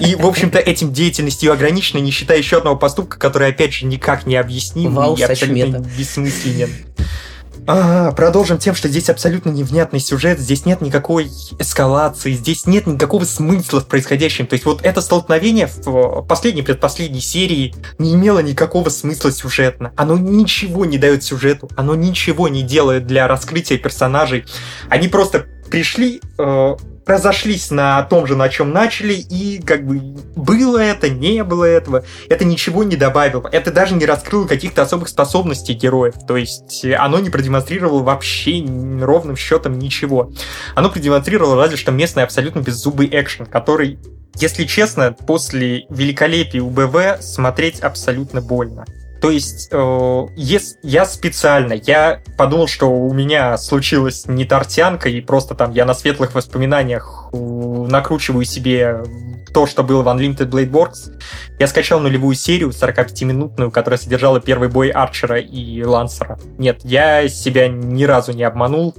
И, 0.00 0.14
в 0.14 0.26
общем-то, 0.26 0.58
этим 0.58 0.92
деятельностью 0.92 1.52
ограничена, 1.52 1.98
не 1.98 2.10
считая 2.10 2.38
еще 2.38 2.58
одного 2.58 2.76
поступка, 2.76 3.18
который, 3.18 3.48
опять 3.48 3.72
же, 3.72 3.86
никак 3.86 4.26
не 4.26 4.36
объясним 4.36 4.98
и 5.14 5.22
абсолютно 5.22 5.78
бессмысленен. 5.96 6.70
А, 7.66 8.10
продолжим 8.12 8.58
тем, 8.58 8.74
что 8.74 8.88
здесь 8.88 9.08
абсолютно 9.08 9.50
невнятный 9.50 10.00
сюжет, 10.00 10.40
здесь 10.40 10.66
нет 10.66 10.80
никакой 10.80 11.30
эскалации, 11.58 12.32
здесь 12.32 12.66
нет 12.66 12.86
никакого 12.86 13.24
смысла 13.24 13.80
в 13.80 13.86
происходящем. 13.86 14.46
То 14.46 14.54
есть 14.54 14.64
вот 14.64 14.80
это 14.82 15.00
столкновение 15.00 15.68
в 15.68 16.22
последней 16.22 16.62
предпоследней 16.62 17.20
серии 17.20 17.74
не 17.98 18.14
имело 18.14 18.40
никакого 18.40 18.88
смысла 18.88 19.30
сюжетно. 19.30 19.92
Оно 19.96 20.18
ничего 20.18 20.84
не 20.84 20.98
дает 20.98 21.22
сюжету, 21.22 21.70
оно 21.76 21.94
ничего 21.94 22.48
не 22.48 22.62
делает 22.62 23.06
для 23.06 23.28
раскрытия 23.28 23.78
персонажей. 23.78 24.44
Они 24.88 25.06
просто 25.06 25.46
пришли, 25.70 26.20
э, 26.38 26.76
разошлись 27.06 27.70
на 27.70 28.02
том 28.02 28.26
же, 28.26 28.36
на 28.36 28.48
чем 28.48 28.72
начали, 28.72 29.14
и 29.14 29.60
как 29.60 29.86
бы 29.86 29.98
было 30.36 30.78
это, 30.78 31.08
не 31.08 31.44
было 31.44 31.64
этого. 31.64 32.04
Это 32.28 32.44
ничего 32.44 32.84
не 32.84 32.96
добавило. 32.96 33.48
Это 33.50 33.70
даже 33.70 33.94
не 33.94 34.06
раскрыло 34.06 34.46
каких-то 34.46 34.82
особых 34.82 35.08
способностей 35.08 35.74
героев. 35.74 36.14
То 36.26 36.36
есть 36.36 36.84
оно 36.84 37.18
не 37.18 37.30
продемонстрировало 37.30 38.02
вообще 38.02 38.64
ровным 39.00 39.36
счетом 39.36 39.78
ничего. 39.78 40.32
Оно 40.74 40.90
продемонстрировало 40.90 41.56
разве 41.56 41.76
что 41.76 41.92
местный 41.92 42.22
абсолютно 42.22 42.60
беззубый 42.60 43.08
экшен, 43.12 43.46
который 43.46 43.98
если 44.36 44.64
честно, 44.64 45.12
после 45.12 45.84
великолепия 45.90 46.62
УБВ 46.62 47.22
смотреть 47.22 47.80
абсолютно 47.80 48.40
больно. 48.40 48.86
То 49.22 49.30
есть, 49.30 49.68
э, 49.70 50.26
я 50.82 51.04
специально, 51.04 51.74
я 51.74 52.20
подумал, 52.36 52.66
что 52.66 52.86
у 52.86 53.12
меня 53.14 53.56
случилась 53.56 54.26
не 54.26 54.44
тортянка, 54.44 55.08
и 55.08 55.20
просто 55.20 55.54
там 55.54 55.70
я 55.70 55.84
на 55.84 55.94
светлых 55.94 56.34
воспоминаниях 56.34 57.21
э, 57.32 57.36
накручиваю 57.36 58.44
себе 58.44 59.02
то, 59.52 59.66
что 59.66 59.82
было 59.82 60.02
в 60.02 60.08
Unlimited 60.08 60.50
Blade 60.50 60.70
Works. 60.70 61.20
Я 61.58 61.66
скачал 61.66 62.00
нулевую 62.00 62.34
серию, 62.34 62.70
45-минутную, 62.70 63.70
которая 63.70 63.98
содержала 63.98 64.40
первый 64.40 64.68
бой 64.68 64.88
Арчера 64.90 65.38
и 65.38 65.82
Лансера. 65.82 66.38
Нет, 66.58 66.80
я 66.84 67.28
себя 67.28 67.68
ни 67.68 68.04
разу 68.04 68.32
не 68.32 68.42
обманул. 68.42 68.94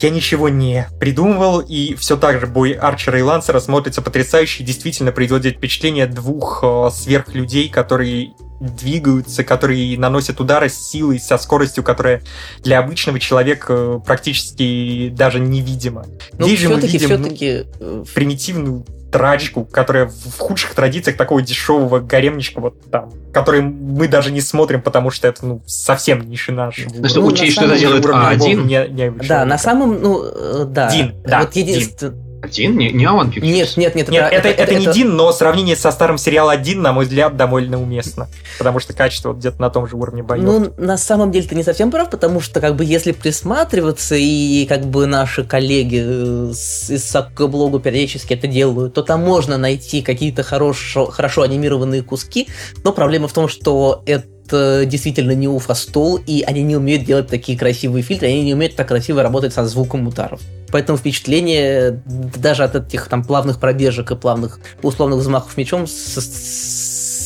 Я 0.00 0.08
ничего 0.08 0.48
не 0.48 0.88
придумывал, 0.98 1.60
и 1.60 1.94
все 1.94 2.16
так 2.16 2.40
же 2.40 2.46
бой 2.46 2.72
Арчера 2.72 3.18
и 3.18 3.22
Лансера 3.22 3.60
смотрится 3.60 4.00
потрясающе 4.00 4.62
и 4.62 4.66
действительно 4.66 5.12
производит 5.12 5.56
впечатление 5.56 6.06
двух 6.06 6.60
э, 6.62 6.88
сверхлюдей, 6.90 7.68
которые 7.68 8.32
двигаются, 8.60 9.42
которые 9.42 9.98
наносят 9.98 10.40
удары 10.40 10.68
с 10.68 10.74
силой, 10.74 11.18
со 11.18 11.38
скоростью, 11.38 11.82
которая 11.82 12.22
для 12.62 12.78
обычного 12.78 13.18
человека 13.18 14.00
практически 14.04 15.08
даже 15.08 15.40
невидима. 15.40 16.04
Ну, 16.38 16.46
мы 16.46 16.52
видим 16.52 16.78
все-таки... 16.80 17.59
Ну, 17.80 18.04
примитивную 18.14 18.84
трачку, 19.10 19.64
которая 19.64 20.06
в 20.06 20.38
худших 20.38 20.74
традициях 20.74 21.16
такого 21.16 21.42
дешевого 21.42 21.98
гаремничка, 22.00 22.60
вот 22.60 22.80
там, 22.90 23.12
который 23.32 23.62
мы 23.62 24.08
даже 24.08 24.30
не 24.30 24.40
смотрим, 24.40 24.82
потому 24.82 25.10
что 25.10 25.28
это 25.28 25.44
ну, 25.44 25.62
совсем 25.66 26.28
ниша 26.28 26.52
наша. 26.52 26.82
Ну, 26.94 27.08
что, 27.08 27.20
учесть, 27.22 27.54
что 27.54 27.64
это 27.64 27.78
делает 27.78 28.04
А1? 28.04 28.66
Не, 28.66 28.88
не 28.88 29.10
да, 29.10 29.44
на 29.44 29.58
самом, 29.58 30.00
ну, 30.00 30.22
э, 30.24 30.64
да. 30.66 30.90
Дин, 30.90 31.14
да, 31.24 31.40
вот 31.40 31.56
единственное... 31.56 32.29
Один? 32.42 32.76
Не, 32.76 32.90
не 32.92 33.04
Alan 33.04 33.30
Pictures? 33.30 33.40
Нет, 33.42 33.76
нет, 33.76 33.94
нет. 33.94 34.08
нет 34.08 34.24
это, 34.32 34.48
это, 34.48 34.48
это, 34.48 34.62
это 34.62 34.74
не 34.74 34.84
это... 34.86 34.94
Дин, 34.94 35.16
но 35.16 35.30
сравнение 35.32 35.76
со 35.76 35.90
старым 35.90 36.18
сериалом 36.18 36.50
Один, 36.50 36.82
на 36.82 36.92
мой 36.92 37.04
взгляд, 37.04 37.36
довольно 37.36 37.80
уместно. 37.80 38.28
Потому 38.58 38.80
что 38.80 38.92
качество 38.92 39.30
вот 39.30 39.38
где-то 39.38 39.60
на 39.60 39.70
том 39.70 39.86
же 39.86 39.96
уровне 39.96 40.22
боев. 40.22 40.44
Ну, 40.44 40.72
на 40.78 40.96
самом 40.96 41.32
деле 41.32 41.46
ты 41.46 41.54
не 41.54 41.62
совсем 41.62 41.90
прав, 41.90 42.10
потому 42.10 42.40
что 42.40 42.60
как 42.60 42.76
бы 42.76 42.84
если 42.84 43.12
присматриваться, 43.12 44.14
и 44.16 44.66
как 44.66 44.86
бы 44.86 45.06
наши 45.06 45.44
коллеги 45.44 46.02
э, 46.02 46.50
из 46.50 47.04
Саккоблогу 47.04 47.78
периодически 47.78 48.34
это 48.34 48.46
делают, 48.46 48.94
то 48.94 49.02
там 49.02 49.20
можно 49.20 49.58
найти 49.58 50.02
какие-то 50.02 50.42
хорошо, 50.42 51.06
хорошо 51.06 51.42
анимированные 51.42 52.02
куски, 52.02 52.48
но 52.84 52.92
проблема 52.92 53.28
в 53.28 53.32
том, 53.32 53.48
что 53.48 54.02
это 54.50 54.84
действительно 54.84 55.32
не 55.32 55.48
уфастол, 55.48 56.18
и 56.26 56.42
они 56.42 56.62
не 56.62 56.76
умеют 56.76 57.04
делать 57.04 57.28
такие 57.28 57.56
красивые 57.56 58.02
фильтры, 58.02 58.28
они 58.28 58.42
не 58.42 58.54
умеют 58.54 58.76
так 58.76 58.88
красиво 58.88 59.22
работать 59.22 59.54
со 59.54 59.64
звуком 59.66 60.06
ударов. 60.06 60.40
Поэтому 60.72 60.98
впечатление 60.98 62.02
даже 62.36 62.64
от 62.64 62.74
этих 62.76 63.08
там 63.08 63.24
плавных 63.24 63.58
пробежек 63.58 64.10
и 64.10 64.16
плавных 64.16 64.60
условных 64.82 65.18
взмахов 65.18 65.56
мечом 65.56 65.86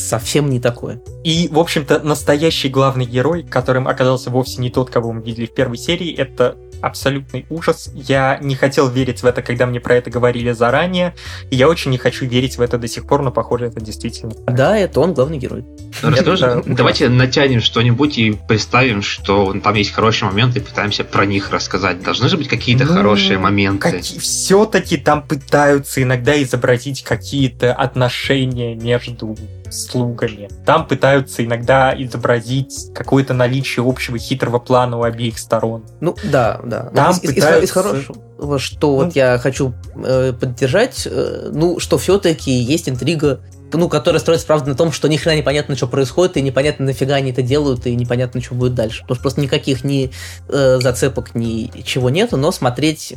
совсем 0.04 0.50
не 0.50 0.60
такое. 0.60 1.00
И, 1.24 1.48
в 1.50 1.58
общем-то, 1.58 2.00
настоящий 2.00 2.68
главный 2.68 3.06
герой, 3.06 3.42
которым 3.42 3.88
оказался 3.88 4.30
вовсе 4.30 4.60
не 4.60 4.70
тот, 4.70 4.90
кого 4.90 5.12
мы 5.12 5.22
видели 5.22 5.46
в 5.46 5.54
первой 5.54 5.78
серии, 5.78 6.14
это 6.14 6.56
абсолютный 6.84 7.46
ужас. 7.50 7.90
Я 7.94 8.38
не 8.42 8.56
хотел 8.56 8.88
верить 8.88 9.22
в 9.22 9.26
это, 9.26 9.42
когда 9.42 9.66
мне 9.66 9.80
про 9.80 9.96
это 9.96 10.10
говорили 10.10 10.52
заранее. 10.52 11.14
И 11.50 11.56
я 11.56 11.68
очень 11.68 11.90
не 11.90 11.98
хочу 11.98 12.26
верить 12.26 12.58
в 12.58 12.60
это 12.60 12.78
до 12.78 12.88
сих 12.88 13.06
пор, 13.06 13.22
но 13.22 13.30
похоже, 13.30 13.66
это 13.66 13.80
действительно. 13.80 14.34
Да, 14.46 14.76
это 14.76 15.00
он 15.00 15.14
главный 15.14 15.38
герой. 15.38 15.64
Ну, 16.02 16.10
расскажи, 16.10 16.62
давайте 16.66 17.08
натянем 17.08 17.60
что-нибудь 17.60 18.18
и 18.18 18.32
представим, 18.48 19.02
что 19.02 19.54
там 19.62 19.74
есть 19.74 19.92
хорошие 19.92 20.28
моменты, 20.28 20.58
и 20.58 20.62
пытаемся 20.62 21.04
про 21.04 21.24
них 21.24 21.50
рассказать. 21.50 22.02
Должны 22.02 22.28
же 22.28 22.36
быть 22.36 22.48
какие-то 22.48 22.84
ну, 22.84 22.92
хорошие 22.92 23.38
моменты. 23.38 23.90
Как... 23.90 24.00
Все-таки 24.02 24.96
там 24.96 25.22
пытаются 25.22 26.02
иногда 26.02 26.40
изобразить 26.42 27.02
какие-то 27.02 27.72
отношения 27.72 28.74
между 28.74 29.36
слугами. 29.74 30.48
Там 30.64 30.87
пытаются 30.87 31.44
иногда 31.44 31.94
изобразить 31.96 32.92
какое-то 32.94 33.34
наличие 33.34 33.87
общего 33.87 34.18
хитрого 34.18 34.58
плана 34.58 34.98
у 34.98 35.02
обеих 35.02 35.38
сторон. 35.38 35.84
Ну 36.00 36.14
да, 36.24 36.60
да. 36.64 36.90
Там 36.94 37.12
из, 37.12 37.20
пытаются... 37.20 37.58
из, 37.58 37.64
из 37.64 37.70
хорошего, 37.70 38.58
что 38.58 38.90
ну, 38.90 39.04
вот 39.04 39.16
я 39.16 39.38
хочу 39.38 39.74
э, 39.96 40.32
поддержать, 40.32 41.06
э, 41.10 41.50
ну, 41.52 41.78
что 41.78 41.98
все-таки 41.98 42.50
есть 42.50 42.88
интрига 42.88 43.40
ну, 43.72 43.88
которая 43.88 44.20
строится, 44.20 44.46
правда, 44.46 44.70
на 44.70 44.76
том, 44.76 44.92
что 44.92 45.08
ни 45.08 45.16
хрена 45.16 45.38
непонятно, 45.38 45.74
что 45.74 45.88
происходит, 45.88 46.37
и 46.37 46.42
непонятно, 46.42 46.87
нафига 46.87 47.16
они 47.16 47.32
это 47.32 47.42
делают, 47.42 47.87
и 47.87 47.96
непонятно, 47.96 48.40
что 48.40 48.54
будет 48.54 48.74
дальше. 48.74 49.02
Потому 49.02 49.16
что 49.16 49.22
просто 49.22 49.40
никаких 49.40 49.82
ни 49.82 50.12
э, 50.48 50.78
зацепок, 50.80 51.34
ни 51.34 51.72
чего 51.82 52.08
нету, 52.08 52.37
но 52.37 52.52
смотреть, 52.52 53.14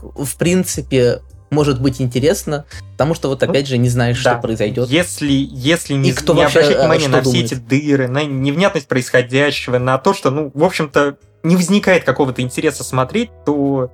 в 0.00 0.36
принципе, 0.38 1.20
может 1.52 1.80
быть 1.80 2.00
интересно, 2.00 2.64
потому 2.92 3.14
что 3.14 3.28
вот 3.28 3.42
опять 3.42 3.68
же 3.68 3.78
не 3.78 3.88
знаешь, 3.88 4.22
да. 4.22 4.32
что 4.32 4.40
произойдет. 4.40 4.88
Если, 4.88 5.48
если 5.50 5.94
не, 5.94 6.12
кто 6.12 6.34
не 6.34 6.42
обращать 6.42 6.74
э, 6.74 6.80
внимания 6.80 7.08
на 7.08 7.22
думает? 7.22 7.46
все 7.46 7.56
эти 7.56 7.60
дыры, 7.60 8.08
на 8.08 8.24
невнятность 8.24 8.88
происходящего, 8.88 9.78
на 9.78 9.98
то, 9.98 10.14
что, 10.14 10.30
ну, 10.30 10.50
в 10.52 10.64
общем-то, 10.64 11.16
не 11.42 11.56
возникает 11.56 12.04
какого-то 12.04 12.42
интереса 12.42 12.84
смотреть, 12.84 13.30
то 13.44 13.90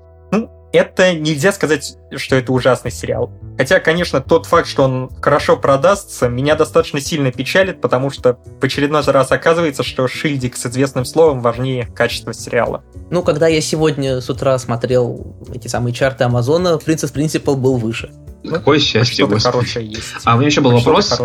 это 0.73 1.15
нельзя 1.15 1.53
сказать, 1.53 1.97
что 2.17 2.37
это 2.37 2.53
ужасный 2.53 2.91
сериал. 2.91 3.31
Хотя, 3.57 3.81
конечно, 3.81 4.21
тот 4.21 4.47
факт, 4.47 4.69
что 4.69 4.85
он 4.85 5.11
хорошо 5.21 5.57
продастся, 5.57 6.29
меня 6.29 6.55
достаточно 6.55 7.01
сильно 7.01 7.33
печалит, 7.33 7.81
потому 7.81 8.11
что 8.11 8.39
в 8.61 8.65
очередной 8.65 9.03
раз 9.03 9.33
оказывается, 9.33 9.83
что 9.83 10.07
шильдик 10.07 10.57
с 10.57 10.67
известным 10.67 11.05
словом 11.05 11.41
важнее 11.41 11.89
качества 11.95 12.33
сериала. 12.33 12.85
Ну, 13.11 13.23
когда 13.23 13.49
я 13.49 13.61
сегодня 13.61 14.21
с 14.21 14.29
утра 14.31 14.59
смотрел 14.59 15.37
эти 15.53 15.69
самые 15.69 15.93
чарты 15.95 16.25
Амазона, 16.25 16.79
Princess 16.85 17.13
Principal 17.13 17.57
был 17.57 17.77
выше. 17.77 18.11
Ну, 18.45 18.53
Какое 18.53 18.79
счастье. 18.79 19.27
Что-то 19.27 19.41
хорошее 19.41 19.87
есть. 19.87 20.15
А 20.25 20.35
у 20.35 20.39
меня 20.39 20.47
еще 20.47 20.61
был 20.61 20.71
вопрос, 20.71 21.19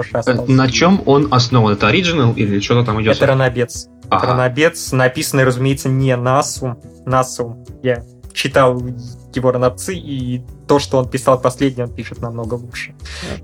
на 0.48 0.72
чем 0.72 1.04
он 1.06 1.28
основан? 1.32 1.74
Это 1.74 1.88
оригинал 1.88 2.34
или 2.34 2.60
что-то 2.60 2.86
там 2.86 3.02
идет? 3.02 3.16
Это 3.16 3.28
Ранобец. 3.28 3.88
Ага. 4.10 4.28
Ранобец, 4.28 4.92
написанный, 4.92 5.44
разумеется, 5.44 5.90
не 5.90 6.16
Насу. 6.16 6.78
Насу. 7.06 7.58
Я 7.84 8.04
читал 8.34 8.82
его 9.36 9.52
ранобцы, 9.52 9.96
и 9.96 10.42
то, 10.68 10.80
что 10.80 10.98
он 10.98 11.10
писал 11.10 11.40
последний, 11.40 11.84
он 11.84 11.90
пишет 11.90 12.22
намного 12.22 12.56
лучше. 12.56 12.96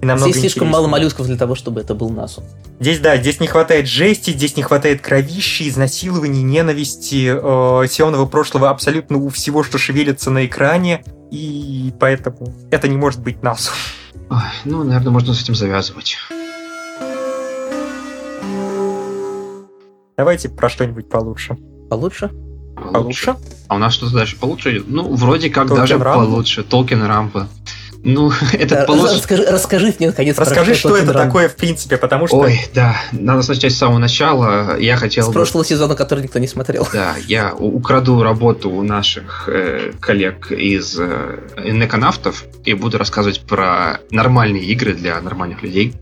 И 0.02 0.06
намного 0.06 0.32
здесь 0.32 0.42
слишком 0.42 0.68
мало 0.68 0.88
моллюсков 0.88 1.26
для 1.26 1.38
того, 1.38 1.56
чтобы 1.56 1.82
это 1.82 1.96
был 1.96 2.10
Насу. 2.10 2.44
Здесь, 2.80 3.00
да, 3.00 3.18
здесь 3.18 3.40
не 3.40 3.48
хватает 3.48 3.88
жести, 3.88 4.32
здесь 4.32 4.56
не 4.56 4.64
хватает 4.64 5.02
кровищи, 5.02 5.68
изнасилований, 5.68 6.44
ненависти, 6.44 7.32
э, 7.34 7.88
темного 7.88 8.26
прошлого 8.26 8.70
абсолютно 8.70 9.18
у 9.18 9.30
всего, 9.30 9.64
что 9.64 9.78
шевелится 9.78 10.32
на 10.32 10.46
экране, 10.46 11.04
и 11.32 11.94
поэтому 12.00 12.54
это 12.72 12.88
не 12.88 12.98
может 12.98 13.22
быть 13.22 13.44
Насу. 13.44 13.72
Ой, 14.30 14.38
ну, 14.66 14.84
наверное, 14.84 15.12
можно 15.12 15.34
с 15.34 15.42
этим 15.42 15.56
завязывать. 15.56 16.18
Давайте 20.18 20.50
про 20.50 20.70
что-нибудь 20.70 21.10
получше. 21.10 21.58
Получше? 21.90 22.30
Получше? 22.80 23.36
А 23.68 23.76
у 23.76 23.78
нас 23.78 23.94
что-то 23.94 24.16
дальше 24.16 24.38
получше? 24.38 24.84
Ну, 24.88 25.14
вроде 25.16 25.50
как 25.50 25.68
Толкен 25.68 25.84
даже 25.84 25.98
Рампа? 25.98 26.26
получше. 26.26 26.64
Толкен 26.64 27.04
Рампа. 27.04 27.48
Ну, 28.04 28.32
это 28.54 28.76
да, 28.76 28.86
получше... 28.86 29.16
Расскажи, 29.16 29.46
расскажи 29.46 29.94
мне, 30.00 30.08
наконец, 30.08 30.38
Расскажи, 30.38 30.74
что 30.74 30.96
это 30.96 31.14
Рампа. 31.14 31.26
такое 31.26 31.50
в 31.50 31.56
принципе, 31.56 31.98
потому 31.98 32.28
что... 32.28 32.38
Ой, 32.38 32.60
да, 32.74 32.96
надо 33.12 33.48
начать 33.48 33.74
с 33.74 33.78
самого 33.78 34.00
начала. 34.00 34.78
Я 34.80 34.96
хотел... 34.96 35.26
С 35.26 35.28
бы... 35.28 35.34
прошлого 35.34 35.66
сезона, 35.66 35.96
который 35.96 36.24
никто 36.24 36.40
не 36.40 36.48
смотрел. 36.48 36.88
Да, 36.94 37.16
я 37.28 37.54
украду 37.54 38.24
работу 38.24 38.70
у 38.70 38.84
наших 38.84 39.50
э, 39.50 39.92
коллег 40.00 40.52
из 40.52 40.98
э, 40.98 41.40
неконавтов 41.58 42.46
и 42.64 42.74
буду 42.74 42.98
рассказывать 42.98 43.42
про 43.42 44.00
нормальные 44.12 44.64
игры 44.64 44.94
для 44.94 45.20
нормальных 45.22 45.62
людей. 45.62 45.94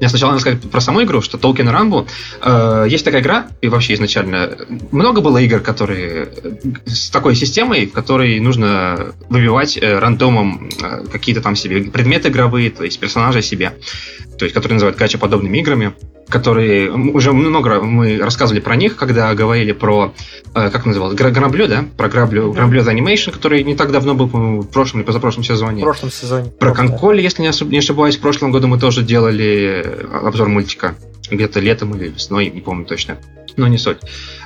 Я 0.00 0.08
сначала 0.08 0.30
надо 0.30 0.40
сказать 0.40 0.70
про 0.70 0.80
саму 0.80 1.02
игру, 1.02 1.20
что 1.20 1.38
Толкин 1.38 1.68
Рамбу 1.68 2.06
э, 2.40 2.86
есть 2.88 3.04
такая 3.04 3.20
игра, 3.20 3.48
и 3.60 3.68
вообще 3.68 3.94
изначально 3.94 4.56
много 4.92 5.20
было 5.20 5.38
игр, 5.38 5.60
которые 5.60 6.28
с 6.86 7.10
такой 7.10 7.34
системой, 7.34 7.86
в 7.86 7.92
которой 7.92 8.38
нужно 8.40 9.14
выбивать 9.28 9.76
э, 9.76 9.98
рандомом 9.98 10.70
э, 10.80 11.04
какие-то 11.10 11.40
там 11.40 11.56
себе 11.56 11.82
предметы 11.82 12.28
игровые, 12.28 12.70
то 12.70 12.84
есть 12.84 12.98
персонажи 13.00 13.42
себе, 13.42 13.76
то 14.38 14.44
есть 14.44 14.54
которые 14.54 14.74
называют 14.74 14.96
гача-подобными 14.96 15.58
играми 15.58 15.94
которые 16.28 16.90
уже 16.90 17.32
много 17.32 17.80
мы 17.80 18.18
рассказывали 18.18 18.60
про 18.60 18.76
них, 18.76 18.96
когда 18.96 19.34
говорили 19.34 19.72
про, 19.72 20.12
э, 20.54 20.70
как 20.70 20.86
называлось, 20.86 21.14
граблю, 21.16 21.68
да? 21.68 21.84
Про 21.96 22.08
граблю, 22.08 22.52
граблю 22.52 22.82
The 22.82 22.94
Animation, 22.94 23.32
который 23.32 23.62
не 23.62 23.74
так 23.74 23.92
давно 23.92 24.14
был, 24.14 24.26
в 24.26 24.66
прошлом 24.66 25.00
или 25.00 25.06
позапрошлом 25.06 25.44
сезоне. 25.44 25.82
В 25.82 25.84
прошлом 25.84 26.10
сезоне. 26.10 26.50
Про 26.50 26.74
Конколь, 26.74 27.20
если 27.20 27.42
не 27.42 27.78
ошибаюсь, 27.78 28.16
в 28.16 28.20
прошлом 28.20 28.52
году 28.52 28.68
мы 28.68 28.78
тоже 28.78 29.02
делали 29.02 29.84
обзор 30.22 30.48
мультика. 30.48 30.94
Где-то 31.30 31.60
летом 31.60 31.94
или 31.94 32.08
весной, 32.08 32.50
не 32.50 32.60
помню 32.60 32.86
точно 32.86 33.18
но 33.58 33.68
не 33.68 33.78
суть. 33.78 33.98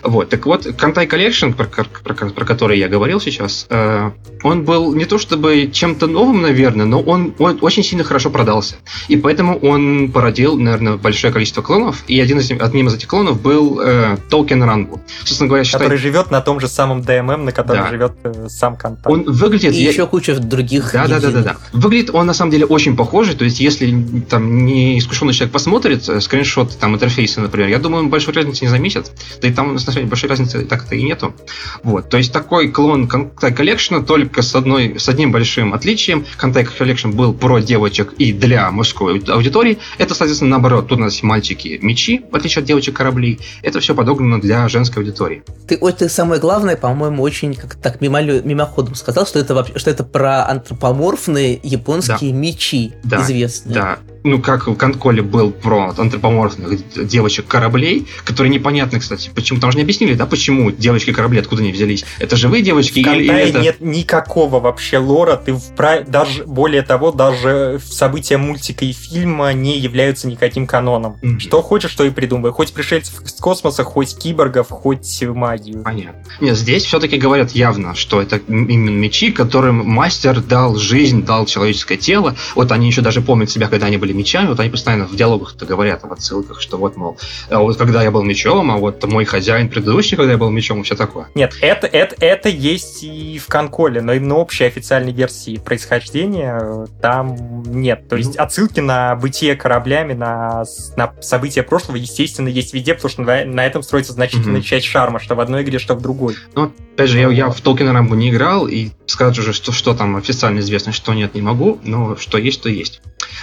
Вот, 0.02 0.28
так 0.28 0.46
вот, 0.46 0.66
Кантай 0.76 1.06
Collection, 1.06 1.54
про, 1.54 1.66
про, 1.66 2.28
про 2.30 2.44
который 2.44 2.78
я 2.78 2.88
говорил 2.88 3.20
сейчас, 3.20 3.66
э, 3.70 4.10
он 4.42 4.64
был 4.64 4.94
не 4.94 5.04
то 5.04 5.18
чтобы 5.18 5.70
чем-то 5.72 6.06
новым, 6.06 6.42
наверное, 6.42 6.86
но 6.86 7.00
он, 7.00 7.34
он 7.38 7.58
очень 7.60 7.84
сильно 7.84 8.02
хорошо 8.02 8.30
продался. 8.30 8.76
И 9.08 9.16
поэтому 9.16 9.58
он 9.58 10.10
породил, 10.10 10.58
наверное, 10.58 10.96
большое 10.96 11.32
количество 11.32 11.62
клонов, 11.62 12.02
и 12.08 12.20
один 12.20 12.38
из, 12.38 12.50
одним 12.50 12.88
из 12.88 12.94
этих 12.94 13.08
клонов 13.08 13.40
был 13.40 13.80
э, 13.80 14.16
Толкен 14.28 14.62
Рангу. 14.62 15.00
Собственно 15.20 15.48
говоря, 15.48 15.64
считай... 15.64 15.82
Который 15.82 15.98
живет 15.98 16.30
на 16.30 16.40
том 16.40 16.58
же 16.58 16.68
самом 16.68 17.00
DMM, 17.00 17.44
на 17.44 17.52
котором 17.52 17.84
да. 17.84 17.90
живет 17.90 18.12
э, 18.24 18.46
сам 18.48 18.76
Кантай. 18.76 19.12
Он 19.12 19.24
выглядит... 19.24 19.72
И 19.74 19.82
я... 19.82 19.90
еще 19.90 20.06
куча 20.06 20.34
других... 20.36 20.92
Да, 20.92 21.06
да, 21.06 21.20
да, 21.20 21.30
да, 21.30 21.42
да. 21.42 21.56
Выглядит 21.72 22.10
он, 22.12 22.26
на 22.26 22.34
самом 22.34 22.50
деле, 22.50 22.66
очень 22.66 22.96
похожий, 22.96 23.34
то 23.34 23.44
есть, 23.44 23.60
если 23.60 23.94
там 24.28 24.64
не 24.64 24.98
искушенный 24.98 25.32
человек 25.32 25.52
посмотрит 25.52 26.08
э, 26.08 26.20
скриншот 26.20 26.76
там 26.78 26.94
интерфейса, 26.94 27.40
например, 27.40 27.68
я 27.68 27.78
думаю, 27.78 28.04
он 28.04 28.10
большой 28.10 28.34
разницы 28.34 28.64
не 28.64 28.70
заметит, 28.70 29.01
нет. 29.02 29.40
Да 29.40 29.48
и 29.48 29.52
там, 29.52 29.74
на 29.74 29.78
самом 29.78 29.94
деле, 29.94 30.06
большой 30.06 30.30
разницы 30.30 30.64
так-то 30.64 30.94
и 30.94 31.02
нету. 31.02 31.34
Вот. 31.82 32.08
То 32.08 32.16
есть 32.16 32.32
такой 32.32 32.68
клон 32.68 33.06
Contact 33.06 33.56
Collection, 33.56 34.04
только 34.04 34.42
с, 34.42 34.54
одной, 34.54 34.98
с 34.98 35.08
одним 35.08 35.32
большим 35.32 35.74
отличием. 35.74 36.24
Contact 36.40 36.70
Collection 36.78 37.12
был 37.12 37.34
про 37.34 37.60
девочек 37.60 38.14
и 38.18 38.32
для 38.32 38.70
мужской 38.70 39.22
аудитории. 39.28 39.78
Это, 39.98 40.14
соответственно, 40.14 40.52
наоборот. 40.52 40.88
Тут 40.88 40.98
у 40.98 41.02
нас 41.02 41.22
мальчики 41.22 41.78
мечи, 41.82 42.24
в 42.30 42.36
отличие 42.36 42.62
от 42.62 42.66
девочек 42.66 42.96
кораблей. 42.96 43.40
Это 43.62 43.80
все 43.80 43.94
подогнано 43.94 44.40
для 44.40 44.68
женской 44.68 45.02
аудитории. 45.02 45.42
Ты, 45.66 45.78
ой, 45.80 45.92
ты 45.92 46.08
самое 46.08 46.40
главное, 46.40 46.76
по-моему, 46.76 47.22
очень 47.22 47.54
как 47.54 47.74
так 47.74 48.00
мимолю, 48.00 48.42
мимоходом 48.44 48.94
сказал, 48.94 49.26
что 49.26 49.38
это, 49.38 49.54
вообще, 49.54 49.78
что 49.78 49.90
это 49.90 50.04
про 50.04 50.46
антропоморфные 50.48 51.60
японские 51.62 52.32
да. 52.32 52.38
мечи 52.38 52.92
да. 53.04 53.22
известные. 53.22 53.74
Да, 53.74 53.98
ну, 54.24 54.40
как 54.40 54.66
в 54.66 54.76
Конколе 54.76 55.22
был 55.22 55.50
про 55.50 55.92
антропоморфных 55.96 56.80
девочек 57.08 57.46
кораблей, 57.46 58.06
которые 58.24 58.52
непонятно, 58.52 59.00
кстати, 59.00 59.30
почему, 59.34 59.60
там 59.60 59.72
же 59.72 59.78
не 59.78 59.82
объяснили, 59.82 60.14
да, 60.14 60.26
почему 60.26 60.70
девочки 60.70 61.12
корабли 61.12 61.40
откуда 61.40 61.62
они 61.62 61.72
взялись. 61.72 62.04
Это 62.18 62.36
живые 62.36 62.62
девочки 62.62 63.02
в 63.02 63.06
или, 63.06 63.24
или 63.24 63.50
это... 63.50 63.60
нет 63.60 63.80
никакого 63.80 64.60
вообще 64.60 64.98
лора, 64.98 65.36
ты 65.36 65.54
вправ... 65.54 66.08
даже, 66.08 66.44
более 66.44 66.82
того, 66.82 67.12
даже 67.12 67.80
события 67.84 68.36
мультика 68.36 68.84
и 68.84 68.92
фильма 68.92 69.52
не 69.52 69.78
являются 69.78 70.28
никаким 70.28 70.66
каноном. 70.66 71.18
Mm-hmm. 71.22 71.40
Что 71.40 71.62
хочешь, 71.62 71.90
что 71.90 72.04
и 72.04 72.10
придумай. 72.10 72.52
Хоть 72.52 72.72
пришельцев 72.72 73.22
из 73.22 73.32
космоса, 73.32 73.84
хоть 73.84 74.16
киборгов, 74.16 74.68
хоть 74.70 75.22
магию. 75.22 75.82
Понятно. 75.82 76.22
Нет, 76.40 76.56
здесь 76.56 76.84
все-таки 76.84 77.18
говорят 77.18 77.52
явно, 77.52 77.94
что 77.94 78.20
это 78.20 78.40
именно 78.48 78.90
мечи, 78.90 79.32
которым 79.32 79.86
мастер 79.86 80.40
дал 80.40 80.76
жизнь, 80.76 81.24
дал 81.24 81.46
человеческое 81.46 81.96
тело. 81.96 82.34
Вот 82.54 82.72
они 82.72 82.86
еще 82.86 83.00
даже 83.00 83.20
помнят 83.20 83.50
себя, 83.50 83.68
когда 83.68 83.86
они 83.86 83.96
были 83.96 84.11
были 84.12 84.18
мечами, 84.18 84.48
вот 84.48 84.60
они 84.60 84.70
постоянно 84.70 85.06
в 85.06 85.16
диалогах-то 85.16 85.66
говорят 85.66 86.02
в 86.02 86.12
отсылках, 86.12 86.60
что 86.60 86.76
вот, 86.76 86.96
мол, 86.96 87.18
а 87.48 87.60
вот 87.60 87.76
когда 87.76 88.02
я 88.02 88.10
был 88.10 88.22
мечом, 88.22 88.70
а 88.70 88.76
вот 88.76 89.02
мой 89.04 89.24
хозяин 89.24 89.68
предыдущий, 89.68 90.16
когда 90.16 90.32
я 90.32 90.38
был 90.38 90.50
мечом, 90.50 90.80
и 90.80 90.82
все 90.84 90.94
такое. 90.94 91.28
Нет, 91.34 91.54
это, 91.60 91.86
это, 91.86 92.14
это 92.20 92.48
есть 92.48 93.02
и 93.02 93.38
в 93.38 93.46
Конколе, 93.46 94.00
но 94.00 94.12
именно 94.12 94.36
общей 94.36 94.64
официальной 94.64 95.12
версии 95.12 95.56
происхождения 95.56 96.58
э, 96.60 96.86
там 97.00 97.62
нет. 97.66 98.08
То 98.08 98.16
есть 98.16 98.36
ну... 98.36 98.42
отсылки 98.42 98.80
на 98.80 99.16
бытие 99.16 99.56
кораблями, 99.56 100.12
на, 100.12 100.64
на 100.96 101.12
события 101.20 101.62
прошлого, 101.62 101.96
естественно, 101.96 102.48
есть 102.48 102.74
везде, 102.74 102.94
потому 102.94 103.10
что 103.10 103.22
на, 103.22 103.44
на 103.44 103.66
этом 103.66 103.82
строится 103.82 104.12
значительная 104.12 104.60
mm-hmm. 104.60 104.64
часть 104.64 104.86
шарма, 104.86 105.20
что 105.20 105.34
в 105.34 105.40
одной 105.40 105.62
игре, 105.62 105.78
что 105.78 105.94
в 105.94 106.02
другой. 106.02 106.36
Ну, 106.54 106.72
опять 106.94 107.10
же, 107.10 107.18
я, 107.18 107.28
я 107.30 107.50
в 107.50 107.60
Толкина 107.60 107.92
Рамбу 107.92 108.14
не 108.14 108.30
играл, 108.30 108.66
и 108.66 108.90
сказать 109.06 109.38
уже, 109.38 109.52
что, 109.52 109.72
что 109.72 109.94
там 109.94 110.16
официально 110.16 110.60
известно, 110.60 110.92
что 110.92 111.14
нет, 111.14 111.34
не 111.34 111.42
могу, 111.42 111.78
но 111.84 112.16
что 112.16 112.38
есть, 112.38 112.62
то 112.62 112.68
есть. 112.68 113.00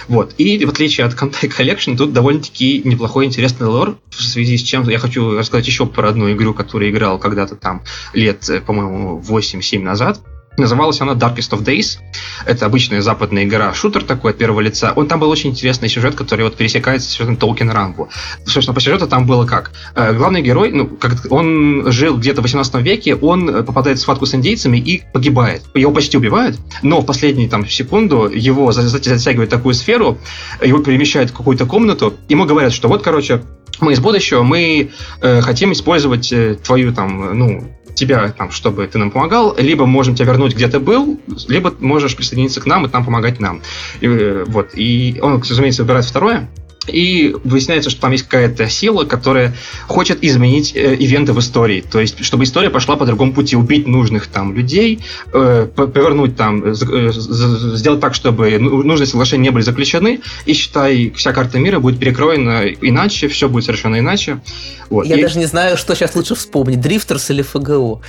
Вот. 0.08 0.34
И 0.38 0.59
в 0.64 0.70
отличие 0.70 1.06
от 1.06 1.14
Contact 1.14 1.56
Collection, 1.56 1.96
тут 1.96 2.12
довольно-таки 2.12 2.82
неплохой 2.84 3.26
интересный 3.26 3.66
лор, 3.66 3.98
в 4.10 4.22
связи 4.22 4.56
с 4.56 4.62
чем 4.62 4.88
я 4.88 4.98
хочу 4.98 5.36
рассказать 5.36 5.66
еще 5.66 5.86
про 5.86 6.08
одну 6.08 6.30
игру, 6.32 6.54
которую 6.54 6.90
играл 6.90 7.18
когда-то 7.18 7.56
там 7.56 7.82
лет, 8.12 8.48
э, 8.48 8.60
по-моему, 8.60 9.20
8-7 9.20 9.82
назад. 9.82 10.20
Называлась 10.60 11.00
она 11.00 11.14
Darkest 11.14 11.52
of 11.52 11.64
Days. 11.64 11.98
Это 12.44 12.66
обычная 12.66 13.00
западная 13.00 13.44
игра, 13.44 13.72
шутер 13.72 14.04
такой 14.04 14.32
от 14.32 14.38
первого 14.38 14.60
лица. 14.60 14.92
Он 14.94 15.08
там 15.08 15.18
был 15.18 15.30
очень 15.30 15.50
интересный 15.50 15.88
сюжет, 15.88 16.14
который 16.14 16.44
вот 16.44 16.56
пересекается 16.56 17.08
с 17.08 17.12
сюжетом 17.12 17.36
Толкин 17.36 17.70
Рамбу. 17.70 18.10
Собственно, 18.44 18.74
по 18.74 18.80
сюжету 18.80 19.06
там 19.06 19.26
было 19.26 19.46
как? 19.46 19.72
Э, 19.94 20.12
главный 20.12 20.42
герой, 20.42 20.70
ну, 20.70 20.86
как 20.86 21.12
он 21.30 21.90
жил 21.90 22.18
где-то 22.18 22.42
в 22.42 22.44
18 22.44 22.74
веке, 22.76 23.14
он 23.14 23.48
э, 23.48 23.62
попадает 23.62 23.98
в 23.98 24.02
схватку 24.02 24.26
с 24.26 24.34
индейцами 24.34 24.76
и 24.76 25.02
погибает. 25.12 25.62
Его 25.74 25.92
почти 25.92 26.18
убивают, 26.18 26.58
но 26.82 27.00
в 27.00 27.06
последнюю 27.06 27.48
там 27.48 27.66
секунду 27.66 28.28
его 28.28 28.70
затягивает 28.72 29.48
такую 29.48 29.74
сферу, 29.74 30.18
его 30.62 30.78
перемещают 30.80 31.30
в 31.30 31.34
какую-то 31.34 31.64
комнату, 31.64 32.14
ему 32.28 32.44
говорят, 32.44 32.72
что 32.72 32.88
вот, 32.88 33.02
короче, 33.02 33.42
мы 33.80 33.92
из 33.92 34.00
будущего, 34.00 34.42
мы 34.42 34.90
э, 35.20 35.40
хотим 35.40 35.72
использовать 35.72 36.32
э, 36.32 36.56
твою 36.62 36.92
там, 36.92 37.38
ну, 37.38 37.64
тебя, 37.94 38.32
там, 38.32 38.50
чтобы 38.50 38.86
ты 38.86 38.98
нам 38.98 39.10
помогал, 39.10 39.54
либо 39.58 39.86
можем 39.86 40.14
тебя 40.14 40.28
вернуть, 40.28 40.54
где 40.54 40.68
ты 40.68 40.80
был, 40.80 41.20
либо 41.48 41.74
можешь 41.80 42.16
присоединиться 42.16 42.60
к 42.60 42.66
нам 42.66 42.86
и 42.86 42.88
там 42.88 43.04
помогать 43.04 43.40
нам. 43.40 43.60
И, 44.00 44.06
э, 44.06 44.44
вот. 44.46 44.70
И 44.74 45.18
он, 45.22 45.40
разумеется, 45.40 45.82
выбирает 45.82 46.06
второе. 46.06 46.48
И 46.86 47.36
выясняется, 47.44 47.90
что 47.90 48.00
там 48.00 48.12
есть 48.12 48.24
какая-то 48.24 48.68
сила, 48.70 49.04
которая 49.04 49.54
хочет 49.86 50.24
изменить 50.24 50.74
э, 50.74 50.94
ивенты 50.94 51.32
в 51.34 51.38
истории. 51.38 51.82
То 51.82 52.00
есть, 52.00 52.24
чтобы 52.24 52.44
история 52.44 52.70
пошла 52.70 52.96
по 52.96 53.04
другому 53.04 53.34
пути, 53.34 53.54
убить 53.54 53.86
нужных 53.86 54.28
там 54.28 54.54
людей, 54.54 55.00
э, 55.32 55.68
повернуть 55.74 56.36
там, 56.36 56.64
э, 56.64 56.74
сделать 57.12 58.00
так, 58.00 58.14
чтобы 58.14 58.58
ну, 58.58 58.82
нужные 58.82 59.06
соглашения 59.06 59.44
не 59.44 59.50
были 59.50 59.62
заключены, 59.62 60.20
и 60.46 60.54
считай, 60.54 61.12
вся 61.14 61.32
карта 61.32 61.58
мира 61.58 61.80
будет 61.80 61.98
перекроена 61.98 62.66
иначе, 62.68 63.28
все 63.28 63.48
будет 63.48 63.64
совершенно 63.64 63.98
иначе. 63.98 64.40
Вот. 64.88 65.06
Я 65.06 65.16
и... 65.16 65.22
даже 65.22 65.38
не 65.38 65.46
знаю, 65.46 65.76
что 65.76 65.94
сейчас 65.94 66.14
лучше 66.14 66.34
вспомнить, 66.34 66.80
Дрифтерс 66.80 67.30
или 67.30 67.42
ФГО. 67.42 68.00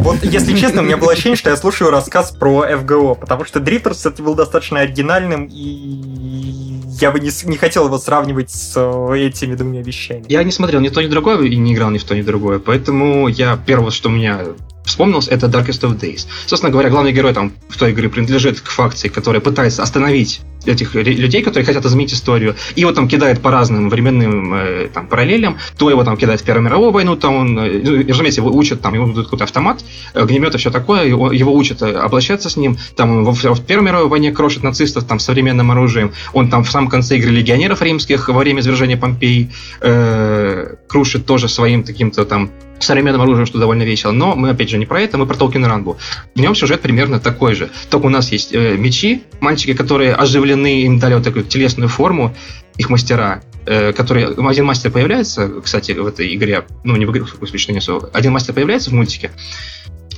Вот, 0.00 0.24
если 0.24 0.56
честно, 0.56 0.80
у 0.80 0.84
меня 0.84 0.96
было 0.96 1.12
ощущение, 1.12 1.36
что 1.36 1.50
я 1.50 1.56
слушаю 1.56 1.90
рассказ 1.90 2.30
про 2.32 2.66
ФГО, 2.78 3.14
потому 3.14 3.44
что 3.44 3.60
Дрифтерс 3.60 4.06
это 4.06 4.22
был 4.22 4.34
достаточно 4.34 4.80
оригинальным 4.80 5.48
и 5.52 6.54
я 7.00 7.10
бы 7.10 7.20
не, 7.20 7.30
не 7.44 7.56
хотел 7.56 7.86
его 7.86 7.98
сравнивать 8.14 8.50
с 8.50 8.76
этими 9.12 9.56
двумя 9.56 9.82
вещами. 9.82 10.24
Я 10.28 10.44
не 10.44 10.52
смотрел 10.52 10.80
ни 10.80 10.88
то, 10.88 11.02
ни 11.02 11.08
другое 11.08 11.42
и 11.48 11.56
не 11.56 11.74
играл 11.74 11.90
ни 11.90 11.98
в 11.98 12.04
то, 12.04 12.14
ни 12.14 12.22
другое, 12.22 12.60
поэтому 12.60 13.28
я 13.28 13.58
первое, 13.66 13.90
что 13.90 14.08
у 14.08 14.12
меня 14.12 14.40
вспомнилось, 14.84 15.28
это 15.28 15.46
Darkest 15.46 15.80
of 15.80 15.98
Days. 15.98 16.26
Собственно 16.46 16.70
говоря, 16.70 16.90
главный 16.90 17.12
герой 17.12 17.32
там 17.32 17.52
в 17.68 17.76
той 17.76 17.90
игре 17.90 18.08
принадлежит 18.08 18.60
к 18.60 18.68
факции, 18.68 19.08
которая 19.08 19.40
пытается 19.40 19.82
остановить 19.82 20.42
этих 20.66 20.94
людей, 20.94 21.42
которые 21.42 21.66
хотят 21.66 21.84
изменить 21.84 22.12
историю. 22.12 22.56
И 22.74 22.80
его 22.80 22.92
там 22.92 23.08
кидает 23.08 23.40
по 23.40 23.50
разным 23.50 23.88
временным 23.90 24.54
э, 24.54 24.88
там, 24.92 25.06
параллелям. 25.06 25.58
То 25.78 25.90
его 25.90 26.04
там 26.04 26.16
кидает 26.16 26.40
в 26.40 26.44
Первую 26.44 26.64
мировую 26.64 26.90
войну, 26.90 27.16
там 27.16 27.34
он, 27.36 27.58
э, 27.58 27.80
ну, 27.82 28.08
разумеется, 28.08 28.40
его 28.40 28.54
учат, 28.54 28.80
там, 28.80 28.94
ему 28.94 29.12
дают 29.12 29.26
какой-то 29.26 29.44
автомат, 29.44 29.84
огнемет 30.14 30.54
и 30.54 30.58
все 30.58 30.70
такое, 30.70 31.06
его, 31.06 31.32
его 31.32 31.54
учат 31.54 31.82
обращаться 31.82 32.50
с 32.50 32.56
ним. 32.56 32.76
Там 32.96 33.24
в, 33.24 33.32
в 33.34 33.64
Первой 33.64 33.84
мировой 33.84 34.08
войне 34.08 34.32
крошат 34.32 34.62
нацистов 34.62 35.04
там 35.04 35.18
современным 35.18 35.70
оружием. 35.70 36.12
Он 36.32 36.48
там 36.48 36.64
в 36.64 36.70
самом 36.70 36.88
конце 36.88 37.16
игры 37.16 37.30
легионеров 37.30 37.82
римских 37.82 38.28
во 38.28 38.38
время 38.38 38.60
извержения 38.60 38.96
Помпеи 38.96 39.50
э, 39.80 40.74
крушит 40.88 41.26
тоже 41.26 41.48
своим 41.48 41.82
таким-то 41.82 42.24
там 42.24 42.50
современным 42.84 43.22
оружием, 43.22 43.46
что 43.46 43.58
довольно 43.58 43.82
весело. 43.82 44.12
Но 44.12 44.36
мы, 44.36 44.50
опять 44.50 44.70
же, 44.70 44.78
не 44.78 44.86
про 44.86 45.00
это, 45.00 45.18
мы 45.18 45.26
про 45.26 45.36
Толкин 45.36 45.64
Ранбу. 45.64 45.98
В 46.34 46.40
нем 46.40 46.54
сюжет 46.54 46.80
примерно 46.80 47.20
такой 47.20 47.54
же. 47.54 47.70
Только 47.90 48.06
у 48.06 48.10
нас 48.10 48.30
есть 48.32 48.54
э, 48.54 48.76
мечи, 48.76 49.22
мальчики, 49.40 49.74
которые 49.74 50.14
оживлены, 50.14 50.82
им 50.82 50.98
дали 50.98 51.14
вот 51.14 51.24
такую 51.24 51.44
телесную 51.44 51.88
форму, 51.88 52.34
их 52.76 52.90
мастера, 52.90 53.42
э, 53.66 53.92
которые... 53.92 54.28
Один 54.28 54.64
мастер 54.64 54.90
появляется, 54.90 55.48
кстати, 55.62 55.92
в 55.92 56.06
этой 56.06 56.34
игре, 56.34 56.64
ну, 56.84 56.96
не 56.96 57.06
в 57.06 57.12
игре, 57.12 57.24
в 57.24 57.58
что 57.58 57.72
несу. 57.72 58.08
Один 58.12 58.32
мастер 58.32 58.54
появляется 58.54 58.90
в 58.90 58.92
мультике, 58.94 59.30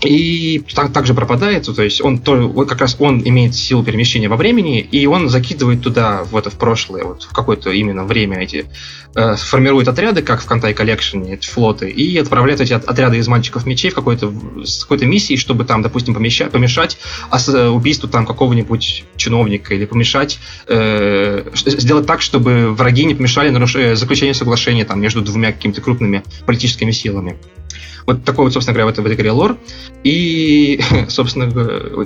и 0.03 0.63
так, 0.75 0.93
также 0.93 1.15
пропадает, 1.15 1.65
то 1.75 1.83
есть 1.83 2.01
он 2.01 2.19
то, 2.19 2.35
вот 2.49 2.69
как 2.69 2.81
раз 2.81 2.97
он 2.99 3.23
имеет 3.25 3.55
силу 3.55 3.83
перемещения 3.83 4.29
во 4.29 4.37
времени, 4.37 4.81
и 4.81 5.07
он 5.07 5.29
закидывает 5.29 5.81
туда, 5.81 6.25
в 6.25 6.37
это 6.37 6.51
в 6.51 6.55
прошлое, 6.55 7.05
вот 7.05 7.23
в 7.23 7.33
какое-то 7.33 7.71
именно 7.71 8.05
время 8.05 8.41
эти, 8.41 8.67
э, 9.15 9.37
формирует 9.37 9.89
отряды, 9.89 10.23
как 10.23 10.43
в 10.43 10.47
Кантай 10.47 10.75
Коллекшене, 10.75 11.39
флоты, 11.39 11.89
и 11.89 12.19
отправляет 12.19 12.61
эти 12.61 12.75
отряды 12.75 13.17
из 13.17 13.29
мальчиков 13.29 13.65
мечей 13.65 13.91
в 13.91 13.95
какой-то, 13.95 14.33
с 14.65 14.83
какой-то 14.83 15.07
миссией, 15.07 15.39
чтобы 15.39 15.65
там, 15.65 15.81
допустим, 15.83 16.15
помещать, 16.15 16.51
помешать 16.51 16.99
убийству 17.71 18.09
там 18.09 18.27
какого-нибудь 18.27 19.05
чиновника, 19.17 19.75
или 19.75 19.87
помешать, 19.87 20.39
э, 20.69 21.49
сделать 21.55 22.07
так, 22.07 22.21
чтобы 22.21 22.46
враги 22.47 23.05
не 23.05 23.15
помешали. 23.15 23.51
Э, 23.77 23.97
заключению 23.97 24.35
соглашения 24.35 24.85
там 24.85 25.01
между 25.01 25.23
двумя 25.23 25.53
какими-то 25.53 25.81
крупными 25.81 26.23
политическими 26.47 26.91
силами. 26.91 27.37
Вот 28.07 28.25
такой 28.25 28.45
вот, 28.45 28.53
собственно 28.53 28.75
говоря, 28.75 28.87
в 28.87 28.93
этой, 28.93 29.03
в 29.03 29.07
этой 29.07 29.17
игре 29.17 29.31
лор. 29.33 29.59
И, 30.05 30.81
собственно, 31.09 31.45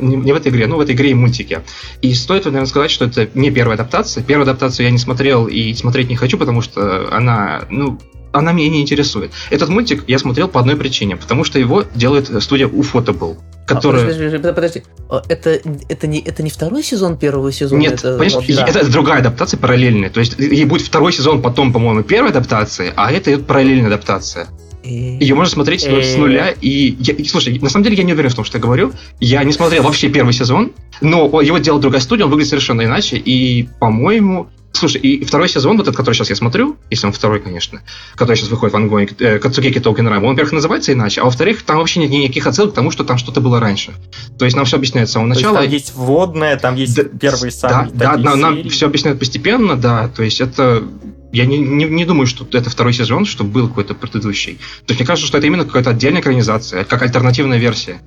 не, 0.01 0.17
не 0.17 0.33
в 0.33 0.37
этой 0.37 0.51
игре, 0.51 0.67
но 0.67 0.77
в 0.77 0.81
этой 0.81 0.95
игре 0.95 1.11
и 1.11 1.15
мультике. 1.15 1.63
И 2.01 2.15
стоит, 2.15 2.47
наверное, 2.47 2.67
сказать, 2.67 2.91
что 2.91 3.05
это 3.05 3.29
не 3.35 3.51
первая 3.51 3.75
адаптация. 3.75 4.23
Первую 4.23 4.45
адаптацию 4.45 4.87
я 4.87 4.91
не 4.91 4.99
смотрел 4.99 5.47
и 5.47 5.75
смотреть 5.75 6.09
не 6.09 6.17
хочу, 6.17 6.39
потому 6.39 6.63
что 6.63 7.15
она, 7.15 7.65
ну, 7.69 7.99
она 8.33 8.53
меня 8.53 8.69
не 8.69 8.83
интересует. 8.83 9.33
Этот 9.51 9.69
мультик 9.69 10.05
я 10.07 10.19
смотрел 10.19 10.49
по 10.49 10.61
одной 10.61 10.77
причине, 10.77 11.17
потому 11.17 11.45
что 11.45 11.59
его 11.59 11.85
делает 11.95 12.31
студия 12.43 12.67
Ufotable, 12.67 13.39
которая... 13.67 14.05
А, 14.05 14.07
подожди, 14.07 14.39
подожди, 14.39 14.83
а, 15.09 15.23
это, 15.29 15.61
это, 15.89 16.07
не, 16.07 16.21
это 16.21 16.43
не 16.43 16.51
второй 16.51 16.83
сезон 16.83 17.17
первого 17.17 17.53
сезона? 17.53 17.81
Нет, 17.81 17.95
это, 17.95 18.19
понимаешь, 18.19 18.57
да. 18.57 18.67
это 18.67 18.91
другая 18.91 19.21
адаптация 19.21 19.59
параллельная. 19.59 20.11
То 20.11 20.21
есть 20.21 20.39
ей 20.39 20.65
будет 20.65 20.87
второй 20.87 21.13
сезон, 21.13 21.43
потом, 21.43 21.73
по-моему, 21.73 22.03
первая 22.03 22.31
адаптация, 22.31 22.93
а 22.97 23.13
это 23.13 23.39
параллельная 23.39 23.89
адаптация. 23.89 24.49
Ее 24.83 25.35
можно 25.35 25.53
смотреть 25.53 25.83
с 25.83 26.17
нуля. 26.17 26.55
И, 26.61 26.97
я, 26.99 27.15
слушай, 27.27 27.59
на 27.59 27.69
самом 27.69 27.85
деле 27.85 27.97
я 27.97 28.05
не 28.05 28.13
уверен 28.13 28.31
в 28.31 28.35
том, 28.35 28.45
что 28.45 28.59
я 28.59 28.63
говорю. 28.63 28.93
Я 29.19 29.45
не 29.45 29.53
смотрел 29.53 29.83
вообще 29.83 30.09
первый 30.09 30.33
сезон, 30.33 30.73
но 31.01 31.41
его 31.41 31.59
делала 31.59 31.81
другая 31.81 32.01
студия, 32.01 32.25
он 32.25 32.31
выглядит 32.31 32.51
совершенно 32.51 32.83
иначе. 32.83 33.17
И, 33.17 33.69
по-моему, 33.79 34.49
Слушай, 34.73 35.01
и 35.01 35.25
второй 35.25 35.49
сезон, 35.49 35.77
вот 35.77 35.83
этот, 35.83 35.97
который 35.97 36.15
сейчас 36.15 36.31
я 36.31 36.37
смотрю, 36.37 36.77
если 36.91 37.07
он 37.07 37.13
второй, 37.13 37.41
конечно, 37.41 37.83
который 38.15 38.37
сейчас 38.37 38.51
выходит 38.51 38.73
в 38.73 38.77
ангоне, 38.77 39.09
э, 39.19 39.39
Кацугеки 39.39 39.81
Толкин 39.81 40.07
Райм, 40.07 40.25
он, 40.25 40.31
во-первых, 40.31 40.53
называется 40.53 40.93
иначе, 40.93 41.23
а 41.23 41.25
во-вторых, 41.25 41.63
там 41.63 41.79
вообще 41.79 42.01
нет 42.01 42.11
никаких 42.11 42.47
отсылок 42.47 42.73
к 42.73 42.75
тому, 42.75 42.91
что 42.91 43.03
там 43.03 43.19
что-то 43.19 43.41
было 43.41 43.59
раньше. 43.59 43.93
То 44.39 44.45
есть 44.45 44.57
нам 44.57 44.65
все 44.65 44.77
объясняется 44.77 45.11
с 45.11 45.15
самого 45.15 45.29
начала. 45.29 45.57
То 45.57 45.63
есть 45.65 45.71
там 45.71 45.75
есть 45.75 45.93
вводное, 45.97 46.57
там 46.57 46.77
есть 46.77 46.95
да, 46.95 47.03
первые 47.03 47.51
самые 47.51 47.91
Да, 47.93 48.17
да 48.17 48.23
нам, 48.23 48.41
нам 48.41 48.69
все 48.69 48.87
объясняют 48.87 49.19
постепенно, 49.19 49.77
да, 49.77 50.09
то 50.09 50.23
есть 50.23 50.41
это 50.41 50.85
я 51.33 51.47
не, 51.47 51.59
не, 51.59 51.85
не 51.85 52.05
думаю, 52.05 52.27
что 52.27 52.47
это 52.53 52.71
второй 52.71 52.93
сезон, 52.93 53.25
что 53.25 53.45
был 53.45 53.69
какой-то 53.69 53.95
предыдущий. 53.95 54.55
То 54.87 54.93
есть 54.93 55.01
мне 55.01 55.07
кажется, 55.07 55.27
что 55.27 55.39
это 55.39 55.47
именно 55.47 55.65
какая-то 55.65 55.91
отдельная 55.91 56.21
экранизация, 56.21 56.85
как 56.85 57.03
альтернативная 57.03 57.59
версия 57.59 58.01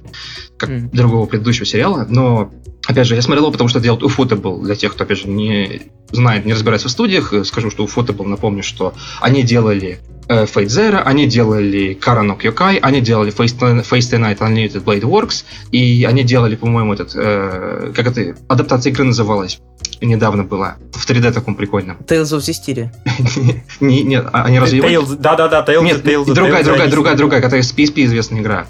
как 0.58 0.70
mm. 0.70 0.90
другого 0.92 1.26
предыдущего 1.26 1.66
сериала. 1.66 2.06
Но, 2.10 2.52
опять 2.86 3.08
же, 3.08 3.16
я 3.16 3.22
смотрел 3.22 3.46
его, 3.46 3.52
потому 3.52 3.70
что 3.70 3.80
делал 3.80 4.00
был 4.36 4.62
Для 4.62 4.76
тех, 4.76 4.94
кто, 4.94 5.04
опять 5.04 5.20
же, 5.20 5.28
не 5.28 5.84
знает, 6.12 6.46
не 6.46 6.54
разбирается 6.54 6.88
в 6.88 6.92
студиях, 6.92 7.34
скажу, 7.46 7.70
что 7.72 7.84
был. 8.14 8.26
напомню, 8.26 8.64
что 8.64 8.94
они 9.20 9.44
делали 9.44 10.00
э, 10.28 10.46
Fate 10.46 10.66
Zero, 10.66 11.02
они 11.04 11.28
делали 11.28 11.98
Karanok 12.00 12.42
Yokai, 12.42 12.80
они 12.82 13.02
делали 13.02 13.34
Face, 13.34 13.58
Face 13.60 14.12
Night 14.12 14.40
Unlimited 14.40 14.84
Blade 14.84 15.02
Works, 15.02 15.44
и 15.72 16.06
они 16.06 16.24
делали, 16.24 16.56
по-моему, 16.56 16.94
этот, 16.94 17.12
э, 17.16 17.92
как 17.96 18.08
это, 18.08 18.36
адаптация 18.48 18.92
игры 18.92 19.06
называлась 19.06 19.60
недавно 20.02 20.44
была. 20.44 20.76
В 20.92 21.10
3D 21.10 21.32
таком 21.32 21.56
прикольном. 21.56 21.98
Tales 22.08 22.34
of 22.34 22.40
Zestiria. 22.40 22.90
Нет, 23.80 24.28
а 24.32 24.44
они 24.44 24.60
разве 24.60 24.82
Да-да-да, 25.20 25.66
Tales 25.66 25.84
Нет, 25.84 26.04
другая, 26.04 26.64
другая, 26.64 26.90
другая, 26.90 27.16
другая, 27.16 27.42
которая 27.42 27.64
с 27.64 27.74
PSP 27.74 28.06
известная 28.06 28.42
игра. 28.42 28.68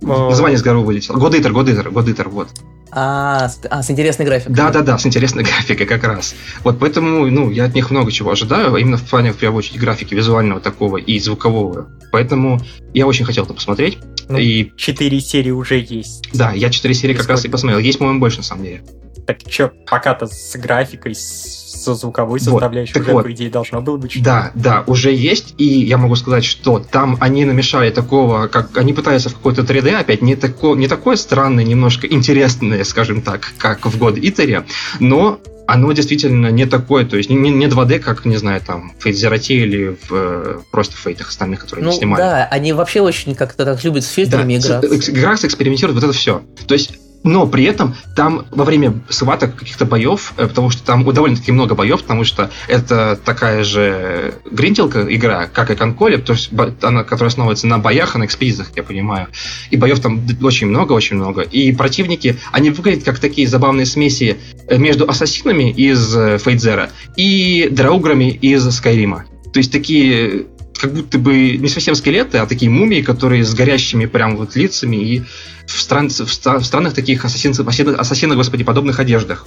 Название 0.00 0.58
с 0.58 0.62
гору 0.62 0.82
вылетело. 0.82 1.16
Годитер, 1.16 1.52
Годитер, 1.52 1.90
Годитер, 1.90 2.28
вот. 2.28 2.48
А, 2.94 3.48
с, 3.48 3.58
а, 3.70 3.82
с 3.82 3.90
интересной 3.90 4.26
графикой. 4.26 4.54
Да, 4.54 4.70
да, 4.70 4.82
да, 4.82 4.98
с 4.98 5.06
интересной 5.06 5.44
графикой 5.44 5.86
как 5.86 6.04
раз. 6.04 6.34
Вот 6.62 6.78
поэтому, 6.78 7.26
ну, 7.26 7.50
я 7.50 7.64
от 7.64 7.74
них 7.74 7.90
много 7.90 8.12
чего 8.12 8.30
ожидаю, 8.30 8.76
именно 8.76 8.98
в 8.98 9.02
плане, 9.02 9.32
в 9.32 9.38
первую 9.38 9.58
очередь, 9.58 9.80
графики 9.80 10.14
визуального 10.14 10.60
такого 10.60 10.98
и 10.98 11.18
звукового. 11.18 11.88
Поэтому 12.12 12.60
я 12.92 13.06
очень 13.06 13.24
хотел 13.24 13.44
это 13.44 13.54
посмотреть. 13.54 13.98
Ну, 14.28 14.36
и... 14.38 14.72
Четыре 14.76 15.20
серии 15.20 15.50
уже 15.50 15.78
есть. 15.78 16.28
Да, 16.34 16.52
я 16.52 16.68
четыре 16.68 16.92
серии 16.92 17.14
как 17.14 17.28
раз 17.28 17.44
и 17.46 17.48
посмотрел. 17.48 17.80
Есть, 17.80 17.98
по-моему, 17.98 18.20
больше, 18.20 18.38
на 18.38 18.42
самом 18.42 18.64
деле. 18.64 18.82
Так 19.26 19.38
что, 19.48 19.72
пока-то 19.86 20.26
с 20.26 20.56
графикой, 20.56 21.14
со 21.14 21.94
звуковой 21.94 22.40
составляющей 22.40 22.94
вот, 22.94 23.02
уже, 23.02 23.12
вот. 23.12 23.24
по 23.24 23.32
идее, 23.32 23.50
должно 23.50 23.80
было 23.80 23.96
быть. 23.96 24.12
Что 24.12 24.22
да, 24.22 24.52
да, 24.54 24.84
уже 24.86 25.12
есть, 25.12 25.54
и 25.58 25.64
я 25.64 25.98
могу 25.98 26.16
сказать, 26.16 26.44
что 26.44 26.78
там 26.78 27.16
они 27.20 27.44
намешали 27.44 27.90
такого, 27.90 28.46
как 28.46 28.76
они 28.76 28.92
пытаются 28.92 29.28
в 29.28 29.34
какой-то 29.34 29.62
3D 29.62 29.94
опять, 29.94 30.22
не, 30.22 30.36
тако, 30.36 30.76
не 30.76 30.88
такое 30.88 31.16
странное, 31.16 31.64
немножко 31.64 32.06
интересное, 32.06 32.84
скажем 32.84 33.22
так, 33.22 33.52
как 33.58 33.86
в 33.86 33.98
год 33.98 34.18
Итаре, 34.18 34.64
но 35.00 35.40
оно 35.66 35.92
действительно 35.92 36.48
не 36.48 36.66
такое, 36.66 37.04
то 37.04 37.16
есть 37.16 37.30
не, 37.30 37.50
не 37.50 37.66
2D, 37.66 38.00
как, 38.00 38.24
не 38.24 38.36
знаю, 38.36 38.60
там, 38.60 38.92
в 38.98 39.04
T 39.04 39.10
или 39.10 39.96
в 40.08 40.12
э, 40.12 40.58
просто 40.70 40.96
фейтах 40.96 41.28
остальных, 41.30 41.60
которые 41.60 41.84
ну, 41.84 41.90
они 41.90 41.98
снимали. 41.98 42.20
Да, 42.20 42.48
они 42.50 42.72
вообще 42.72 43.00
очень 43.00 43.34
как-то 43.34 43.64
так 43.64 43.82
любят 43.84 44.04
с 44.04 44.08
фильтрами 44.08 44.58
да, 44.58 44.80
играть. 44.80 45.08
Играть, 45.08 45.44
экспериментируют, 45.44 45.94
вот 45.94 46.04
это 46.04 46.12
все. 46.16 46.42
То 46.66 46.74
есть 46.74 46.92
но 47.24 47.46
при 47.46 47.64
этом 47.64 47.94
там 48.16 48.46
во 48.50 48.64
время 48.64 49.00
схваток 49.08 49.56
каких-то 49.56 49.84
боев, 49.84 50.32
э, 50.36 50.46
потому 50.46 50.70
что 50.70 50.82
там 50.84 51.04
довольно-таки 51.04 51.52
много 51.52 51.74
боев, 51.74 52.02
потому 52.02 52.24
что 52.24 52.50
это 52.68 53.18
такая 53.22 53.64
же 53.64 54.34
гринделка 54.50 55.02
игра, 55.14 55.46
как 55.46 55.70
и 55.70 55.74
Конколе, 55.74 56.18
то 56.18 56.32
есть 56.32 56.50
она, 56.82 57.04
которая 57.04 57.28
основывается 57.28 57.66
на 57.66 57.78
боях, 57.78 58.14
а 58.14 58.18
на 58.18 58.24
экспедициях, 58.24 58.70
я 58.76 58.82
понимаю. 58.82 59.28
И 59.70 59.76
боев 59.76 60.00
там 60.00 60.22
очень 60.42 60.68
много, 60.68 60.92
очень 60.92 61.16
много. 61.16 61.42
И 61.42 61.72
противники, 61.72 62.38
они 62.52 62.70
выглядят 62.70 63.04
как 63.04 63.18
такие 63.18 63.46
забавные 63.46 63.86
смеси 63.86 64.38
э, 64.68 64.78
между 64.78 65.08
ассасинами 65.08 65.70
из 65.70 66.12
Фейдзера 66.42 66.90
и 67.16 67.68
драуграми 67.70 68.30
из 68.30 68.68
Скайрима. 68.70 69.26
То 69.52 69.58
есть 69.58 69.70
такие 69.70 70.46
как 70.78 70.92
будто 70.92 71.18
бы 71.18 71.56
не 71.56 71.68
совсем 71.68 71.94
скелеты, 71.94 72.38
а 72.38 72.46
такие 72.46 72.70
мумии, 72.70 73.02
которые 73.02 73.44
с 73.44 73.54
горящими 73.54 74.06
прям 74.06 74.36
вот 74.36 74.56
лицами 74.56 74.96
и 74.96 75.22
в, 75.66 75.80
стран, 75.80 76.08
в, 76.08 76.20
в 76.20 76.64
странных 76.64 76.94
таких 76.94 77.24
ассасинов, 77.24 77.60
ассасинов, 77.68 78.36
господи, 78.36 78.64
подобных 78.64 78.98
одеждах. 78.98 79.46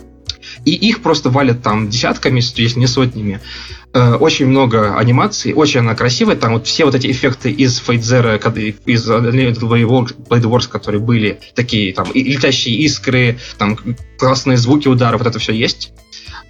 И 0.63 0.71
их 0.71 1.01
просто 1.01 1.30
валят 1.30 1.61
там 1.61 1.89
десятками, 1.89 2.41
если 2.55 2.80
не 2.80 2.88
сотнями. 2.88 3.41
Э, 3.93 4.15
очень 4.15 4.47
много 4.47 4.97
анимаций, 4.97 5.53
очень 5.53 5.82
она 5.82 5.95
красивая. 5.95 6.36
Там 6.36 6.53
вот 6.53 6.67
все 6.67 6.86
вот 6.86 6.95
эти 6.95 7.11
эффекты 7.11 7.51
из 7.51 7.80
Zero, 7.82 8.38
из 8.86 9.07
Blade 9.09 10.07
Wars, 10.30 10.67
которые 10.67 11.01
были, 11.01 11.39
такие 11.53 11.93
там 11.93 12.07
летящие 12.13 12.76
искры, 12.78 13.39
там 13.57 13.78
классные 14.17 14.57
звуки 14.57 14.88
удара, 14.88 15.17
вот 15.17 15.28
это 15.28 15.39
все 15.39 15.53
есть. 15.53 15.91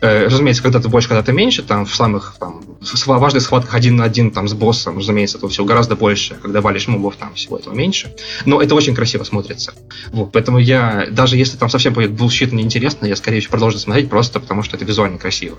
Э, 0.01 0.25
разумеется, 0.25 0.61
когда-то 0.61 0.89
больше, 0.89 1.07
когда-то 1.07 1.31
меньше, 1.31 1.63
там 1.63 1.85
в 1.85 1.95
самых 1.95 2.35
там, 2.39 2.61
в 2.81 3.07
важных 3.07 3.41
схватках 3.41 3.73
один 3.73 3.95
на 3.95 4.03
один 4.03 4.31
там 4.31 4.47
с 4.47 4.53
боссом, 4.53 4.97
разумеется, 4.97 5.37
этого 5.37 5.49
всего 5.49 5.65
гораздо 5.65 5.95
больше, 5.95 6.35
когда 6.35 6.61
валишь 6.61 6.87
мобов, 6.87 7.15
там 7.15 7.33
всего 7.33 7.57
этого 7.57 7.73
меньше. 7.73 8.13
Но 8.45 8.61
это 8.61 8.75
очень 8.75 8.93
красиво 8.93 9.23
смотрится. 9.23 9.73
Вот, 10.11 10.31
поэтому 10.31 10.59
я, 10.59 11.07
даже 11.09 11.37
если 11.37 11.57
там 11.57 11.69
совсем 11.69 11.93
будет 11.93 12.11
bullshit 12.11 12.51
неинтересно, 12.51 13.05
я 13.05 13.15
скорее 13.15 13.39
всего 13.39 13.51
продолжу 13.51 13.77
смотреть 13.79 14.09
просто 14.09 14.39
потому, 14.39 14.63
что 14.63 14.75
это 14.75 14.85
визуально 14.85 15.17
красиво. 15.17 15.57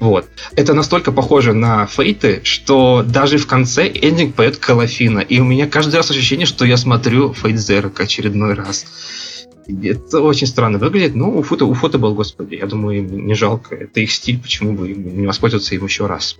Вот. 0.00 0.26
Это 0.54 0.74
настолько 0.74 1.10
похоже 1.12 1.54
на 1.54 1.86
Fate 1.86 2.22
ы, 2.22 2.40
что 2.44 3.02
даже 3.06 3.38
в 3.38 3.46
конце 3.46 3.88
эндинг 3.88 4.34
поет 4.34 4.58
Kalafina. 4.58 5.20
И 5.20 5.40
у 5.40 5.44
меня 5.44 5.66
каждый 5.66 5.96
раз 5.96 6.10
ощущение, 6.10 6.46
что 6.46 6.64
я 6.64 6.76
смотрю 6.76 7.32
Fate 7.32 7.58
Zero 7.58 7.98
очередной 8.00 8.54
раз. 8.54 8.84
Это 9.68 10.20
очень 10.20 10.46
странно 10.46 10.78
выглядит, 10.78 11.14
но 11.14 11.30
у 11.30 11.42
фото, 11.42 11.64
у 11.66 11.74
фото 11.74 11.98
был, 11.98 12.14
господи, 12.14 12.54
я 12.54 12.66
думаю, 12.66 12.98
им 12.98 13.26
не 13.26 13.34
жалко. 13.34 13.74
Это 13.74 14.00
их 14.00 14.10
стиль, 14.10 14.40
почему 14.40 14.72
бы 14.72 14.88
не 14.88 15.26
воспользоваться 15.26 15.74
им 15.74 15.84
еще 15.84 16.06
раз. 16.06 16.38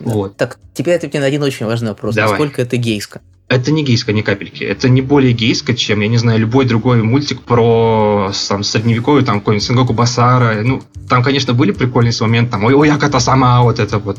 Да. 0.00 0.12
Вот. 0.12 0.36
Так, 0.36 0.58
теперь 0.74 0.94
ответь 0.94 1.12
мне 1.12 1.20
на 1.20 1.26
один 1.26 1.42
очень 1.42 1.66
важный 1.66 1.88
вопрос. 1.88 2.14
Давай. 2.14 2.30
Насколько 2.30 2.62
это 2.62 2.76
гейско? 2.76 3.20
это 3.52 3.70
не 3.70 3.84
гейская 3.84 4.14
ни 4.14 4.22
капельки. 4.22 4.64
Это 4.64 4.88
не 4.88 5.02
более 5.02 5.32
гейское, 5.32 5.76
чем, 5.76 6.00
я 6.00 6.08
не 6.08 6.16
знаю, 6.16 6.40
любой 6.40 6.64
другой 6.64 7.02
мультик 7.02 7.42
про 7.42 8.32
там, 8.48 8.62
средневековье, 8.62 9.24
там, 9.24 9.40
какой-нибудь 9.40 9.66
Сенгоку 9.66 9.92
Басара. 9.92 10.62
Ну, 10.62 10.82
там, 11.08 11.22
конечно, 11.22 11.52
были 11.52 11.72
прикольные 11.72 12.12
моменты, 12.20 12.52
там, 12.52 12.64
ой, 12.64 12.74
ой, 12.74 12.90
Аката 12.90 13.20
сама, 13.20 13.62
вот 13.62 13.78
это 13.78 13.98
вот. 13.98 14.18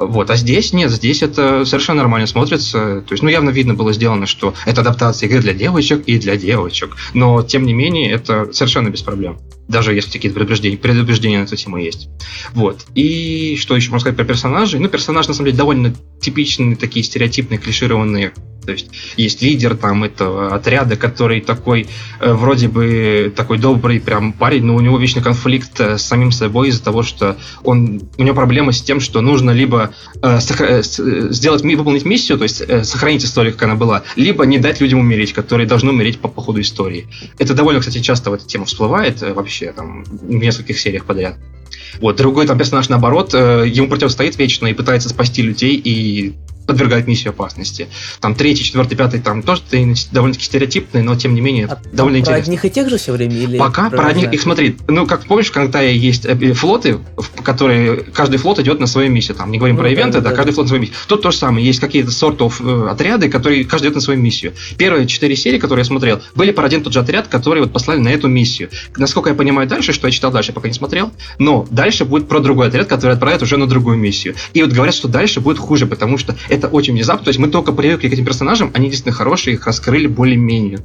Вот, 0.00 0.30
а 0.30 0.36
здесь 0.36 0.72
нет, 0.72 0.90
здесь 0.90 1.22
это 1.22 1.66
совершенно 1.66 1.98
нормально 1.98 2.26
смотрится. 2.26 3.02
То 3.06 3.12
есть, 3.12 3.22
ну, 3.22 3.28
явно 3.28 3.50
видно 3.50 3.74
было 3.74 3.92
сделано, 3.92 4.24
что 4.24 4.54
это 4.64 4.80
адаптация 4.80 5.28
игры 5.28 5.40
для 5.40 5.52
девочек 5.52 6.04
и 6.06 6.18
для 6.18 6.36
девочек. 6.36 6.96
Но, 7.12 7.42
тем 7.42 7.64
не 7.66 7.74
менее, 7.74 8.10
это 8.10 8.50
совершенно 8.52 8.88
без 8.88 9.02
проблем. 9.02 9.38
Даже 9.68 9.94
если 9.94 10.12
какие-то 10.12 10.34
предупреждения, 10.34 10.78
предупреждения 10.78 11.38
на 11.38 11.44
эту 11.44 11.54
тему 11.54 11.76
есть. 11.76 12.08
Вот. 12.54 12.86
И 12.94 13.58
что 13.60 13.76
еще 13.76 13.90
можно 13.90 14.00
сказать 14.00 14.16
про 14.16 14.24
персонажей? 14.24 14.80
Ну, 14.80 14.88
персонажи, 14.88 15.28
на 15.28 15.34
самом 15.34 15.48
деле, 15.48 15.58
довольно 15.58 15.94
типичные, 16.20 16.76
такие 16.76 17.04
стереотипные, 17.04 17.58
клишированные 17.58 18.32
то 18.64 18.72
есть 18.72 18.90
есть 19.16 19.42
лидер 19.42 19.76
там 19.76 20.04
этого 20.04 20.54
отряда, 20.54 20.96
который 20.96 21.40
такой 21.40 21.86
э, 22.20 22.32
вроде 22.32 22.68
бы 22.68 23.32
такой 23.34 23.58
добрый 23.58 24.00
прям 24.00 24.32
парень, 24.32 24.64
но 24.64 24.74
у 24.74 24.80
него 24.80 24.98
вечный 24.98 25.22
конфликт 25.22 25.80
э, 25.80 25.98
с 25.98 26.02
самим 26.02 26.32
собой 26.32 26.68
из-за 26.68 26.82
того, 26.82 27.02
что 27.02 27.36
он 27.64 28.02
у 28.18 28.22
него 28.22 28.34
проблема 28.34 28.72
с 28.72 28.80
тем, 28.82 29.00
что 29.00 29.20
нужно 29.20 29.50
либо 29.50 29.92
э, 30.22 30.38
сохра- 30.38 30.80
э, 30.80 31.32
сделать 31.32 31.62
выполнить 31.62 32.04
миссию, 32.04 32.38
то 32.38 32.44
есть 32.44 32.60
э, 32.60 32.84
сохранить 32.84 33.24
историю, 33.24 33.52
как 33.52 33.64
она 33.64 33.74
была, 33.74 34.02
либо 34.16 34.44
не 34.46 34.58
дать 34.58 34.80
людям 34.80 35.00
умереть, 35.00 35.32
которые 35.32 35.66
должны 35.66 35.90
умереть 35.90 36.18
по, 36.18 36.28
по 36.28 36.42
ходу 36.42 36.60
истории. 36.60 37.08
Это 37.38 37.54
довольно, 37.54 37.80
кстати, 37.80 38.00
часто 38.00 38.30
в 38.30 38.34
эта 38.34 38.46
тема 38.46 38.64
всплывает 38.66 39.22
э, 39.22 39.32
вообще 39.32 39.72
там 39.72 40.04
в 40.04 40.30
нескольких 40.30 40.78
сериях 40.78 41.04
подряд. 41.04 41.36
Вот, 42.00 42.16
другой 42.16 42.46
там 42.46 42.58
персонаж, 42.58 42.88
наоборот, 42.88 43.34
э, 43.34 43.64
ему 43.66 43.88
противостоит 43.88 44.38
вечно 44.38 44.66
и 44.66 44.74
пытается 44.74 45.08
спасти 45.08 45.42
людей, 45.42 45.76
и 45.76 46.34
подвергает 46.70 47.08
миссию 47.08 47.30
опасности. 47.30 47.88
Там 48.20 48.34
третий, 48.34 48.64
четвертый, 48.64 48.96
пятый, 48.96 49.20
там 49.20 49.42
тоже 49.42 49.62
довольно-таки 50.12 50.44
стереотипные, 50.44 51.02
но 51.02 51.16
тем 51.16 51.34
не 51.34 51.40
менее 51.40 51.66
а 51.66 51.80
довольно 51.92 52.18
про 52.18 52.20
интересно. 52.20 52.32
Про 52.32 52.42
одних 52.42 52.64
и 52.64 52.70
тех 52.70 52.88
же 52.88 52.98
все 52.98 53.12
время? 53.12 53.36
Или 53.36 53.58
Пока 53.58 53.90
про 53.90 54.06
одних, 54.06 54.32
их 54.32 54.40
смотри, 54.40 54.76
ну 54.86 55.06
как 55.06 55.24
помнишь, 55.24 55.50
когда 55.50 55.80
есть 55.80 56.24
э, 56.26 56.52
флоты, 56.54 56.98
которые, 57.42 57.96
каждый 57.96 58.36
флот 58.38 58.60
идет 58.60 58.78
на 58.78 58.86
свою 58.86 59.10
миссию, 59.10 59.36
там, 59.36 59.50
не 59.50 59.58
говорим 59.58 59.76
ну, 59.76 59.82
про 59.82 59.90
ивенты, 59.90 60.20
да, 60.20 60.30
да, 60.30 60.36
каждый 60.36 60.52
флот 60.52 60.66
на 60.66 60.68
свою 60.68 60.82
миссию. 60.82 60.96
Тут 61.08 61.22
то 61.22 61.30
же 61.30 61.36
самое, 61.36 61.66
есть 61.66 61.80
какие-то 61.80 62.10
сортов 62.10 62.60
э, 62.60 62.88
отряды, 62.88 63.28
которые 63.28 63.64
каждый 63.64 63.86
идет 63.86 63.96
на 63.96 64.00
свою 64.00 64.20
миссию. 64.20 64.52
Первые 64.76 65.06
четыре 65.06 65.34
серии, 65.34 65.58
которые 65.58 65.82
я 65.82 65.86
смотрел, 65.86 66.20
были 66.34 66.52
про 66.52 66.66
один 66.66 66.82
тот 66.82 66.92
же 66.92 67.00
отряд, 67.00 67.28
который 67.28 67.62
вот 67.62 67.72
послали 67.72 67.98
на 67.98 68.08
эту 68.08 68.28
миссию. 68.28 68.70
Насколько 68.96 69.30
я 69.30 69.34
понимаю 69.34 69.68
дальше, 69.68 69.92
что 69.92 70.06
я 70.06 70.12
читал 70.12 70.30
дальше, 70.30 70.52
пока 70.52 70.68
не 70.68 70.74
смотрел, 70.74 71.10
но 71.38 71.66
дальше 71.70 72.04
будет 72.04 72.28
про 72.28 72.40
другой 72.40 72.68
отряд, 72.68 72.86
который 72.86 73.12
отправят 73.12 73.42
уже 73.42 73.56
на 73.56 73.66
другую 73.66 73.96
миссию. 73.96 74.34
И 74.52 74.62
вот 74.62 74.72
говорят, 74.72 74.94
что 74.94 75.08
дальше 75.08 75.40
будет 75.40 75.58
хуже, 75.58 75.86
потому 75.86 76.18
что 76.18 76.36
это 76.48 76.59
очень 76.68 76.94
внезапно, 76.94 77.24
то 77.24 77.28
есть 77.28 77.38
мы 77.38 77.48
только 77.48 77.72
привыкли 77.72 78.08
к 78.08 78.12
этим 78.12 78.24
персонажам, 78.24 78.70
они 78.74 78.88
действительно 78.88 79.14
хорошие, 79.14 79.54
их 79.54 79.66
раскрыли 79.66 80.06
более-менее. 80.06 80.80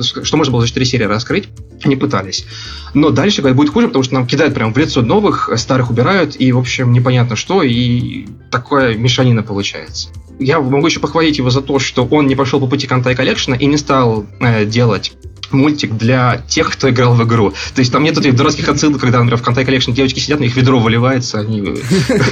Что 0.00 0.36
можно 0.36 0.52
было 0.52 0.62
за 0.62 0.68
4 0.68 0.86
серии 0.86 1.04
раскрыть, 1.04 1.48
они 1.82 1.96
пытались. 1.96 2.46
Но 2.94 3.10
дальше 3.10 3.40
говорят, 3.40 3.56
будет 3.56 3.70
хуже, 3.70 3.88
потому 3.88 4.02
что 4.02 4.14
нам 4.14 4.26
кидают 4.26 4.54
прямо 4.54 4.72
в 4.72 4.76
лицо 4.76 5.02
новых, 5.02 5.50
старых 5.56 5.90
убирают, 5.90 6.36
и, 6.38 6.52
в 6.52 6.58
общем, 6.58 6.92
непонятно 6.92 7.36
что, 7.36 7.62
и 7.62 8.26
такое 8.50 8.96
мешанина 8.96 9.42
получается. 9.42 10.08
Я 10.38 10.60
могу 10.60 10.86
еще 10.86 11.00
похвалить 11.00 11.38
его 11.38 11.50
за 11.50 11.62
то, 11.62 11.78
что 11.78 12.04
он 12.04 12.26
не 12.26 12.36
пошел 12.36 12.60
по 12.60 12.66
пути 12.66 12.86
Кантай 12.86 13.14
Коллекшена 13.14 13.56
и 13.56 13.66
не 13.66 13.78
стал 13.78 14.26
э, 14.40 14.66
делать 14.66 15.14
мультик 15.52 15.92
для 15.92 16.42
тех, 16.48 16.70
кто 16.70 16.90
играл 16.90 17.14
в 17.14 17.24
игру. 17.24 17.52
То 17.74 17.80
есть 17.80 17.92
там 17.92 18.02
нет 18.02 18.16
этих 18.18 18.34
дурацких 18.36 18.68
отсылок, 18.68 19.00
когда, 19.00 19.18
например, 19.18 19.38
в 19.38 19.42
Кантай 19.42 19.64
Collection 19.64 19.92
девочки 19.92 20.18
сидят, 20.18 20.40
на 20.40 20.44
их 20.44 20.56
ведро 20.56 20.78
выливается, 20.78 21.40
они 21.40 21.60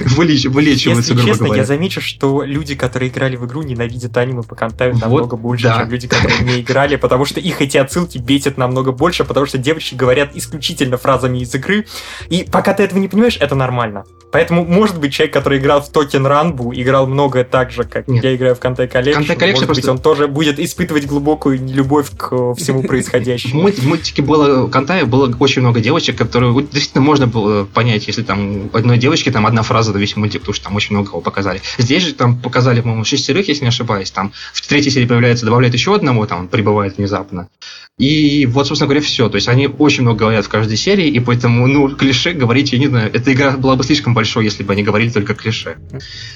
вылечиваются, 0.06 1.14
грубо 1.14 1.28
честно, 1.28 1.54
я 1.54 1.64
замечу, 1.64 2.00
что 2.00 2.42
люди, 2.42 2.74
которые 2.74 3.10
играли 3.10 3.36
в 3.36 3.46
игру, 3.46 3.62
ненавидят 3.62 4.16
аниме 4.16 4.42
по 4.42 4.54
Кантаю 4.54 4.96
намного 4.96 5.36
больше, 5.36 5.64
чем 5.64 5.90
люди, 5.90 6.08
которые 6.08 6.40
не 6.40 6.60
играли, 6.60 6.96
потому 6.96 7.24
что 7.24 7.40
их 7.40 7.60
эти 7.60 7.76
отсылки 7.76 8.18
бесят 8.18 8.58
намного 8.58 8.92
больше, 8.92 9.24
потому 9.24 9.46
что 9.46 9.58
девочки 9.58 9.94
говорят 9.94 10.30
исключительно 10.34 10.96
фразами 10.96 11.38
из 11.38 11.54
игры, 11.54 11.86
и 12.28 12.46
пока 12.50 12.74
ты 12.74 12.82
этого 12.82 12.98
не 12.98 13.08
понимаешь, 13.08 13.36
это 13.40 13.54
нормально. 13.54 14.04
Поэтому, 14.34 14.64
может 14.64 14.98
быть, 14.98 15.12
человек, 15.14 15.32
который 15.32 15.60
играл 15.60 15.80
в 15.80 15.88
Токен 15.90 16.26
Ранбу, 16.26 16.74
играл 16.74 17.06
многое 17.06 17.44
так 17.44 17.70
же, 17.70 17.84
как 17.84 18.08
Нет. 18.08 18.24
я 18.24 18.34
играю 18.34 18.56
в 18.56 18.58
Кантай 18.58 18.88
Collection, 18.88 19.20
может 19.20 19.68
быть, 19.68 19.86
он 19.86 19.98
тоже 19.98 20.26
будет 20.26 20.58
испытывать 20.58 21.06
глубокую 21.06 21.64
любовь 21.64 22.08
к 22.16 22.54
всему 22.56 22.82
происходящему. 22.88 23.68
В 23.68 23.86
мультике 23.86 24.22
было 24.22 24.66
Кантая 24.66 25.04
было 25.04 25.32
очень 25.38 25.62
много 25.62 25.78
девочек, 25.78 26.18
которые 26.18 26.52
действительно 26.52 27.04
можно 27.04 27.28
было 27.28 27.64
понять, 27.64 28.08
если 28.08 28.24
там 28.24 28.70
одной 28.72 28.98
девочки 28.98 29.30
там 29.30 29.46
одна 29.46 29.62
фраза 29.62 29.92
на 29.92 29.98
весь 29.98 30.16
мультик, 30.16 30.40
потому 30.40 30.54
что 30.54 30.64
там 30.64 30.74
очень 30.74 30.96
много 30.96 31.10
кого 31.10 31.20
показали. 31.20 31.60
Здесь 31.78 32.02
же 32.02 32.12
там 32.12 32.36
показали, 32.36 32.80
по-моему, 32.80 33.04
шестерых, 33.04 33.46
если 33.46 33.62
не 33.62 33.68
ошибаюсь. 33.68 34.10
Там 34.10 34.32
в 34.52 34.66
третьей 34.66 34.90
серии 34.90 35.06
появляется, 35.06 35.44
добавляет 35.44 35.74
еще 35.74 35.94
одного, 35.94 36.26
там 36.26 36.48
прибывает 36.48 36.96
внезапно. 36.96 37.46
И 37.96 38.44
вот, 38.46 38.66
собственно 38.66 38.88
говоря, 38.88 39.00
все. 39.02 39.28
То 39.28 39.36
есть 39.36 39.46
они 39.46 39.68
очень 39.68 40.02
много 40.02 40.18
говорят 40.20 40.44
в 40.44 40.48
каждой 40.48 40.76
серии, 40.76 41.06
и 41.06 41.20
поэтому, 41.20 41.68
ну, 41.68 41.94
клише 41.94 42.32
говорить, 42.32 42.72
я 42.72 42.80
не 42.80 42.88
знаю, 42.88 43.08
эта 43.14 43.32
игра 43.32 43.52
была 43.52 43.76
бы 43.76 43.84
слишком 43.84 44.14
большой, 44.14 44.44
если 44.44 44.64
бы 44.64 44.72
они 44.72 44.82
говорили 44.82 45.10
только 45.10 45.34
клише. 45.34 45.76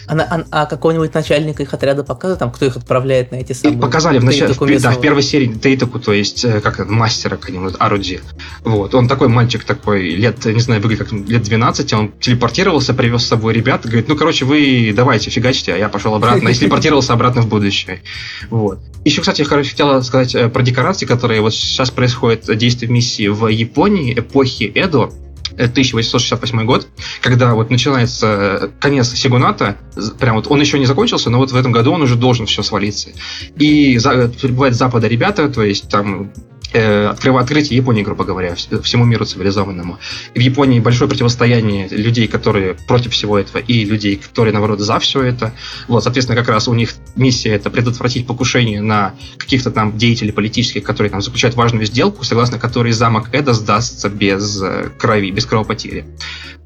А, 0.06 0.14
а, 0.14 0.44
а 0.52 0.66
какого-нибудь 0.66 1.12
начальника 1.12 1.64
их 1.64 1.74
отряда 1.74 2.04
показывают, 2.04 2.38
там, 2.38 2.52
кто 2.52 2.64
их 2.64 2.76
отправляет 2.76 3.32
на 3.32 3.36
эти 3.36 3.54
самые... 3.54 3.76
И 3.76 3.80
показали 3.80 4.20
в, 4.20 4.24
начале, 4.24 4.52
в, 4.52 4.80
да, 4.80 4.92
в 4.92 5.00
первой 5.00 5.22
серии 5.22 5.48
Тейтаку, 5.48 5.98
то 5.98 6.12
есть, 6.12 6.44
э, 6.44 6.60
как 6.60 6.88
мастера 6.88 7.36
какого-нибудь, 7.36 7.74
Аруди. 7.80 8.20
Вот, 8.62 8.94
он 8.94 9.08
такой 9.08 9.26
мальчик 9.26 9.64
такой, 9.64 10.10
лет, 10.10 10.44
не 10.44 10.60
знаю, 10.60 10.80
выглядит 10.80 11.08
как 11.08 11.12
лет 11.12 11.42
12, 11.42 11.92
он 11.92 12.12
телепортировался, 12.20 12.94
привез 12.94 13.24
с 13.24 13.26
собой 13.26 13.52
ребят, 13.52 13.82
говорит, 13.82 14.06
ну, 14.06 14.14
короче, 14.14 14.44
вы 14.44 14.92
давайте, 14.94 15.30
фигачьте, 15.30 15.74
а 15.74 15.76
я 15.76 15.88
пошел 15.88 16.14
обратно, 16.14 16.50
и 16.50 16.54
телепортировался 16.54 17.14
обратно 17.14 17.42
в 17.42 17.48
будущее. 17.48 18.00
Вот. 18.48 18.78
Еще, 19.04 19.22
кстати, 19.22 19.40
я 19.40 19.46
хотел 19.46 20.02
сказать 20.04 20.34
э, 20.34 20.48
про 20.48 20.62
декорации, 20.62 21.06
которые 21.06 21.47
вот 21.48 21.54
сейчас 21.54 21.90
происходит 21.90 22.56
действие 22.58 22.90
миссии 22.90 23.28
в 23.28 23.48
Японии 23.48 24.18
эпохи 24.18 24.64
Эдо, 24.74 25.10
1868 25.52 26.64
год, 26.64 26.86
когда 27.20 27.54
вот 27.54 27.70
начинается 27.70 28.26
э, 28.26 28.68
конец 28.78 29.12
Сигуната, 29.12 29.76
прям 30.20 30.36
вот 30.36 30.46
он 30.48 30.60
еще 30.60 30.78
не 30.78 30.86
закончился, 30.86 31.30
но 31.30 31.38
вот 31.38 31.50
в 31.50 31.56
этом 31.56 31.72
году 31.72 31.92
он 31.92 32.02
уже 32.02 32.14
должен 32.14 32.46
все 32.46 32.62
свалиться. 32.62 33.10
И 33.56 33.98
за, 33.98 34.28
прибывают 34.28 34.76
с 34.76 34.78
запада 34.78 35.08
ребята, 35.08 35.48
то 35.48 35.62
есть 35.64 35.88
там 35.88 36.30
э, 36.57 36.57
открыв, 36.72 37.36
открытие 37.36 37.76
Японии, 37.76 38.02
грубо 38.02 38.24
говоря, 38.24 38.54
всему 38.54 39.04
миру 39.04 39.24
цивилизованному. 39.24 39.98
В 40.34 40.38
Японии 40.38 40.80
большое 40.80 41.08
противостояние 41.08 41.88
людей, 41.88 42.28
которые 42.28 42.74
против 42.74 43.12
всего 43.12 43.38
этого, 43.38 43.58
и 43.58 43.84
людей, 43.84 44.16
которые, 44.16 44.52
наоборот, 44.52 44.80
за 44.80 44.98
все 44.98 45.22
это. 45.22 45.52
Вот, 45.86 46.02
соответственно, 46.02 46.38
как 46.38 46.48
раз 46.48 46.68
у 46.68 46.74
них 46.74 46.94
миссия 47.16 47.50
это 47.50 47.70
предотвратить 47.70 48.26
покушение 48.26 48.80
на 48.80 49.14
каких-то 49.36 49.70
там 49.70 49.96
деятелей 49.96 50.32
политических, 50.32 50.82
которые 50.82 51.10
там 51.10 51.22
заключают 51.22 51.56
важную 51.56 51.86
сделку, 51.86 52.24
согласно 52.24 52.58
которой 52.58 52.92
замок 52.92 53.28
Эда 53.32 53.52
сдастся 53.54 54.08
без 54.08 54.60
э, 54.62 54.90
крови, 54.98 55.30
без 55.30 55.46
кровопотери. 55.46 56.04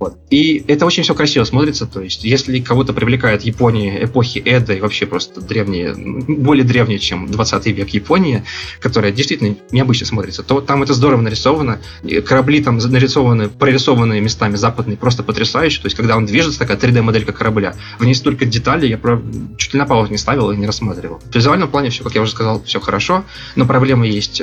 Вот. 0.03 0.17
И 0.31 0.65
это 0.67 0.85
очень 0.85 1.05
все 1.05 1.15
красиво 1.15 1.45
смотрится, 1.45 1.87
то 1.87 2.01
есть, 2.01 2.25
если 2.25 2.59
кого-то 2.59 2.93
привлекает 2.93 3.43
Япония 3.43 4.05
эпохи 4.05 4.43
Эдо 4.45 4.73
и 4.73 4.81
вообще 4.81 5.07
просто 5.07 5.41
древние, 5.41 5.95
более 5.95 6.65
древние, 6.65 6.99
чем 6.99 7.31
20 7.31 7.67
век 7.67 7.89
Япония, 7.91 8.45
которая 8.81 9.13
действительно 9.13 9.55
необычно 9.93 10.07
смотрится, 10.07 10.43
то 10.43 10.61
там 10.61 10.83
это 10.83 10.95
здорово 10.95 11.21
нарисовано, 11.21 11.81
корабли 12.25 12.63
там 12.63 12.79
нарисованы, 12.79 13.49
прорисованы 13.49 14.21
местами 14.21 14.57
западные, 14.57 14.97
просто 14.97 15.23
потрясающе, 15.23 15.81
то 15.81 15.87
есть, 15.87 15.97
когда 15.97 16.17
он 16.17 16.27
движется, 16.27 16.59
такая 16.59 16.77
3D-моделька 16.77 17.33
корабля, 17.33 17.75
в 17.99 18.05
ней 18.05 18.15
столько 18.15 18.47
деталей, 18.47 18.89
я 18.89 18.99
про... 18.99 19.23
чуть 19.59 19.75
ли 19.75 19.79
на 19.79 19.87
паузу 19.87 20.11
не 20.11 20.19
ставил 20.19 20.51
и 20.51 20.57
не 20.57 20.67
рассматривал. 20.67 21.21
В 21.31 21.35
визуальном 21.35 21.69
плане 21.69 21.91
все, 21.91 22.03
как 22.03 22.15
я 22.15 22.23
уже 22.23 22.33
сказал, 22.33 22.63
все 22.63 22.81
хорошо, 22.81 23.25
но 23.55 23.67
проблемы 23.67 24.07
есть 24.07 24.43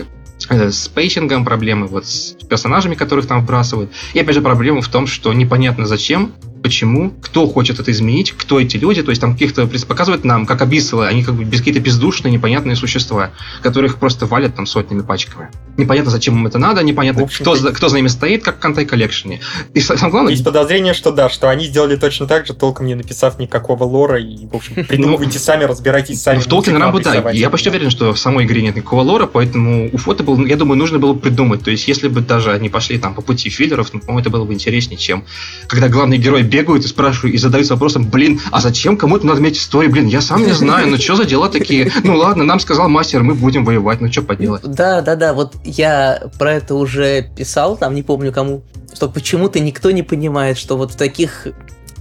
Э, 0.50 0.72
с 0.72 0.88
pacing 0.88 1.30
ом 1.30 1.44
проблемы, 1.44 1.88
вот 1.88 2.06
с 2.06 2.36
персонажами, 2.50 2.96
которых 2.96 3.28
там 3.28 3.42
вбрасывают. 3.42 3.92
И 4.14 4.20
опять 4.20 4.36
же 4.36 4.42
проблема 4.42 4.82
в 4.82 4.88
том, 4.88 5.08
что 5.08 5.34
непонятно 5.34 5.86
зачем 5.86 6.32
почему, 6.62 7.12
кто 7.22 7.48
хочет 7.48 7.80
это 7.80 7.92
изменить, 7.92 8.32
кто 8.32 8.60
эти 8.60 8.78
люди, 8.78 9.02
то 9.02 9.10
есть 9.10 9.22
там 9.22 9.34
каких-то 9.34 9.68
показывают 9.88 10.24
нам, 10.24 10.46
как 10.46 10.62
абиссалы, 10.62 11.08
они 11.08 11.24
как 11.24 11.36
бы 11.36 11.46
какие-то 11.46 11.80
бездушные, 11.80 12.32
непонятные 12.32 12.76
существа, 12.76 13.32
которых 13.62 13.98
просто 13.98 14.26
валят 14.26 14.56
там 14.56 14.66
сотнями 14.66 15.02
пачками. 15.02 15.50
Непонятно, 15.78 16.12
зачем 16.12 16.36
им 16.36 16.48
это 16.48 16.60
надо, 16.60 16.84
непонятно, 16.84 17.28
кто, 17.28 17.56
кто 17.56 17.90
за 17.90 17.98
ними 17.98 18.08
стоит, 18.08 18.44
как 18.44 18.58
в 18.58 18.60
Кантай 18.60 18.86
коллекшене. 18.86 19.42
И 19.74 19.80
самое 19.80 20.12
главное... 20.12 20.32
Есть 20.32 20.44
подозрение, 20.44 20.94
что 20.94 21.12
да, 21.12 21.30
что 21.30 21.50
они 21.50 21.66
сделали 21.66 21.96
точно 21.96 22.28
так 22.28 22.46
же, 22.46 22.54
толком 22.54 22.86
не 22.86 22.96
написав 22.96 23.40
никакого 23.40 23.84
лора, 23.84 24.20
и, 24.20 24.46
в 24.48 24.56
общем, 24.56 24.86
придумывайте 24.86 25.40
ну, 25.40 25.44
сами, 25.44 25.64
разбирайтесь 25.64 26.22
сами. 26.22 26.40
В 26.40 26.48
Толкин 26.48 26.78
Рамбо, 26.78 27.02
да, 27.02 27.32
я 27.32 27.50
почти 27.50 27.70
уверен, 27.70 27.90
что 27.90 28.14
в 28.14 28.20
самой 28.20 28.46
игре 28.46 28.62
нет 28.62 28.76
никакого 28.76 29.02
лора, 29.02 29.28
поэтому 29.28 29.90
у 29.92 29.98
фото 29.98 30.24
был, 30.24 30.46
я 30.46 30.56
думаю, 30.56 30.78
нужно 30.78 31.00
было 31.00 31.14
придумать, 31.14 31.64
то 31.64 31.72
есть 31.72 31.88
если 31.88 32.08
бы 32.08 32.22
даже 32.22 32.52
они 32.52 32.70
пошли 32.70 32.98
там 32.98 33.14
по 33.14 33.22
пути 33.22 33.50
филлеров, 33.50 33.94
ну, 33.94 34.00
по-моему, 34.00 34.20
это 34.20 34.30
было 34.30 34.46
бы 34.46 34.54
интереснее, 34.54 34.98
чем 34.98 35.26
когда 35.68 35.88
главный 35.88 36.18
герой 36.18 36.44
бегают 36.50 36.86
и 36.86 36.88
спрашивают, 36.88 37.36
и 37.36 37.38
задаются 37.38 37.74
вопросом, 37.74 38.10
блин, 38.10 38.40
а 38.52 38.60
зачем 38.62 38.98
кому-то 38.98 39.26
надо 39.26 39.42
иметь 39.42 39.58
историю? 39.58 39.92
Блин, 39.92 40.08
я 40.08 40.22
сам 40.22 40.46
не 40.46 40.52
знаю, 40.52 40.88
ну 40.90 40.98
что 40.98 41.16
за 41.16 41.26
дела 41.26 41.50
такие? 41.50 41.92
Ну 42.04 42.18
ладно, 42.18 42.44
нам 42.44 42.60
сказал 42.60 42.90
мастер, 42.90 43.24
мы 43.24 43.36
будем 43.36 43.66
воевать, 43.66 44.02
ну 44.02 44.12
что 44.12 44.22
поделать? 44.22 44.64
Да, 44.64 45.02
да, 45.02 45.16
да, 45.16 45.34
вот 45.34 45.54
я 45.64 46.24
про 46.40 46.54
это 46.54 46.76
уже 46.76 47.30
писал, 47.36 47.78
там 47.78 47.94
не 47.94 48.04
помню 48.04 48.32
кому, 48.32 48.64
что 48.94 49.08
почему-то 49.10 49.60
никто 49.60 49.92
не 49.92 50.04
понимает, 50.04 50.58
что 50.58 50.78
вот 50.78 50.92
в 50.94 50.96
таких 50.96 51.48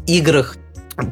играх 0.06 0.56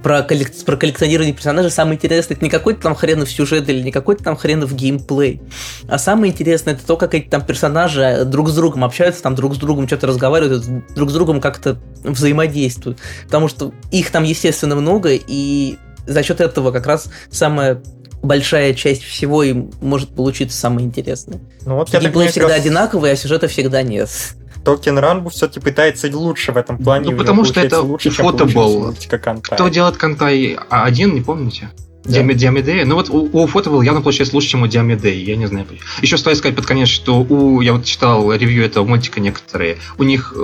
про, 0.02 0.22
коллек... 0.22 0.52
про 0.64 0.76
коллекционирование 0.76 1.34
персонажей 1.34 1.70
самое 1.70 1.96
интересное 1.96 2.36
это 2.36 2.44
не 2.44 2.50
какой-то 2.50 2.82
там 2.82 2.94
хренов 2.94 3.30
сюжет 3.30 3.68
или 3.68 3.80
не 3.80 3.92
какой-то 3.92 4.24
там 4.24 4.36
хренов 4.36 4.74
геймплей, 4.74 5.40
а 5.88 5.98
самое 5.98 6.32
интересное 6.32 6.74
это 6.74 6.84
то, 6.84 6.96
как 6.96 7.14
эти 7.14 7.28
там 7.28 7.44
персонажи 7.44 8.02
э, 8.02 8.24
друг 8.24 8.48
с 8.48 8.54
другом 8.54 8.84
общаются, 8.84 9.22
там 9.22 9.34
друг 9.34 9.54
с 9.54 9.58
другом 9.58 9.86
что-то 9.86 10.08
разговаривают, 10.08 10.64
друг 10.94 11.10
с 11.10 11.12
другом 11.12 11.40
как-то 11.40 11.78
взаимодействуют. 12.02 12.98
Потому 13.24 13.48
что 13.48 13.72
их 13.92 14.10
там, 14.10 14.24
естественно, 14.24 14.74
много, 14.74 15.10
и 15.12 15.78
за 16.06 16.22
счет 16.22 16.40
этого 16.40 16.72
как 16.72 16.86
раз 16.86 17.08
самая 17.30 17.82
большая 18.22 18.74
часть 18.74 19.02
всего 19.04 19.42
и 19.42 19.54
может 19.80 20.10
получиться 20.10 20.58
самое 20.58 20.86
интересное. 20.86 21.40
Ну, 21.64 21.76
вот 21.76 21.90
Геймплей 21.90 22.28
всегда 22.28 22.48
раз... 22.48 22.60
одинаковый, 22.60 23.12
а 23.12 23.16
сюжета 23.16 23.46
всегда 23.46 23.82
нет. 23.82 24.08
Токен 24.66 24.98
Ранбу 24.98 25.30
все-таки 25.30 25.60
пытается 25.60 26.10
лучше 26.12 26.50
в 26.50 26.56
этом 26.56 26.76
плане. 26.76 27.12
Ну, 27.12 27.16
потому 27.16 27.44
что 27.44 27.60
это 27.60 27.82
лучше, 27.82 28.10
ufotable. 28.10 28.92
Кто 29.42 29.68
делает 29.68 29.96
Кантай 29.96 30.58
один, 30.68 31.14
не 31.14 31.20
помните? 31.20 31.70
Да. 32.06 32.22
Диамедея. 32.22 32.84
Ну 32.84 32.94
вот 32.94 33.10
у, 33.10 33.28
у 33.32 33.46
ufotable 33.46 33.82
явно 33.82 34.00
получается 34.00 34.34
лучше, 34.34 34.50
чем 34.50 34.62
у 34.62 34.66
Диамедеи, 34.66 35.22
я 35.22 35.36
не 35.36 35.46
знаю. 35.46 35.66
Еще 36.02 36.16
стоит 36.18 36.38
сказать 36.38 36.56
под 36.56 36.66
конец, 36.66 36.88
что 36.88 37.20
у, 37.20 37.60
я 37.60 37.72
вот 37.72 37.84
читал 37.84 38.32
ревью 38.32 38.64
этого 38.64 38.84
мультика 38.84 39.20
некоторые, 39.20 39.78
у 39.98 40.02
них 40.02 40.34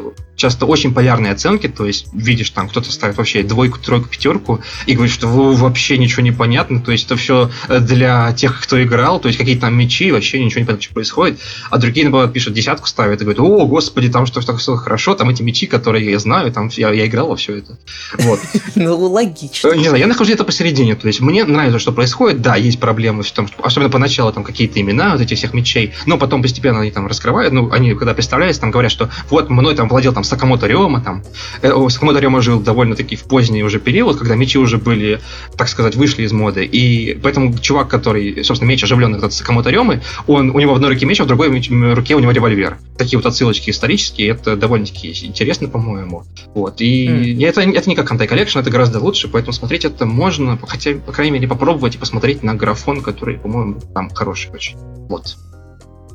часто 0.42 0.66
очень 0.66 0.92
полярные 0.92 1.32
оценки, 1.32 1.68
то 1.68 1.86
есть 1.86 2.06
видишь 2.12 2.50
там 2.50 2.68
кто-то 2.68 2.90
ставит 2.90 3.16
вообще 3.16 3.42
двойку, 3.42 3.78
тройку, 3.78 4.08
пятерку 4.08 4.60
и 4.86 4.94
говорит, 4.94 5.14
что 5.14 5.28
вообще 5.28 5.98
ничего 5.98 6.22
не 6.22 6.32
понятно, 6.32 6.80
то 6.80 6.90
есть 6.90 7.06
это 7.06 7.16
все 7.16 7.50
э, 7.68 7.78
для 7.78 8.32
тех, 8.32 8.60
кто 8.60 8.82
играл, 8.82 9.20
то 9.20 9.28
есть 9.28 9.38
какие-то 9.38 9.62
там 9.62 9.78
мечи, 9.78 10.10
вообще 10.10 10.42
ничего 10.42 10.60
не 10.60 10.66
понятно, 10.66 10.82
что 10.82 10.94
происходит, 10.94 11.38
а 11.70 11.78
другие, 11.78 12.04
наоборот, 12.06 12.32
пишут 12.32 12.54
десятку, 12.54 12.88
ставят 12.88 13.20
и 13.20 13.24
говорят, 13.24 13.40
о, 13.40 13.66
господи, 13.66 14.08
там 14.08 14.26
что 14.26 14.44
так 14.44 14.56
все 14.56 14.74
хорошо, 14.76 15.14
там 15.14 15.28
эти 15.28 15.42
мечи, 15.42 15.66
которые 15.66 16.10
я 16.10 16.18
знаю, 16.18 16.50
там 16.50 16.70
я, 16.72 16.90
я 16.92 17.06
играл 17.06 17.28
во 17.28 17.36
все 17.36 17.58
это. 17.58 17.78
Вот. 18.18 18.40
Ну, 18.74 18.96
логично. 18.96 19.68
Э, 19.68 19.76
не 19.76 19.88
знаю, 19.88 19.98
я 19.98 20.06
нахожусь 20.06 20.28
где-то 20.28 20.44
посередине, 20.44 20.94
то 20.94 21.06
есть 21.06 21.20
мне 21.20 21.44
нравится, 21.52 21.78
что 21.78 21.92
происходит, 21.92 22.42
да, 22.42 22.56
есть 22.56 22.80
проблемы 22.80 23.22
в 23.22 23.30
том, 23.30 23.48
что, 23.48 23.64
особенно 23.64 23.90
поначалу 23.90 24.32
там 24.32 24.44
какие-то 24.44 24.80
имена 24.80 25.12
вот 25.12 25.20
этих 25.20 25.38
всех 25.38 25.54
мечей, 25.54 25.92
но 26.06 26.18
потом 26.18 26.42
постепенно 26.42 26.80
они 26.80 26.90
там 26.90 27.06
раскрывают, 27.06 27.52
ну, 27.52 27.70
они 27.70 27.94
когда 27.94 28.14
представляются, 28.14 28.60
там 28.60 28.70
говорят, 28.70 28.92
что 28.92 29.10
вот 29.30 29.50
мной 29.50 29.74
там 29.74 29.88
владел 29.88 30.12
там 30.12 30.24
Сакамото 30.24 30.66
Рёма, 30.66 31.00
там, 31.00 31.22
э, 31.62 31.72
Сакамото 31.88 32.18
Рёма 32.18 32.40
жил 32.42 32.60
довольно-таки 32.60 33.16
в 33.16 33.24
поздний 33.24 33.62
уже 33.62 33.78
период, 33.78 34.18
когда 34.18 34.34
мечи 34.34 34.58
уже 34.58 34.78
были, 34.78 35.20
так 35.56 35.68
сказать, 35.68 35.96
вышли 35.96 36.22
из 36.22 36.32
моды, 36.32 36.64
и 36.64 37.14
поэтому 37.14 37.56
чувак, 37.58 37.88
который, 37.88 38.44
собственно, 38.44 38.68
меч 38.68 38.82
оживленный, 38.82 39.18
этот 39.18 39.32
Сакамото 39.32 39.70
Рёмы, 39.70 40.02
он, 40.26 40.50
у 40.50 40.58
него 40.58 40.72
в 40.72 40.76
одной 40.76 40.90
руке 40.90 41.06
меч, 41.06 41.20
а 41.20 41.24
в 41.24 41.26
другой 41.26 41.48
руке 41.94 42.14
у 42.14 42.18
него 42.18 42.30
револьвер. 42.32 42.78
Такие 42.96 43.18
вот 43.18 43.26
отсылочки 43.26 43.70
исторические, 43.70 44.30
это 44.30 44.56
довольно-таки 44.56 45.10
интересно, 45.26 45.68
по-моему. 45.68 46.24
Вот, 46.54 46.80
и 46.80 47.08
mm. 47.08 47.46
это, 47.46 47.62
это 47.62 47.88
не 47.88 47.96
как 47.96 48.06
Кантай 48.08 48.26
Collection, 48.26 48.58
это 48.58 48.70
гораздо 48.70 49.00
лучше, 49.00 49.28
поэтому 49.28 49.52
смотреть 49.52 49.84
это 49.84 50.06
можно, 50.06 50.58
хотя, 50.66 50.94
по 50.94 51.12
крайней 51.12 51.32
мере, 51.32 51.41
попробовать 51.46 51.94
и 51.94 51.98
посмотреть 51.98 52.42
на 52.42 52.54
графон, 52.54 53.02
который, 53.02 53.38
по-моему, 53.38 53.80
там 53.94 54.10
хороший 54.10 54.50
очень. 54.52 54.76
Вот. 55.08 55.36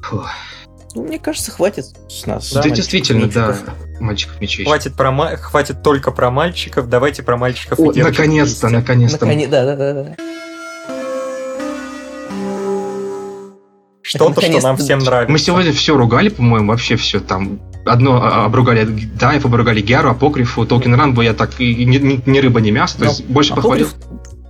Фух. 0.03 0.29
Ну, 0.95 1.03
мне 1.03 1.19
кажется, 1.19 1.51
хватит 1.51 1.85
с 2.09 2.25
нас. 2.25 2.51
Да, 2.51 2.63
да 2.63 2.69
действительно, 2.69 3.27
да. 3.27 3.55
Мальчиков 3.99 4.39
мечей. 4.41 4.65
Хватит, 4.65 4.95
про, 4.95 5.37
хватит 5.37 5.83
только 5.83 6.11
про 6.11 6.31
мальчиков, 6.31 6.89
давайте 6.89 7.23
про 7.23 7.37
мальчиков 7.37 7.79
О, 7.79 7.91
и 7.91 7.93
девочек. 7.93 8.17
Наконец-то, 8.17 8.69
наконец-то. 8.69 9.25
Наконец, 9.25 9.49
да, 9.49 9.65
да, 9.65 9.75
да, 9.75 9.93
да. 9.93 10.15
Что-то, 14.07 14.41
что 14.41 14.61
нам 14.61 14.77
всем 14.77 14.99
нравится. 14.99 15.31
Мы 15.31 15.37
сегодня 15.37 15.73
все 15.73 15.97
ругали, 15.97 16.29
по-моему, 16.29 16.71
вообще 16.71 16.95
все 16.95 17.19
там. 17.19 17.59
Одно 17.85 18.21
а, 18.23 18.45
обругали 18.45 18.85
Дайв, 18.85 19.45
обругали 19.45 19.81
Геру, 19.81 20.09
Апокрифу, 20.09 20.65
Токен 20.65 20.95
Ранбу 20.95 21.21
я 21.21 21.33
так 21.33 21.59
и 21.59 21.85
ни, 21.85 21.97
ни 22.25 22.39
рыба, 22.39 22.61
ни 22.61 22.71
мясо, 22.71 22.97
то 22.97 23.05
есть 23.05 23.25
больше 23.25 23.53
похвалил. 23.53 23.89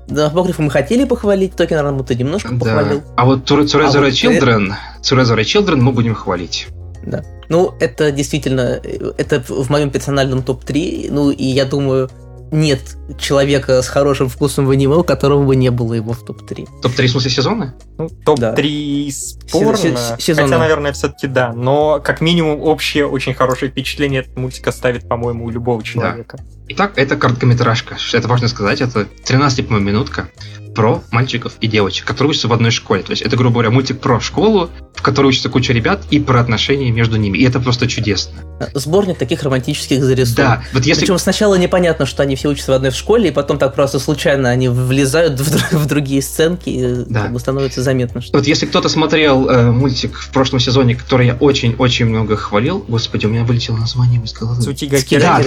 Да, 0.07 0.27
апокрифа 0.27 0.61
мы 0.61 0.71
хотели 0.71 1.03
похвалить, 1.03 1.55
Токен 1.55 1.79
Ранбу 1.79 2.03
ты 2.05 2.15
немножко 2.15 2.53
да. 2.53 2.59
похвалил. 2.59 3.03
А 3.15 3.25
вот 3.25 3.47
Цурезора 3.47 3.85
а 3.87 3.91
вот 3.91 4.13
Children, 4.13 4.73
Цурезора 5.01 5.41
Children 5.41 5.77
мы 5.77 5.91
будем 5.91 6.15
хвалить. 6.15 6.67
Да. 7.05 7.23
Ну, 7.49 7.73
это 7.79 8.11
действительно, 8.11 8.81
это 9.17 9.41
в 9.47 9.69
моем 9.69 9.89
персональном 9.89 10.43
топ-3, 10.43 11.07
ну, 11.11 11.31
и 11.31 11.45
я 11.45 11.65
думаю, 11.65 12.09
нет 12.51 12.79
человека 13.19 13.81
с 13.81 13.87
хорошим 13.87 14.29
вкусом 14.29 14.65
в 14.65 14.71
аниме, 14.71 14.95
у 14.95 15.03
которого 15.03 15.43
бы 15.43 15.55
не 15.55 15.69
было 15.69 15.93
его 15.93 16.13
в 16.13 16.23
топ-3. 16.23 16.67
Топ-3 16.81 17.07
в 17.07 17.11
смысле 17.11 17.31
сезона? 17.31 17.75
Ну, 17.97 18.09
топ-3 18.09 19.05
да. 19.05 19.47
спорно, 19.47 19.77
сезона. 20.17 20.47
хотя, 20.47 20.59
наверное, 20.59 20.93
все-таки 20.93 21.27
да, 21.27 21.53
но 21.53 21.99
как 22.03 22.21
минимум 22.21 22.61
общее 22.61 23.05
очень 23.05 23.33
хорошее 23.33 23.71
впечатление 23.71 24.21
этот 24.21 24.37
мультик 24.37 24.67
оставит, 24.67 25.07
по-моему, 25.07 25.45
у 25.45 25.49
любого 25.49 25.83
человека. 25.83 26.37
Да. 26.37 26.56
Итак, 26.69 26.93
это 26.95 27.15
короткометражка, 27.15 27.97
это 28.13 28.27
важно 28.27 28.47
сказать, 28.47 28.81
это 28.81 29.05
13 29.25 29.69
минутка 29.69 30.29
про 30.77 31.03
мальчиков 31.09 31.53
и 31.59 31.67
девочек, 31.67 32.05
которые 32.05 32.29
учатся 32.29 32.47
в 32.47 32.53
одной 32.53 32.69
школе. 32.69 33.01
То 33.01 33.09
есть 33.09 33.23
это, 33.23 33.35
грубо 33.35 33.53
говоря, 33.53 33.71
мультик 33.71 33.99
про 33.99 34.19
школу, 34.19 34.69
в 34.93 35.01
которой 35.01 35.27
учатся 35.27 35.49
куча 35.49 35.73
ребят, 35.73 36.01
и 36.11 36.19
про 36.19 36.39
отношения 36.39 36.91
между 36.91 37.17
ними. 37.17 37.39
И 37.39 37.43
это 37.43 37.59
просто 37.59 37.87
чудесно. 37.87 38.33
Сборник 38.75 39.17
таких 39.17 39.41
романтических 39.41 40.03
зарисовок. 40.03 40.37
Да. 40.37 40.63
Вот 40.73 40.85
если... 40.85 41.01
Причем 41.01 41.17
сначала 41.17 41.55
непонятно, 41.55 42.05
что 42.05 42.21
они 42.21 42.35
все 42.35 42.49
учатся 42.49 42.73
в 42.73 42.75
одной 42.75 42.91
школе, 42.91 43.29
и 43.29 43.31
потом 43.31 43.57
так 43.57 43.73
просто 43.73 43.97
случайно 43.97 44.49
они 44.49 44.69
влезают 44.69 45.39
в, 45.39 45.73
в 45.73 45.85
другие 45.87 46.21
сценки, 46.21 46.69
и 46.69 47.05
да. 47.07 47.23
как 47.23 47.33
бы 47.33 47.39
становится 47.39 47.81
заметно. 47.81 48.21
Что... 48.21 48.37
Вот 48.37 48.45
если 48.45 48.67
кто-то 48.67 48.87
смотрел 48.87 49.49
э, 49.49 49.71
мультик 49.71 50.15
в 50.15 50.29
прошлом 50.29 50.59
сезоне, 50.59 50.93
который 50.93 51.25
я 51.25 51.35
очень-очень 51.35 52.05
много 52.05 52.37
хвалил, 52.37 52.85
господи, 52.87 53.25
у 53.25 53.29
меня 53.29 53.43
вылетело 53.43 53.77
название 53.77 54.21
из 54.23 54.33
головы. 54.33 54.61
Цутига 54.61 54.97
Да, 55.19 55.41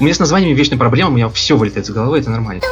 У 0.00 0.04
меня 0.04 0.14
с 0.14 0.18
названиями 0.36 0.56
вечная 0.56 0.78
проблема, 0.78 1.10
у 1.10 1.14
меня 1.14 1.28
все 1.30 1.56
вылетает 1.56 1.86
из 1.86 1.90
головы, 1.90 2.18
это 2.18 2.30
нормально. 2.30 2.62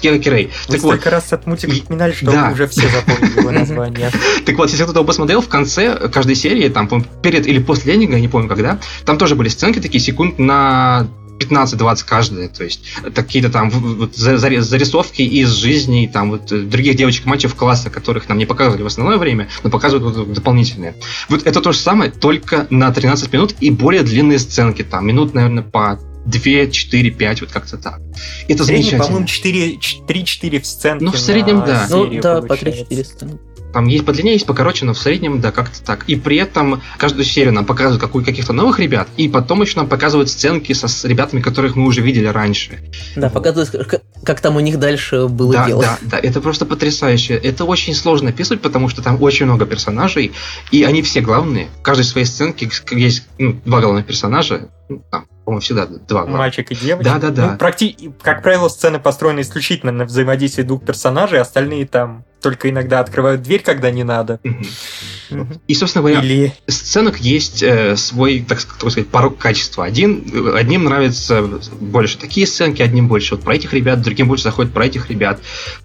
Кира 0.00 0.18
Кирей. 0.18 0.50
так 0.66 0.82
вот, 0.82 1.06
раз 1.06 1.32
от 1.32 1.46
мультика 1.46 1.72
вспоминали, 1.72 2.12
что 2.12 2.32
да. 2.32 2.50
уже 2.52 2.66
все 2.66 2.88
запомнили 2.88 3.38
его 3.38 3.52
название. 3.52 4.10
Так 4.44 4.56
вот, 4.56 4.68
если 4.68 4.82
кто-то 4.82 5.04
посмотрел, 5.04 5.40
в 5.40 5.48
конце 5.48 6.08
каждой 6.08 6.34
серии, 6.34 6.68
там, 6.68 6.88
перед 7.22 7.46
или 7.46 7.60
после 7.60 7.92
лендинга, 7.92 8.16
я 8.16 8.20
не 8.20 8.26
помню 8.26 8.48
когда, 8.48 8.80
там 9.04 9.16
тоже 9.16 9.36
были 9.36 9.48
сценки 9.48 9.78
такие 9.78 10.00
секунд 10.00 10.40
на 10.40 11.06
15-20 11.38 12.04
каждая, 12.04 12.48
то 12.48 12.64
есть 12.64 12.84
какие-то 13.14 13.50
там 13.50 13.70
вот, 13.70 14.16
зарисовки 14.16 15.22
из 15.22 15.50
жизни 15.50 16.10
там 16.12 16.30
вот 16.30 16.46
других 16.46 16.96
девочек 16.96 17.26
мальчиков 17.26 17.54
класса, 17.54 17.88
которых 17.88 18.28
нам 18.28 18.38
не 18.38 18.46
показывали 18.46 18.82
в 18.82 18.86
основное 18.86 19.18
время, 19.18 19.48
но 19.62 19.70
показывают 19.70 20.16
вот, 20.16 20.32
дополнительные. 20.32 20.96
Вот 21.28 21.46
это 21.46 21.60
то 21.60 21.70
же 21.70 21.78
самое, 21.78 22.10
только 22.10 22.66
на 22.70 22.90
13 22.92 23.32
минут 23.32 23.54
и 23.60 23.70
более 23.70 24.02
длинные 24.02 24.40
сценки, 24.40 24.82
там 24.82 25.06
минут, 25.06 25.34
наверное, 25.34 25.62
по 25.62 26.00
2, 26.26 26.66
4, 26.70 27.10
5, 27.10 27.40
вот 27.40 27.52
как-то 27.52 27.78
так. 27.78 28.00
Это 28.48 28.64
замечательно. 28.64 29.04
по-моему, 29.04 29.26
3-4 29.26 30.60
в 30.60 30.66
сценке. 30.66 31.04
Ну, 31.04 31.12
в 31.12 31.18
среднем, 31.18 31.64
да. 31.64 31.86
Ну, 31.90 32.20
да, 32.20 32.42
по 32.42 32.54
3-4 32.54 33.04
сценки. 33.04 33.38
Там 33.72 33.86
есть 33.86 34.04
подлиннее, 34.04 34.34
есть 34.34 34.46
покороче, 34.46 34.84
но 34.84 34.92
в 34.92 34.98
среднем, 34.98 35.40
да, 35.40 35.50
как-то 35.50 35.82
так. 35.82 36.04
И 36.06 36.16
при 36.16 36.36
этом 36.36 36.82
каждую 36.98 37.24
серию 37.24 37.54
нам 37.54 37.64
показывают 37.64 38.00
какую, 38.00 38.24
каких-то 38.24 38.52
новых 38.52 38.78
ребят, 38.78 39.08
и 39.16 39.28
потом 39.28 39.62
еще 39.62 39.78
нам 39.78 39.88
показывают 39.88 40.28
сценки 40.28 40.72
со, 40.74 40.88
с 40.88 41.04
ребятами, 41.04 41.40
которых 41.40 41.74
мы 41.74 41.86
уже 41.86 42.02
видели 42.02 42.26
раньше. 42.26 42.80
Да, 43.16 43.28
вот. 43.28 43.32
показывают, 43.32 43.70
как, 43.88 44.02
как 44.24 44.40
там 44.40 44.56
у 44.56 44.60
них 44.60 44.78
дальше 44.78 45.26
было 45.26 45.54
да, 45.54 45.66
дело. 45.66 45.82
Да, 45.82 45.98
да, 46.02 46.18
это 46.18 46.40
просто 46.40 46.66
потрясающе. 46.66 47.34
Это 47.34 47.64
очень 47.64 47.94
сложно 47.94 48.28
описывать, 48.28 48.60
потому 48.60 48.88
что 48.88 49.00
там 49.00 49.22
очень 49.22 49.46
много 49.46 49.64
персонажей, 49.64 50.32
и 50.70 50.82
они 50.82 51.00
все 51.00 51.20
главные. 51.22 51.68
В 51.80 51.82
каждой 51.82 52.04
своей 52.04 52.26
сценке 52.26 52.68
есть 52.90 53.26
ну, 53.38 53.58
два 53.64 53.80
главных 53.80 54.04
персонажа, 54.04 54.68
ну, 54.88 55.02
там, 55.10 55.24
по-моему, 55.44 55.60
всегда 55.60 55.86
два 55.86 56.22
главных. 56.22 56.38
Мальчик 56.38 56.70
и 56.70 56.74
девочка. 56.74 57.14
Да, 57.14 57.18
да, 57.18 57.30
да. 57.30 57.52
Ну, 57.52 57.58
практи... 57.58 58.12
Как 58.22 58.42
правило, 58.42 58.68
сцены 58.68 59.00
построены 59.00 59.40
исключительно 59.40 59.92
на 59.92 60.04
взаимодействии 60.04 60.62
двух 60.62 60.84
персонажей, 60.84 61.40
остальные 61.40 61.86
там 61.86 62.24
только 62.42 62.68
иногда 62.68 63.00
открывают 63.00 63.42
дверь, 63.42 63.62
когда 63.62 63.90
не 63.90 64.04
надо. 64.04 64.40
И, 65.66 65.74
собственно 65.74 66.02
говоря, 66.02 66.22
Или... 66.22 66.52
сценок 66.66 67.18
есть 67.18 67.62
э, 67.62 67.96
свой, 67.96 68.44
так 68.46 68.60
сказать, 68.60 69.08
порог 69.08 69.38
качества. 69.38 69.84
Один, 69.84 70.54
одним 70.54 70.84
нравятся 70.84 71.42
больше 71.80 72.18
такие 72.18 72.46
сценки, 72.46 72.82
одним 72.82 73.08
больше 73.08 73.36
вот 73.36 73.44
про 73.44 73.54
этих 73.54 73.72
ребят, 73.72 74.02
другим 74.02 74.28
больше 74.28 74.44
заходит 74.44 74.72
про 74.72 74.86
этих 74.86 75.08
ребят. 75.08 75.40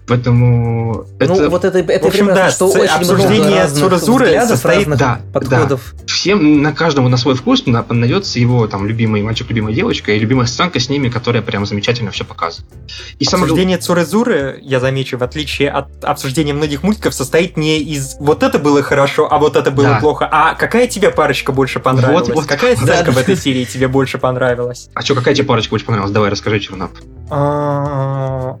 Поэтому 0.06 1.06
это... 1.18 1.34
Ну, 1.34 1.48
вот 1.48 1.64
это, 1.64 1.78
это 1.78 2.04
в 2.04 2.08
общем, 2.08 2.26
да, 2.26 2.50
что 2.50 2.66
очень 2.68 2.86
обсуждение 2.86 3.66
Цуразуры 3.68 4.40
состоит... 4.46 4.88
Да, 4.96 5.20
подходов. 5.32 5.94
Да. 5.96 6.04
Всем, 6.06 6.62
на 6.62 6.72
каждому 6.72 7.08
на 7.08 7.16
свой 7.16 7.34
вкус 7.34 7.64
найдется 7.66 8.38
его 8.38 8.66
там 8.66 8.86
любимый 8.86 9.22
мальчик, 9.22 9.48
любимая 9.48 9.72
девочка 9.72 10.12
и 10.12 10.18
любимая 10.18 10.46
сценка 10.46 10.80
с 10.80 10.88
ними, 10.88 11.08
которая 11.08 11.42
прям 11.42 11.64
замечательно 11.64 12.10
все 12.10 12.24
показывает. 12.24 12.70
И 13.18 13.24
обсуждение 13.24 13.80
самое... 13.80 14.04
Цурезуры, 14.04 14.58
я 14.62 14.80
замечу, 14.80 15.16
в 15.16 15.22
отличие 15.22 15.70
от 15.70 16.04
обсуждения 16.04 16.47
многих 16.52 16.82
мультиков, 16.82 17.14
состоит 17.14 17.56
не 17.56 17.80
из 17.80 18.16
вот 18.18 18.42
это 18.42 18.58
было 18.58 18.82
хорошо, 18.82 19.28
а 19.30 19.38
вот 19.38 19.56
это 19.56 19.70
было 19.70 19.88
да. 19.88 20.00
плохо, 20.00 20.28
а 20.30 20.54
какая 20.54 20.86
тебе 20.86 21.10
парочка 21.10 21.52
больше 21.52 21.80
понравилась? 21.80 22.28
Вот, 22.28 22.36
вот. 22.36 22.46
Какая 22.46 22.76
сценка 22.76 23.06
да. 23.06 23.12
в 23.12 23.18
этой 23.18 23.36
серии 23.36 23.64
тебе 23.64 23.88
больше 23.88 24.18
понравилась? 24.18 24.90
А 24.94 25.02
что, 25.02 25.14
какая 25.14 25.34
тебе 25.34 25.46
парочка 25.46 25.70
больше 25.70 25.86
понравилась? 25.86 26.12
Давай, 26.12 26.30
расскажи, 26.30 26.60
Чернап. 26.60 26.90
А, 27.30 28.58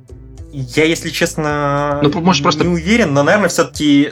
я, 0.52 0.84
если 0.84 1.10
честно, 1.10 2.00
ну, 2.02 2.20
может, 2.20 2.42
просто... 2.42 2.64
не 2.64 2.68
уверен, 2.68 3.12
но, 3.12 3.22
наверное, 3.22 3.48
все-таки 3.48 4.10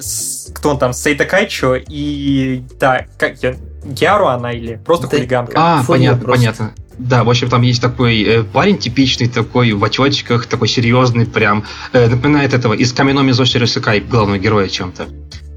кто 0.54 0.70
он 0.70 0.78
там, 0.78 0.92
Сейта 0.92 1.24
Кайчо 1.24 1.76
и... 1.76 2.62
Да, 2.78 3.06
как 3.18 3.42
я... 3.42 3.56
Гяру 3.84 4.26
она 4.26 4.52
или 4.52 4.80
просто 4.84 5.06
да, 5.06 5.16
хулиганка? 5.16 5.52
А, 5.56 5.84
понятно, 5.86 6.24
просто. 6.24 6.40
понятно. 6.40 6.74
Да, 6.98 7.24
в 7.24 7.30
общем, 7.30 7.48
там 7.48 7.62
есть 7.62 7.82
такой 7.82 8.22
э, 8.22 8.42
парень 8.42 8.78
типичный, 8.78 9.28
такой 9.28 9.72
в 9.72 9.84
очочках, 9.84 10.46
такой 10.46 10.68
серьезный, 10.68 11.26
прям 11.26 11.64
э, 11.92 12.08
напоминает 12.08 12.54
этого 12.54 12.72
из 12.72 12.92
Каменоми 12.92 13.32
Зоши 13.32 13.66
Сыкай, 13.66 14.00
главного 14.00 14.38
героя 14.38 14.68
чем-то. 14.68 15.06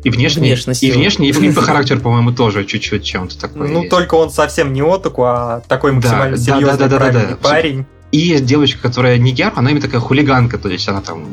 И 0.03 0.09
внешне, 0.09 0.43
Внешность 0.43 0.83
и 0.83 0.91
внешне, 0.91 1.29
и, 1.29 1.31
и 1.31 1.51
по 1.51 1.61
характеру, 1.61 1.99
по-моему, 1.99 2.31
тоже 2.31 2.65
чуть-чуть 2.65 3.03
чем-то 3.03 3.39
такой. 3.39 3.69
Ну, 3.69 3.79
есть. 3.79 3.89
только 3.89 4.15
он 4.15 4.29
совсем 4.31 4.73
не 4.73 4.81
отаку, 4.81 5.23
а 5.23 5.61
такой 5.67 5.91
Да, 5.91 5.95
максимально 5.97 6.37
да, 6.37 6.43
серьезный, 6.43 6.77
да, 6.77 6.77
да, 6.77 6.87
да, 6.87 6.97
правильный 6.97 7.29
да. 7.29 7.35
парень. 7.35 7.85
И 8.11 8.17
есть 8.17 8.45
девочка, 8.45 8.81
которая 8.81 9.17
не 9.17 9.31
гер, 9.31 9.53
она 9.55 9.69
именно 9.69 9.81
такая 9.81 10.01
хулиганка, 10.01 10.57
то 10.57 10.69
есть 10.69 10.87
она 10.89 11.01
там 11.01 11.25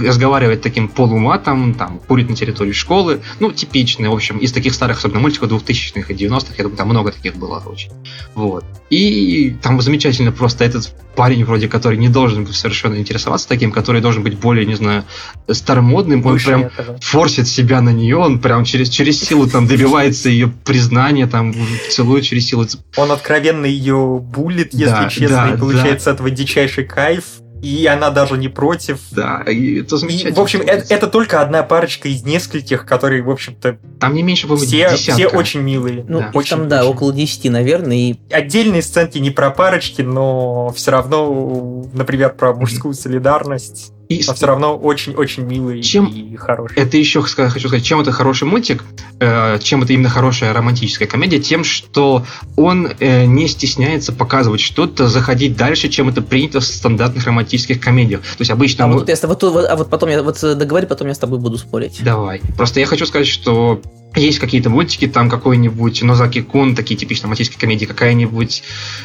разговаривает 0.00 0.62
таким 0.62 0.88
полуматом, 0.88 1.74
там, 1.74 2.00
курит 2.00 2.28
на 2.28 2.34
территории 2.34 2.72
школы, 2.72 3.20
ну, 3.38 3.52
типичная, 3.52 4.10
в 4.10 4.14
общем, 4.14 4.38
из 4.38 4.52
таких 4.52 4.74
старых, 4.74 4.98
особенно 4.98 5.20
мультиков 5.20 5.50
2000-х 5.50 6.12
и 6.12 6.16
90-х, 6.16 6.54
я 6.56 6.64
думаю, 6.64 6.76
там 6.76 6.88
много 6.88 7.12
таких 7.12 7.36
было 7.36 7.62
очень. 7.64 7.90
Вот. 8.34 8.64
И 8.90 9.56
там 9.62 9.80
замечательно 9.80 10.32
просто 10.32 10.64
этот 10.64 10.92
парень, 11.14 11.44
вроде, 11.44 11.68
который 11.68 11.96
не 11.96 12.08
должен 12.08 12.46
совершенно 12.48 12.96
интересоваться 12.96 13.48
таким, 13.48 13.70
который 13.72 14.00
должен 14.00 14.22
быть 14.22 14.38
более, 14.38 14.66
не 14.66 14.74
знаю, 14.74 15.04
старомодным, 15.48 16.24
он 16.26 16.32
Выше 16.32 16.46
прям 16.46 16.60
этого. 16.62 16.98
форсит 17.00 17.46
себя 17.46 17.80
на 17.80 17.90
нее, 17.90 18.16
он 18.16 18.40
прям 18.40 18.64
через, 18.64 18.88
через 18.88 19.20
силу 19.20 19.48
там 19.48 19.66
добивается 19.66 20.28
ее 20.28 20.48
признания, 20.48 21.26
там, 21.26 21.54
целует 21.90 22.24
через 22.24 22.46
силу. 22.46 22.66
Он 22.96 23.12
откровенно 23.12 23.66
ее 23.66 24.20
булит, 24.20 24.74
если 24.74 25.08
честно, 25.08 25.52
и 25.54 25.58
получает 25.58 26.02
с 26.02 26.06
этого 26.24 26.30
дичайший 26.30 26.84
кайф. 26.84 27.24
И 27.62 27.86
она 27.86 28.10
даже 28.10 28.36
не 28.36 28.48
против. 28.48 28.98
Да, 29.10 29.42
и 29.46 29.80
это 29.80 29.94
И, 29.94 29.98
замечательно. 29.98 30.34
в 30.34 30.40
общем, 30.40 30.60
это, 30.60 30.92
это 30.92 31.06
только 31.06 31.40
одна 31.40 31.62
парочка 31.62 32.08
из 32.10 32.22
нескольких, 32.22 32.84
которые, 32.84 33.22
в 33.22 33.30
общем-то, 33.30 33.78
Там 33.98 34.12
не 34.12 34.22
меньше, 34.22 34.46
по-моему, 34.46 34.66
все, 34.66 34.90
десятка. 34.90 35.12
все 35.14 35.28
очень 35.28 35.60
милые. 35.60 36.04
Ну, 36.06 36.18
Да. 36.18 36.30
Очень, 36.34 36.56
там, 36.58 36.68
да, 36.68 36.80
очень. 36.82 36.90
около 36.92 37.12
10, 37.14 37.50
наверное, 37.50 37.96
и 37.96 38.16
Отдельные 38.30 38.82
сценки 38.82 39.16
не 39.16 39.30
про 39.30 39.50
парочки, 39.50 40.02
но 40.02 40.74
все 40.76 40.90
равно, 40.90 41.86
например, 41.94 42.34
про 42.34 42.52
мужскую 42.52 42.92
солидарность. 42.92 43.93
И 44.08 44.22
Но 44.26 44.34
все 44.34 44.46
равно 44.46 44.76
очень-очень 44.76 45.44
милые 45.44 45.82
Чем 45.82 46.06
и 46.06 46.36
хорошие. 46.36 46.78
это 46.78 46.96
еще 46.96 47.22
хочу 47.22 47.68
сказать, 47.68 47.84
чем 47.84 48.00
это 48.00 48.12
хороший 48.12 48.44
мультик, 48.44 48.84
э, 49.18 49.58
чем 49.62 49.82
это 49.82 49.92
именно 49.94 50.10
хорошая 50.10 50.52
романтическая 50.52 51.08
комедия, 51.08 51.40
тем, 51.40 51.64
что 51.64 52.24
он 52.56 52.90
э, 53.00 53.24
не 53.24 53.48
стесняется 53.48 54.12
показывать 54.12 54.60
что-то, 54.60 55.08
заходить 55.08 55.56
дальше, 55.56 55.88
чем 55.88 56.08
это 56.10 56.20
принято 56.20 56.60
в 56.60 56.64
стандартных 56.64 57.24
романтических 57.26 57.80
комедиях. 57.80 58.20
То 58.22 58.40
есть 58.40 58.50
обычно... 58.50 58.84
А 58.84 58.88
мы- 58.88 58.94
вот, 59.00 59.08
вот, 59.08 59.42
вот- 59.42 59.66
а 59.68 59.76
вот 59.76 59.88
потом 59.88 60.10
я 60.10 60.22
вот 60.22 60.42
э, 60.44 60.54
договори, 60.54 60.86
потом 60.86 61.08
я 61.08 61.14
с 61.14 61.18
тобой 61.18 61.38
буду 61.38 61.56
спорить. 61.56 62.00
Давай. 62.04 62.42
Просто 62.56 62.80
я 62.80 62.86
хочу 62.86 63.06
сказать, 63.06 63.26
что 63.26 63.80
есть 64.16 64.38
какие-то 64.38 64.70
мультики, 64.70 65.06
там 65.06 65.28
какой-нибудь 65.28 66.02
Нозаки 66.02 66.42
Кун, 66.42 66.74
такие 66.74 66.96
типичные 66.96 67.24
романтические 67.24 67.58
комедии, 67.58 67.86
какая-нибудь... 67.86 68.62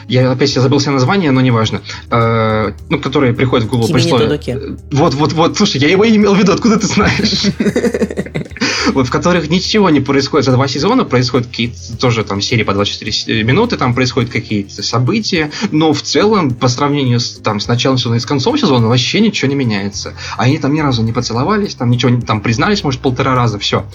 Я 0.07 0.32
опять 0.32 0.55
я 0.55 0.62
забыл 0.62 0.80
себе 0.80 0.91
название, 0.91 1.32
но 1.32 1.41
неважно. 1.41 1.82
Э, 2.12 2.72
ну, 2.89 2.99
которые 2.99 3.34
приходят 3.34 3.68
в 3.68 3.70
голову 3.70 3.91
при 3.91 4.01
слове-. 4.01 4.28
Вот, 4.91 5.14
вот, 5.14 5.34
вот, 5.34 5.57
слушай, 5.57 5.80
я 5.80 5.89
его 5.89 6.03
и 6.03 6.16
имел 6.16 6.36
в 6.36 6.39
виду, 6.39 6.53
откуда 6.53 6.78
ты 6.80 6.88
знаешь? 6.88 7.47
В 9.03 9.09
которых 9.09 9.49
ничего 9.49 9.89
не 9.89 9.99
происходит 10.01 10.45
за 10.45 10.51
два 10.51 10.67
сезона, 10.67 11.05
происходят 11.05 11.47
какие-то 11.47 11.97
тоже 11.97 12.23
там 12.23 12.41
серии 12.41 12.63
по 12.63 12.73
24 12.73 13.11
с- 13.11 13.27
минуты, 13.27 13.77
там 13.77 13.93
происходят 13.93 14.29
какие-то 14.29 14.83
события, 14.83 15.51
но 15.71 15.93
в 15.93 16.01
целом, 16.01 16.51
по 16.51 16.67
сравнению 16.67 17.19
с, 17.19 17.39
там, 17.41 17.59
с 17.59 17.67
началом 17.67 17.97
сезона 17.97 18.15
и 18.15 18.19
с 18.19 18.25
концом 18.25 18.57
сезона, 18.57 18.87
вообще 18.87 19.19
ничего 19.19 19.49
не 19.49 19.55
меняется. 19.55 20.13
Они 20.37 20.57
там 20.57 20.73
ни 20.73 20.81
разу 20.81 21.03
не 21.03 21.13
поцеловались, 21.13 21.75
там 21.75 21.89
ничего 21.89 22.11
не 22.11 22.21
там 22.21 22.41
признались, 22.41 22.83
может, 22.83 22.99
полтора 23.01 23.35
раза, 23.35 23.57
все. 23.59 23.85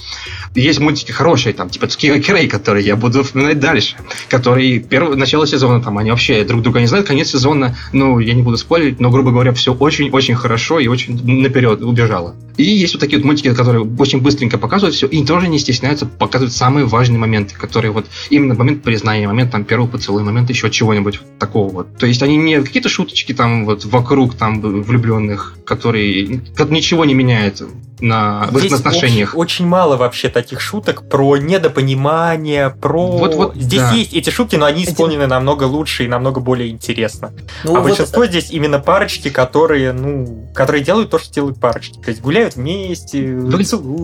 Есть 0.55 0.81
мультики 0.81 1.13
хорошие, 1.13 1.53
там, 1.53 1.69
типа 1.71 1.87
Цукига 1.87 2.21
Кирей, 2.21 2.49
которые 2.49 2.87
я 2.87 2.97
буду 2.97 3.23
вспоминать 3.23 3.61
дальше, 3.61 3.97
которые 4.29 4.79
первое 4.81 5.17
начало 5.17 5.47
сезона, 5.47 5.81
там, 5.83 5.99
они 5.99 6.11
вообще 6.11 6.45
друг 6.45 6.63
друга 6.63 6.81
не 6.81 6.87
знают, 6.87 7.07
конец 7.07 7.31
сезона, 7.31 7.77
ну, 7.93 8.19
я 8.19 8.35
не 8.35 8.43
буду 8.43 8.57
спорить, 8.57 9.01
но, 9.01 9.11
грубо 9.11 9.31
говоря, 9.31 9.53
все 9.53 9.75
очень-очень 9.75 10.35
хорошо 10.35 10.79
и 10.79 10.87
очень 10.87 11.15
наперед 11.25 11.83
убежало. 11.83 12.35
И 12.57 12.63
есть 12.63 12.95
вот 12.95 13.01
такие 13.01 13.19
вот 13.19 13.27
мультики, 13.27 13.53
которые 13.53 13.85
очень 13.99 14.21
быстренько 14.21 14.59
показывают 14.59 14.94
все, 14.95 15.07
и 15.07 15.25
тоже 15.25 15.49
не 15.49 15.59
стесняются 15.59 16.07
показывать 16.07 16.55
самые 16.55 16.87
важные 16.87 17.19
моменты, 17.19 17.55
которые 17.55 17.91
вот 17.91 18.07
именно 18.31 18.55
момент 18.55 18.83
признания, 18.83 19.27
момент 19.27 19.51
там 19.53 19.65
первого 19.65 19.89
поцелуя, 19.89 20.25
момент 20.25 20.51
еще 20.51 20.71
чего-нибудь 20.71 21.21
такого 21.39 21.73
вот. 21.73 21.97
То 21.99 22.07
есть 22.07 22.23
они 22.23 22.37
не 22.37 22.61
какие-то 22.63 22.89
шуточки 22.89 23.33
там 23.33 23.65
вот 23.65 23.85
вокруг 23.85 24.35
там 24.35 24.61
влюбленных, 24.61 25.57
которые 25.65 26.41
как 26.57 26.71
ничего 26.71 27.05
не 27.05 27.15
меняет 27.15 27.63
на, 28.05 28.49
в 28.51 28.57
отношениях. 28.57 29.31
Очень, 29.35 29.41
очень 29.41 29.67
мало 29.67 29.97
вообще 29.97 30.29
таких 30.29 30.61
шуток 30.61 31.09
про 31.09 31.37
недопонимание, 31.37 32.71
про... 32.71 33.07
Вот-вот, 33.19 33.55
Здесь 33.57 33.81
да. 33.81 33.93
есть 33.93 34.13
эти 34.15 34.31
шутки, 34.31 34.57
но 34.57 34.67
они 34.67 34.83
Эти- 34.83 34.91
исполнены 34.91 35.27
намного 35.27 35.65
лучше 35.65 36.05
и 36.05 36.09
намного 36.09 36.41
более 36.41 36.69
интересно. 36.71 37.33
Ну, 37.65 37.77
а 37.77 37.81
вот, 37.81 37.89
большинство 37.89 38.27
здесь 38.27 38.51
именно 38.51 38.79
парочки, 38.79 39.29
которые, 39.31 39.93
ну, 39.93 40.51
которые 40.55 40.85
делают 40.85 41.11
то, 41.11 41.19
что 41.19 41.33
делают 41.33 41.59
парочки. 41.61 41.99
То 41.99 42.11
есть 42.11 42.21
гуляют 42.21 42.57
вместе, 42.57 43.19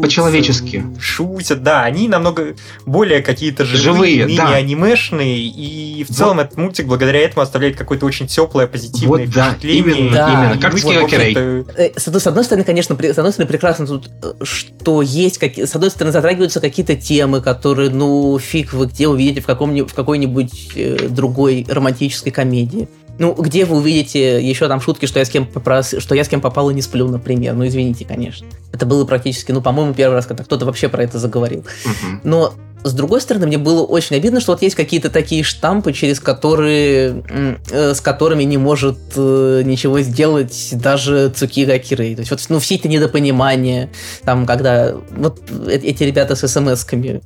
по-человечески. 0.02 0.84
шутят. 0.98 1.62
Да, 1.62 1.82
они 1.82 2.08
намного 2.08 2.54
более 2.86 3.20
какие-то 3.22 3.64
живые, 3.64 4.20
Живые, 4.24 4.36
да. 4.36 4.44
мини-анимешные. 4.46 5.38
И 5.46 6.04
в 6.04 6.08
целом 6.14 6.40
этот 6.40 6.56
мультик 6.56 6.86
благодаря 6.86 7.20
этому 7.20 7.42
оставляет 7.42 7.76
какое-то 7.76 8.06
очень 8.06 8.26
теплое, 8.26 8.66
позитивное 8.66 9.26
Вот, 9.26 9.34
да, 9.34 9.50
впечатление. 9.50 9.78
именно, 9.98 10.12
Да, 10.12 10.32
именно. 10.32 10.60
Как 10.60 10.72
Вот, 10.72 10.80
Э, 11.76 11.90
С 11.96 12.06
одной, 12.08 12.20
с 12.20 12.26
одной 12.26 12.44
стороны, 12.44 12.64
конечно, 12.64 12.94
при- 12.94 13.12
с 13.12 13.18
одной 13.18 13.32
стороны, 13.32 13.48
прекрасно 13.48 13.86
тут, 13.98 14.10
э, 14.22 14.32
что 14.42 15.02
есть, 15.02 15.38
какие, 15.38 15.64
с 15.64 15.74
одной 15.74 15.90
стороны, 15.90 16.12
затрагиваются 16.12 16.60
какие-то 16.60 16.96
темы, 16.96 17.40
которые, 17.40 17.90
ну, 17.90 18.38
фиг 18.38 18.72
вы 18.72 18.86
где 18.86 19.08
увидите 19.08 19.40
в, 19.40 19.46
каком 19.46 19.74
в 19.76 19.94
какой-нибудь 19.94 20.72
э, 20.74 21.08
другой 21.08 21.66
романтической 21.68 22.32
комедии. 22.32 22.88
Ну, 23.18 23.34
где 23.34 23.66
вы 23.66 23.76
увидите 23.76 24.42
еще 24.42 24.66
там 24.66 24.80
шутки, 24.80 25.04
что 25.04 25.18
я 25.18 25.26
с 25.26 25.28
кем 25.28 25.44
попрос- 25.44 25.94
что 25.98 26.14
я 26.14 26.24
с 26.24 26.28
кем 26.28 26.40
попал 26.40 26.70
и 26.70 26.74
не 26.74 26.80
сплю, 26.80 27.06
например. 27.06 27.54
Ну, 27.54 27.66
извините, 27.66 28.06
конечно. 28.06 28.46
Это 28.72 28.86
было 28.86 29.04
практически, 29.04 29.52
ну, 29.52 29.60
по-моему, 29.60 29.92
первый 29.92 30.14
раз, 30.14 30.24
когда 30.24 30.42
кто-то 30.42 30.64
вообще 30.64 30.88
про 30.88 31.02
это 31.02 31.18
заговорил. 31.18 31.66
Мгм. 31.84 32.20
Но 32.24 32.54
с 32.82 32.92
другой 32.92 33.20
стороны, 33.20 33.46
мне 33.46 33.58
было 33.58 33.84
очень 33.84 34.16
обидно, 34.16 34.40
что 34.40 34.52
вот 34.52 34.62
есть 34.62 34.74
какие-то 34.74 35.10
такие 35.10 35.42
штампы, 35.42 35.92
через 35.92 36.20
которые, 36.20 37.22
э, 37.70 37.94
с 37.94 38.00
которыми 38.00 38.44
не 38.44 38.56
может 38.58 38.98
э, 39.16 39.62
ничего 39.64 40.00
сделать 40.00 40.68
даже 40.72 41.30
Цукига 41.30 41.74
Акирей. 41.74 42.14
То 42.14 42.20
есть 42.20 42.30
вот, 42.30 42.40
ну, 42.48 42.58
все 42.58 42.76
эти 42.76 42.86
недопонимания, 42.86 43.90
там, 44.24 44.46
когда 44.46 44.94
вот 45.10 45.40
э- 45.66 45.80
эти 45.82 46.04
ребята 46.04 46.34
с 46.36 46.46
смс-ками. 46.46 47.20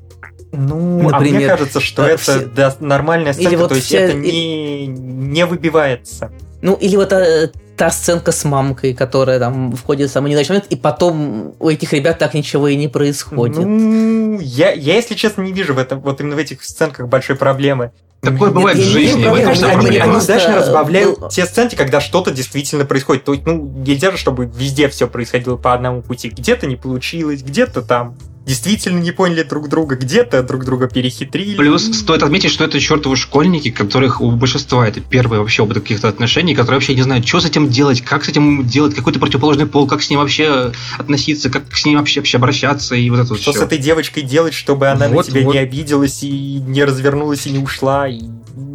Ну, 0.52 1.00
а 1.12 1.18
мне 1.20 1.32
Например, 1.32 1.50
кажется, 1.50 1.80
что 1.80 2.04
это 2.06 2.22
все- 2.22 2.46
да, 2.46 2.74
нормальная 2.80 3.32
Или 3.32 3.40
сценка, 3.46 3.58
вот 3.58 3.68
то 3.70 3.74
есть 3.74 3.86
вся- 3.88 3.98
это 3.98 4.14
не, 4.14 4.86
не 4.86 5.46
выбивается. 5.46 6.30
Ну, 6.62 6.74
или 6.74 6.96
вот 6.96 7.12
э, 7.12 7.50
та 7.76 7.90
сценка 7.90 8.30
с 8.32 8.44
мамкой, 8.44 8.94
которая 8.94 9.38
там 9.38 9.74
входит 9.74 10.08
в 10.10 10.12
самый 10.12 10.30
неудачный 10.30 10.54
момент, 10.54 10.72
и 10.72 10.76
потом 10.76 11.54
у 11.58 11.68
этих 11.68 11.92
ребят 11.92 12.18
так 12.18 12.34
ничего 12.34 12.68
и 12.68 12.76
не 12.76 12.88
происходит. 12.88 13.64
Ну, 13.66 14.38
я, 14.40 14.70
я, 14.72 14.94
если 14.94 15.14
честно, 15.14 15.42
не 15.42 15.52
вижу 15.52 15.74
в 15.74 15.78
этом, 15.78 16.00
вот 16.00 16.20
именно 16.20 16.36
в 16.36 16.38
этих 16.38 16.62
сценках 16.62 17.08
большой 17.08 17.36
проблемы. 17.36 17.90
Такое 18.20 18.48
Нет, 18.48 18.54
бывает 18.54 18.78
в 18.78 18.80
жизни. 18.82 19.18
вижу 19.18 19.30
в 19.30 19.34
этом 19.34 19.52
проблемы, 19.52 19.54
вся 19.54 19.66
они- 19.66 19.74
они, 19.74 19.80
проблема. 19.82 20.04
они 20.04 20.12
просто 20.12 20.32
удачно 20.32 20.56
разбавляют 20.56 21.18
был- 21.20 21.28
те 21.28 21.44
сценки, 21.44 21.74
когда 21.74 22.00
что-то 22.00 22.30
действительно 22.30 22.84
происходит. 22.86 23.24
То 23.24 23.34
есть, 23.34 23.44
ну, 23.44 23.60
нельзя 23.84 24.10
же, 24.12 24.16
чтобы 24.16 24.46
везде 24.46 24.88
все 24.88 25.08
происходило 25.08 25.56
по 25.56 25.74
одному 25.74 26.00
пути. 26.00 26.30
Где-то 26.30 26.66
не 26.66 26.76
получилось, 26.76 27.42
где-то 27.42 27.82
там 27.82 28.16
действительно 28.46 28.98
не 29.00 29.10
поняли 29.10 29.42
друг 29.42 29.68
друга, 29.68 29.96
где-то 29.96 30.42
друг 30.42 30.64
друга 30.64 30.88
перехитрили. 30.88 31.56
Плюс 31.56 31.84
стоит 31.96 32.22
отметить, 32.22 32.50
что 32.50 32.64
это 32.64 32.78
чертовы 32.78 33.16
школьники, 33.16 33.70
которых 33.70 34.20
у 34.20 34.30
большинства 34.30 34.86
это 34.86 35.00
первые 35.00 35.40
вообще 35.40 35.62
опыт 35.62 35.78
каких-то 35.80 36.08
отношений, 36.08 36.54
которые 36.54 36.76
вообще 36.76 36.94
не 36.94 37.02
знают, 37.02 37.26
что 37.26 37.40
с 37.40 37.46
этим 37.46 37.68
делать, 37.70 38.02
как 38.02 38.24
с 38.24 38.28
этим 38.28 38.66
делать, 38.66 38.94
какой-то 38.94 39.18
противоположный 39.18 39.66
пол, 39.66 39.86
как 39.86 40.02
с 40.02 40.10
ним 40.10 40.18
вообще 40.20 40.72
относиться, 40.98 41.48
как 41.50 41.74
с 41.74 41.84
ним 41.86 41.98
вообще, 41.98 42.20
вообще 42.20 42.36
обращаться 42.36 42.94
и 42.94 43.08
вот 43.10 43.20
это 43.20 43.28
вот 43.30 43.40
Что 43.40 43.52
всё. 43.52 43.60
с 43.60 43.62
этой 43.64 43.78
девочкой 43.78 44.22
делать, 44.24 44.52
чтобы 44.54 44.88
она 44.88 45.08
Вот, 45.08 45.26
на 45.26 45.32
тебя 45.32 45.44
вот. 45.44 45.54
не 45.54 45.60
обиделась 45.60 46.22
и 46.22 46.62
не 46.66 46.84
развернулась 46.84 47.46
и 47.46 47.50
не 47.50 47.58
ушла. 47.58 48.08
И 48.08 48.20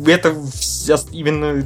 это 0.08 0.34
вся- 0.54 0.98
именно 1.12 1.64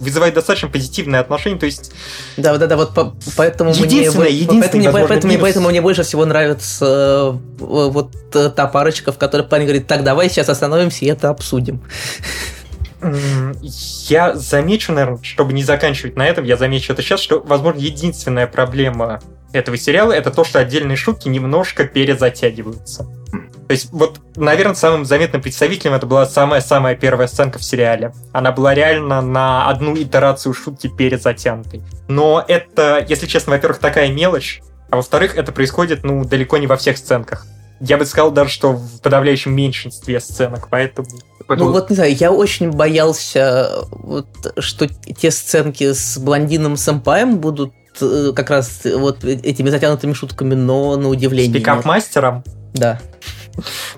вызывает 0.00 0.34
достаточно 0.34 0.68
позитивное 0.68 1.20
отношение. 1.20 1.58
То 1.58 1.66
есть 1.66 1.92
Да, 2.36 2.56
да, 2.58 2.66
да, 2.66 2.76
вот 2.76 2.94
по- 2.94 3.14
поэтому 3.36 3.70
мне, 3.70 3.80
Единственное, 3.80 4.26
поэтому, 4.28 4.78
мне- 4.78 4.86
возможно, 4.90 5.08
поэтому, 5.08 5.26
мне- 5.28 5.36
минус. 5.36 5.42
поэтому 5.42 5.68
мне 5.70 5.80
больше 5.80 6.02
всего 6.02 6.24
нравится 6.24 6.84
э, 6.84 7.38
вот 7.58 8.12
э, 8.34 8.50
та 8.50 8.66
парочка, 8.66 9.12
в 9.12 9.18
которой 9.18 9.42
парень 9.42 9.64
говорит, 9.64 9.86
так, 9.86 10.04
давай 10.04 10.28
сейчас 10.28 10.48
остановимся 10.48 11.04
и 11.04 11.08
это 11.08 11.28
обсудим. 11.30 11.82
Я 14.08 14.34
замечу, 14.34 14.92
наверное, 14.92 15.22
чтобы 15.22 15.52
не 15.52 15.62
заканчивать 15.62 16.16
на 16.16 16.26
этом, 16.26 16.44
я 16.44 16.56
замечу 16.56 16.92
это 16.92 17.02
сейчас, 17.02 17.20
что, 17.20 17.40
возможно, 17.40 17.78
единственная 17.78 18.46
проблема 18.46 19.20
этого 19.52 19.76
сериала 19.76 20.12
это 20.12 20.30
то, 20.30 20.44
что 20.44 20.58
отдельные 20.58 20.96
шутки 20.96 21.28
немножко 21.28 21.84
перезатягиваются. 21.84 23.06
То 23.66 23.72
есть, 23.72 23.88
вот, 23.92 24.20
наверное, 24.36 24.74
самым 24.74 25.04
заметным 25.04 25.42
представителем 25.42 25.94
это 25.94 26.06
была 26.06 26.24
самая-самая 26.26 26.94
первая 26.94 27.26
сценка 27.26 27.58
в 27.58 27.64
сериале. 27.64 28.12
Она 28.32 28.52
была 28.52 28.74
реально 28.74 29.20
на 29.20 29.68
одну 29.68 29.96
итерацию 29.96 30.54
шутки 30.54 30.86
перезатянутой. 30.88 31.82
Но 32.06 32.44
это, 32.46 33.04
если 33.08 33.26
честно, 33.26 33.52
во-первых, 33.52 33.78
такая 33.78 34.08
мелочь, 34.12 34.62
а 34.90 34.96
во-вторых, 34.96 35.36
это 35.36 35.50
происходит, 35.50 36.04
ну, 36.04 36.24
далеко 36.24 36.58
не 36.58 36.68
во 36.68 36.76
всех 36.76 36.96
сценках. 36.96 37.46
Я 37.80 37.98
бы 37.98 38.06
сказал 38.06 38.30
даже, 38.30 38.50
что 38.50 38.72
в 38.72 39.00
подавляющем 39.02 39.52
меньшинстве 39.52 40.20
сценок, 40.20 40.68
поэтому... 40.70 41.08
Поэтому... 41.48 41.70
Ну 41.70 41.74
вот, 41.74 41.90
не 41.90 41.96
знаю, 41.96 42.14
я 42.14 42.32
очень 42.32 42.70
боялся, 42.70 43.84
вот, 43.90 44.26
что 44.58 44.88
те 44.88 45.30
сценки 45.30 45.92
с 45.92 46.18
блондином 46.18 46.76
сэмпаем 46.76 47.38
будут 47.38 47.72
э, 48.00 48.32
как 48.34 48.50
раз 48.50 48.82
вот 48.84 49.24
этими 49.24 49.70
затянутыми 49.70 50.12
шутками, 50.12 50.54
но 50.54 50.96
на 50.96 51.08
удивление. 51.08 51.52
С 51.52 51.54
пикап-мастером? 51.54 52.44
Да. 52.74 53.00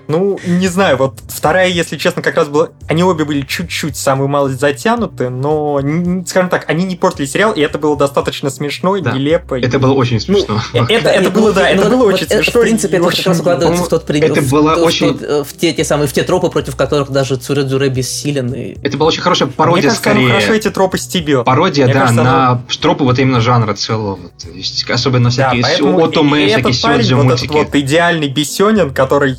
Ну, 0.07 0.39
не 0.45 0.67
знаю, 0.67 0.97
вот 0.97 1.19
вторая, 1.27 1.67
если 1.67 1.97
честно, 1.97 2.21
как 2.21 2.35
раз 2.35 2.47
была... 2.47 2.69
Они 2.87 3.03
обе 3.03 3.25
были 3.25 3.41
чуть-чуть, 3.41 3.95
самую 3.95 4.27
малость 4.27 4.59
затянуты, 4.59 5.29
но, 5.29 5.79
скажем 6.25 6.49
так, 6.49 6.65
они 6.69 6.85
не 6.85 6.95
портили 6.95 7.25
сериал, 7.25 7.51
и 7.53 7.61
это 7.61 7.77
было 7.77 7.95
достаточно 7.97 8.49
смешно, 8.49 8.97
да. 8.99 9.11
нелепо. 9.11 9.59
Это 9.59 9.77
и... 9.77 9.79
было 9.79 9.93
очень 9.93 10.19
смешно. 10.19 10.61
Ну, 10.73 10.83
это, 10.85 11.03
да, 11.03 11.11
это 11.11 11.29
было, 11.29 11.53
да, 11.53 11.69
это 11.69 11.89
ну, 11.89 11.97
было 11.97 12.07
очень 12.07 12.25
это, 12.25 12.35
смешно. 12.35 12.59
В 12.59 12.63
принципе, 12.63 12.97
это 12.97 13.05
очень... 13.05 13.17
как 13.17 13.27
раз 13.27 13.39
укладывается 13.39 13.83
в 13.83 13.89
тот 13.89 14.05
пример. 14.05 14.31
Это 14.31 14.41
было 14.41 14.75
в, 14.75 14.83
очень... 14.83 15.13
В, 15.13 15.43
в, 15.43 15.57
те, 15.57 15.73
те 15.73 15.83
самые, 15.83 16.07
в 16.07 16.13
те 16.13 16.23
тропы, 16.23 16.49
против 16.49 16.75
которых 16.75 17.09
даже 17.11 17.35
Цуредзуре 17.35 17.89
бессилен. 17.89 18.53
И... 18.53 18.77
Это 18.81 18.97
была 18.97 19.09
очень 19.09 19.21
хорошая 19.21 19.49
пародия, 19.49 19.81
Мне 19.81 19.89
кажется, 19.89 20.01
скорее. 20.01 20.27
хорошо 20.29 20.53
эти 20.53 20.69
тропы 20.69 20.97
стебет. 20.97 21.45
Пародия, 21.45 21.85
Мне 21.85 21.93
да, 21.93 21.99
кажется, 22.01 22.23
на 22.23 22.49
оно... 22.49 22.63
тропы 22.81 23.03
вот 23.03 23.19
именно 23.19 23.41
жанра 23.41 23.73
целого. 23.73 24.19
То 24.41 24.49
есть, 24.49 24.89
особенно 24.89 25.29
всякие 25.29 25.61
да, 25.61 26.03
отоме, 26.03 26.47
всякие 26.47 26.73
сюжеты, 26.73 27.15
мультики. 27.15 27.47
Вот 27.47 27.55
этот 27.55 27.73
вот 27.73 27.75
идеальный 27.75 28.27
Бессенин, 28.27 28.93
который 28.93 29.37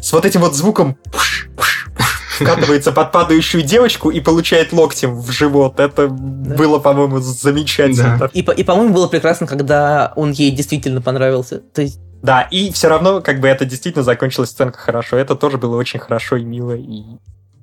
с 0.00 0.12
вот 0.12 0.24
этим 0.24 0.40
вот 0.40 0.54
звуком 0.54 0.96
вкатывается 2.40 2.92
под 2.92 3.12
падающую 3.12 3.62
девочку 3.62 4.10
и 4.10 4.20
получает 4.20 4.72
локтем 4.72 5.14
в 5.20 5.30
живот. 5.30 5.80
Это 5.80 6.08
да. 6.08 6.54
было, 6.54 6.78
по-моему, 6.78 7.18
замечательно. 7.20 8.16
Да. 8.18 8.30
И, 8.32 8.40
и, 8.40 8.64
по-моему, 8.64 8.94
было 8.94 9.08
прекрасно, 9.08 9.46
когда 9.46 10.12
он 10.16 10.32
ей 10.32 10.50
действительно 10.50 11.00
понравился. 11.00 11.58
То 11.58 11.82
есть... 11.82 12.00
Да, 12.22 12.42
и 12.42 12.70
все 12.72 12.88
равно, 12.88 13.20
как 13.20 13.40
бы 13.40 13.48
это 13.48 13.64
действительно 13.64 14.04
закончилась 14.04 14.50
сценка 14.50 14.78
хорошо. 14.78 15.16
Это 15.16 15.34
тоже 15.34 15.58
было 15.58 15.76
очень 15.76 15.98
хорошо 15.98 16.36
и 16.36 16.44
мило. 16.44 16.76
И... 16.76 17.02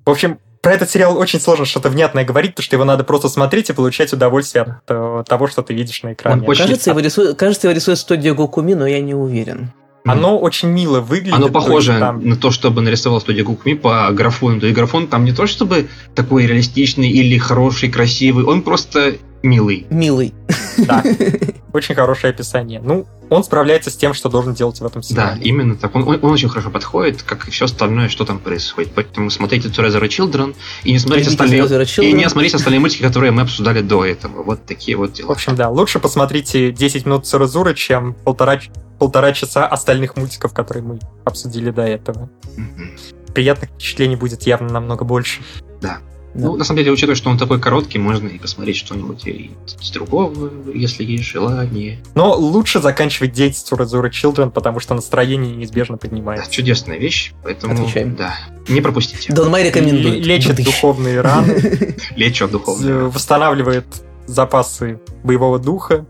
В 0.06 0.10
общем, 0.10 0.40
про 0.62 0.74
этот 0.74 0.90
сериал 0.90 1.18
очень 1.18 1.40
сложно 1.40 1.66
что-то 1.66 1.90
внятное 1.90 2.26
говорить, 2.26 2.52
потому 2.52 2.66
что 2.66 2.76
его 2.76 2.84
надо 2.84 3.06
просто 3.06 3.30
смотреть 3.30 3.70
и 3.70 3.74
получать 3.74 4.12
удовольствие 4.12 4.64
от 4.64 4.84
э, 4.90 5.24
того, 5.26 5.48
что 5.48 5.62
ты 5.62 5.74
видишь 5.74 6.04
на 6.04 6.14
экране. 6.14 6.46
Он 6.46 6.56
кажется, 6.56 6.90
его 6.90 7.00
рисует, 7.00 7.38
кажется, 7.38 7.68
его 7.68 7.76
рисует 7.76 7.98
студия 7.98 8.34
Гокуми, 8.34 8.74
но 8.74 8.86
я 8.86 9.00
не 9.00 9.14
уверен. 9.14 9.72
Оно 10.12 10.36
mm. 10.36 10.40
очень 10.40 10.70
мило 10.70 11.02
выглядит. 11.02 11.34
Оно 11.34 11.50
похоже 11.50 11.92
есть, 11.92 12.00
там... 12.00 12.28
на 12.28 12.36
то, 12.36 12.52
чтобы 12.52 12.82
нарисовал 12.82 13.22
студия 13.22 13.44
Гукми 13.44 13.74
по 13.74 14.10
графону. 14.12 14.60
То 14.60 14.66
есть 14.66 14.78
графон 14.78 15.08
там 15.08 15.26
не 15.26 15.34
то, 15.34 15.48
чтобы 15.48 15.88
такой 16.16 16.46
реалистичный 16.46 17.10
или 17.10 17.38
хороший, 17.38 17.90
красивый, 17.90 18.46
он 18.46 18.62
просто 18.62 19.16
милый. 19.44 19.86
Милый. 19.90 20.34
Да. 20.78 21.04
Очень 21.74 21.96
хорошее 21.96 22.32
описание. 22.32 22.82
Ну, 22.84 23.06
он 23.30 23.44
справляется 23.44 23.90
с 23.90 23.96
тем, 23.96 24.14
что 24.14 24.30
должен 24.30 24.54
делать 24.54 24.80
в 24.80 24.86
этом 24.86 25.04
сериале. 25.04 25.36
Да, 25.36 25.42
именно 25.42 25.76
так. 25.76 25.96
Он, 25.96 26.08
он, 26.08 26.20
он 26.22 26.32
очень 26.32 26.50
хорошо 26.50 26.70
подходит, 26.70 27.24
как 27.24 27.48
и 27.48 27.52
все 27.52 27.66
остальное, 27.66 28.10
что 28.10 28.26
там 28.26 28.40
происходит. 28.40 28.92
Поэтому 28.96 29.30
смотрите 29.30 29.70
Together 29.70 30.02
Children 30.02 30.56
и 30.84 30.92
не 30.92 31.00
смотрите 31.00 31.30
остальные, 31.30 31.60
и 31.60 32.14
не 32.14 32.30
смотрите 32.30 32.58
остальные 32.58 32.80
мультики, 32.80 33.02
которые 33.02 33.32
мы 33.32 33.44
обсуждали 33.44 33.82
до 33.82 34.06
этого. 34.06 34.44
Вот 34.44 34.66
такие 34.66 34.98
вот 34.98 35.14
дела. 35.14 35.28
В 35.28 35.32
общем, 35.32 35.56
да, 35.56 35.70
лучше 35.70 36.00
посмотрите 36.00 36.72
10 36.72 37.06
минут 37.06 37.28
Церезуры, 37.28 37.76
чем 37.76 38.14
полтора, 38.14 38.60
полтора 38.98 39.34
часа 39.34 39.68
остальных 39.68 40.16
мультиков, 40.16 40.54
которые 40.54 40.84
мы 40.84 41.00
обсудили 41.26 41.70
до 41.72 41.84
этого. 41.84 42.30
Mm-hmm. 42.58 43.34
Приятных 43.34 43.70
впечатлений 43.70 44.16
будет 44.16 44.44
явно 44.44 44.70
намного 44.70 45.06
больше. 45.06 45.42
Да. 45.82 46.00
Да. 46.34 46.48
Ну, 46.48 46.56
на 46.58 46.64
самом 46.64 46.80
деле, 46.80 46.92
учитывая, 46.92 47.16
что 47.16 47.30
он 47.30 47.38
такой 47.38 47.60
короткий, 47.60 47.98
можно 47.98 48.28
и 48.28 48.38
посмотреть 48.38 48.78
что-нибудь 48.78 49.26
из 49.26 49.92
другого, 49.92 50.52
если 50.74 51.04
есть 51.04 51.24
желание. 51.24 52.00
Но 52.14 52.36
лучше 52.36 52.80
заканчивать 52.80 53.32
день 53.32 53.54
с 53.54 53.62
Цуразура 53.62 54.10
Children, 54.10 54.52
потому 54.52 54.80
что 54.80 54.94
настроение 54.94 55.56
неизбежно 55.56 55.98
поднимается. 55.98 56.46
Да, 56.46 56.52
чудесная 56.52 56.98
вещь, 56.98 57.34
поэтому 57.44 57.74
Отвечаем. 57.74 58.16
да, 58.16 58.36
не 58.68 58.82
пропустите. 58.82 59.34
Дон 59.34 59.50
Мэй 59.50 59.66
рекомендует. 59.66 60.26
Лечит 60.26 60.64
духовные 60.64 61.22
раны. 61.22 61.96
Лечит 62.16 62.52
духовные 62.52 63.10
Восстанавливает 63.10 63.86
запасы 64.28 65.00
боевого 65.24 65.58
духа, 65.58 66.06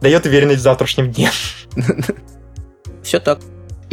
дает 0.00 0.26
уверенность 0.26 0.60
в 0.60 0.62
завтрашнем 0.64 1.12
дне. 1.12 1.30
Все 3.02 3.20
так. 3.20 3.38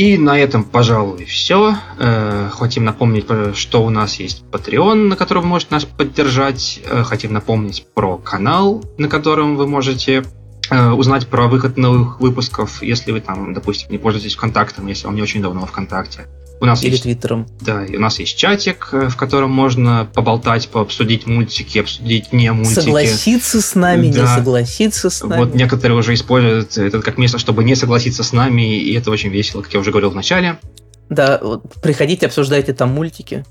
И 0.01 0.17
на 0.17 0.39
этом, 0.39 0.63
пожалуй, 0.63 1.25
все. 1.25 1.75
Э, 1.99 2.49
хотим 2.51 2.85
напомнить, 2.85 3.27
что 3.53 3.85
у 3.85 3.91
нас 3.91 4.15
есть 4.15 4.43
Patreon, 4.51 4.95
на 4.95 5.15
котором 5.15 5.43
вы 5.43 5.49
можете 5.49 5.75
нас 5.75 5.85
поддержать. 5.85 6.81
Э, 6.89 7.03
хотим 7.03 7.33
напомнить 7.33 7.85
про 7.93 8.17
канал, 8.17 8.83
на 8.97 9.07
котором 9.07 9.57
вы 9.57 9.67
можете 9.67 10.23
э, 10.71 10.89
узнать 10.89 11.27
про 11.27 11.47
выход 11.47 11.77
новых 11.77 12.19
выпусков, 12.19 12.81
если 12.81 13.11
вы 13.11 13.21
там, 13.21 13.53
допустим, 13.53 13.91
не 13.91 13.99
пользуетесь 13.99 14.33
ВКонтактом, 14.33 14.87
если 14.87 15.05
вам 15.05 15.13
не 15.13 15.21
очень 15.21 15.39
давно 15.39 15.67
ВКонтакте. 15.67 16.25
У 16.61 16.65
нас 16.65 16.83
Или 16.83 16.91
есть, 16.91 17.03
Твиттером. 17.03 17.47
Да, 17.61 17.83
и 17.83 17.95
у 17.97 17.99
нас 17.99 18.19
есть 18.19 18.37
чатик, 18.37 18.89
э, 18.91 19.09
в 19.09 19.17
котором 19.17 19.49
можно 19.49 20.07
поболтать, 20.13 20.69
пообсудить 20.69 21.25
мультики, 21.25 21.79
обсудить 21.79 22.31
не 22.31 22.51
мультики. 22.51 22.81
Согласиться 22.81 23.61
с 23.61 23.73
нами, 23.73 24.11
да. 24.11 24.21
не 24.21 24.27
согласиться 24.27 25.09
с 25.09 25.23
нами. 25.23 25.39
Вот 25.39 25.55
некоторые 25.55 25.97
уже 25.97 26.13
используют 26.13 26.77
это 26.77 27.01
как 27.01 27.17
место, 27.17 27.39
чтобы 27.39 27.63
не 27.63 27.75
согласиться 27.75 28.23
с 28.23 28.31
нами, 28.31 28.79
и 28.79 28.93
это 28.93 29.09
очень 29.09 29.29
весело, 29.29 29.63
как 29.63 29.73
я 29.73 29.79
уже 29.79 29.89
говорил 29.89 30.11
в 30.11 30.15
начале. 30.15 30.59
Да, 31.09 31.39
вот, 31.41 31.63
приходите, 31.81 32.27
обсуждайте 32.27 32.73
там 32.73 32.91
мультики. 32.91 33.43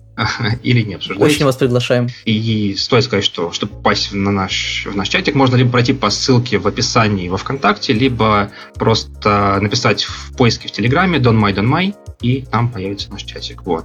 Или 0.62 0.82
не 0.82 0.94
обсуждайте. 0.94 1.34
Очень 1.34 1.44
вас 1.46 1.56
приглашаем. 1.56 2.08
И 2.24 2.76
стоит 2.78 3.04
сказать, 3.04 3.24
что 3.24 3.50
чтобы 3.50 3.72
попасть 3.72 4.12
на 4.12 4.30
наш, 4.30 4.86
в 4.88 4.96
наш 4.96 5.08
чатик, 5.08 5.34
можно 5.34 5.56
либо 5.56 5.70
пройти 5.72 5.92
по 5.92 6.11
ссылке 6.11 6.58
в 6.58 6.68
описании 6.68 7.28
во 7.28 7.38
ВКонтакте, 7.38 7.92
либо 7.92 8.52
просто 8.76 9.58
написать 9.61 10.04
в 10.04 10.36
поиске 10.36 10.68
в 10.68 10.70
Телеграме 10.70 11.18
Don 11.18 11.38
My, 11.38 11.92
и 12.20 12.42
там 12.42 12.70
появится 12.70 13.10
наш 13.10 13.22
чатик. 13.22 13.62
Вот. 13.64 13.84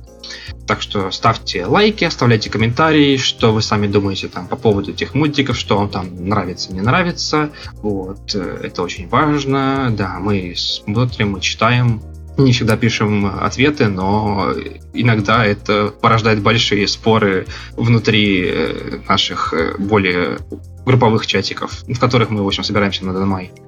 Так 0.67 0.81
что 0.81 1.11
ставьте 1.11 1.65
лайки, 1.65 2.03
оставляйте 2.03 2.49
комментарии, 2.49 3.17
что 3.17 3.53
вы 3.53 3.61
сами 3.61 3.87
думаете 3.87 4.27
там 4.27 4.47
по 4.47 4.55
поводу 4.55 4.91
этих 4.91 5.13
мультиков, 5.13 5.57
что 5.57 5.77
вам 5.77 5.89
там 5.89 6.27
нравится, 6.27 6.73
не 6.73 6.81
нравится. 6.81 7.51
Вот. 7.81 8.35
Э, 8.35 8.59
это 8.63 8.83
очень 8.83 9.07
важно. 9.07 9.93
Да, 9.95 10.19
мы 10.19 10.53
смотрим, 10.55 11.31
мы 11.31 11.41
читаем, 11.41 12.01
не 12.37 12.51
всегда 12.51 12.75
пишем 12.75 13.25
ответы, 13.25 13.87
но 13.87 14.53
иногда 14.93 15.45
это 15.45 15.93
порождает 16.01 16.41
большие 16.41 16.87
споры 16.87 17.47
внутри 17.77 18.43
э, 18.47 18.99
наших 19.07 19.53
э, 19.53 19.75
более 19.77 20.39
групповых 20.85 21.25
чатиков, 21.25 21.83
в 21.87 21.99
которых 21.99 22.29
мы, 22.29 22.43
в 22.43 22.47
общем, 22.47 22.63
собираемся 22.63 23.05
на 23.05 23.13
Донмай. 23.13 23.51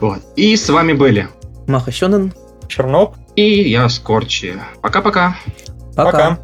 Вот. 0.00 0.20
И 0.36 0.56
с 0.56 0.68
вами 0.68 0.94
были 0.94 1.28
Маха 1.66 1.92
Сёнэн, 1.92 2.32
Черноп 2.72 3.16
и 3.36 3.68
я 3.68 3.86
Скорчи. 3.90 4.54
Пока-пока. 4.80 5.36
Пока. 5.94 6.10
Пока. 6.10 6.38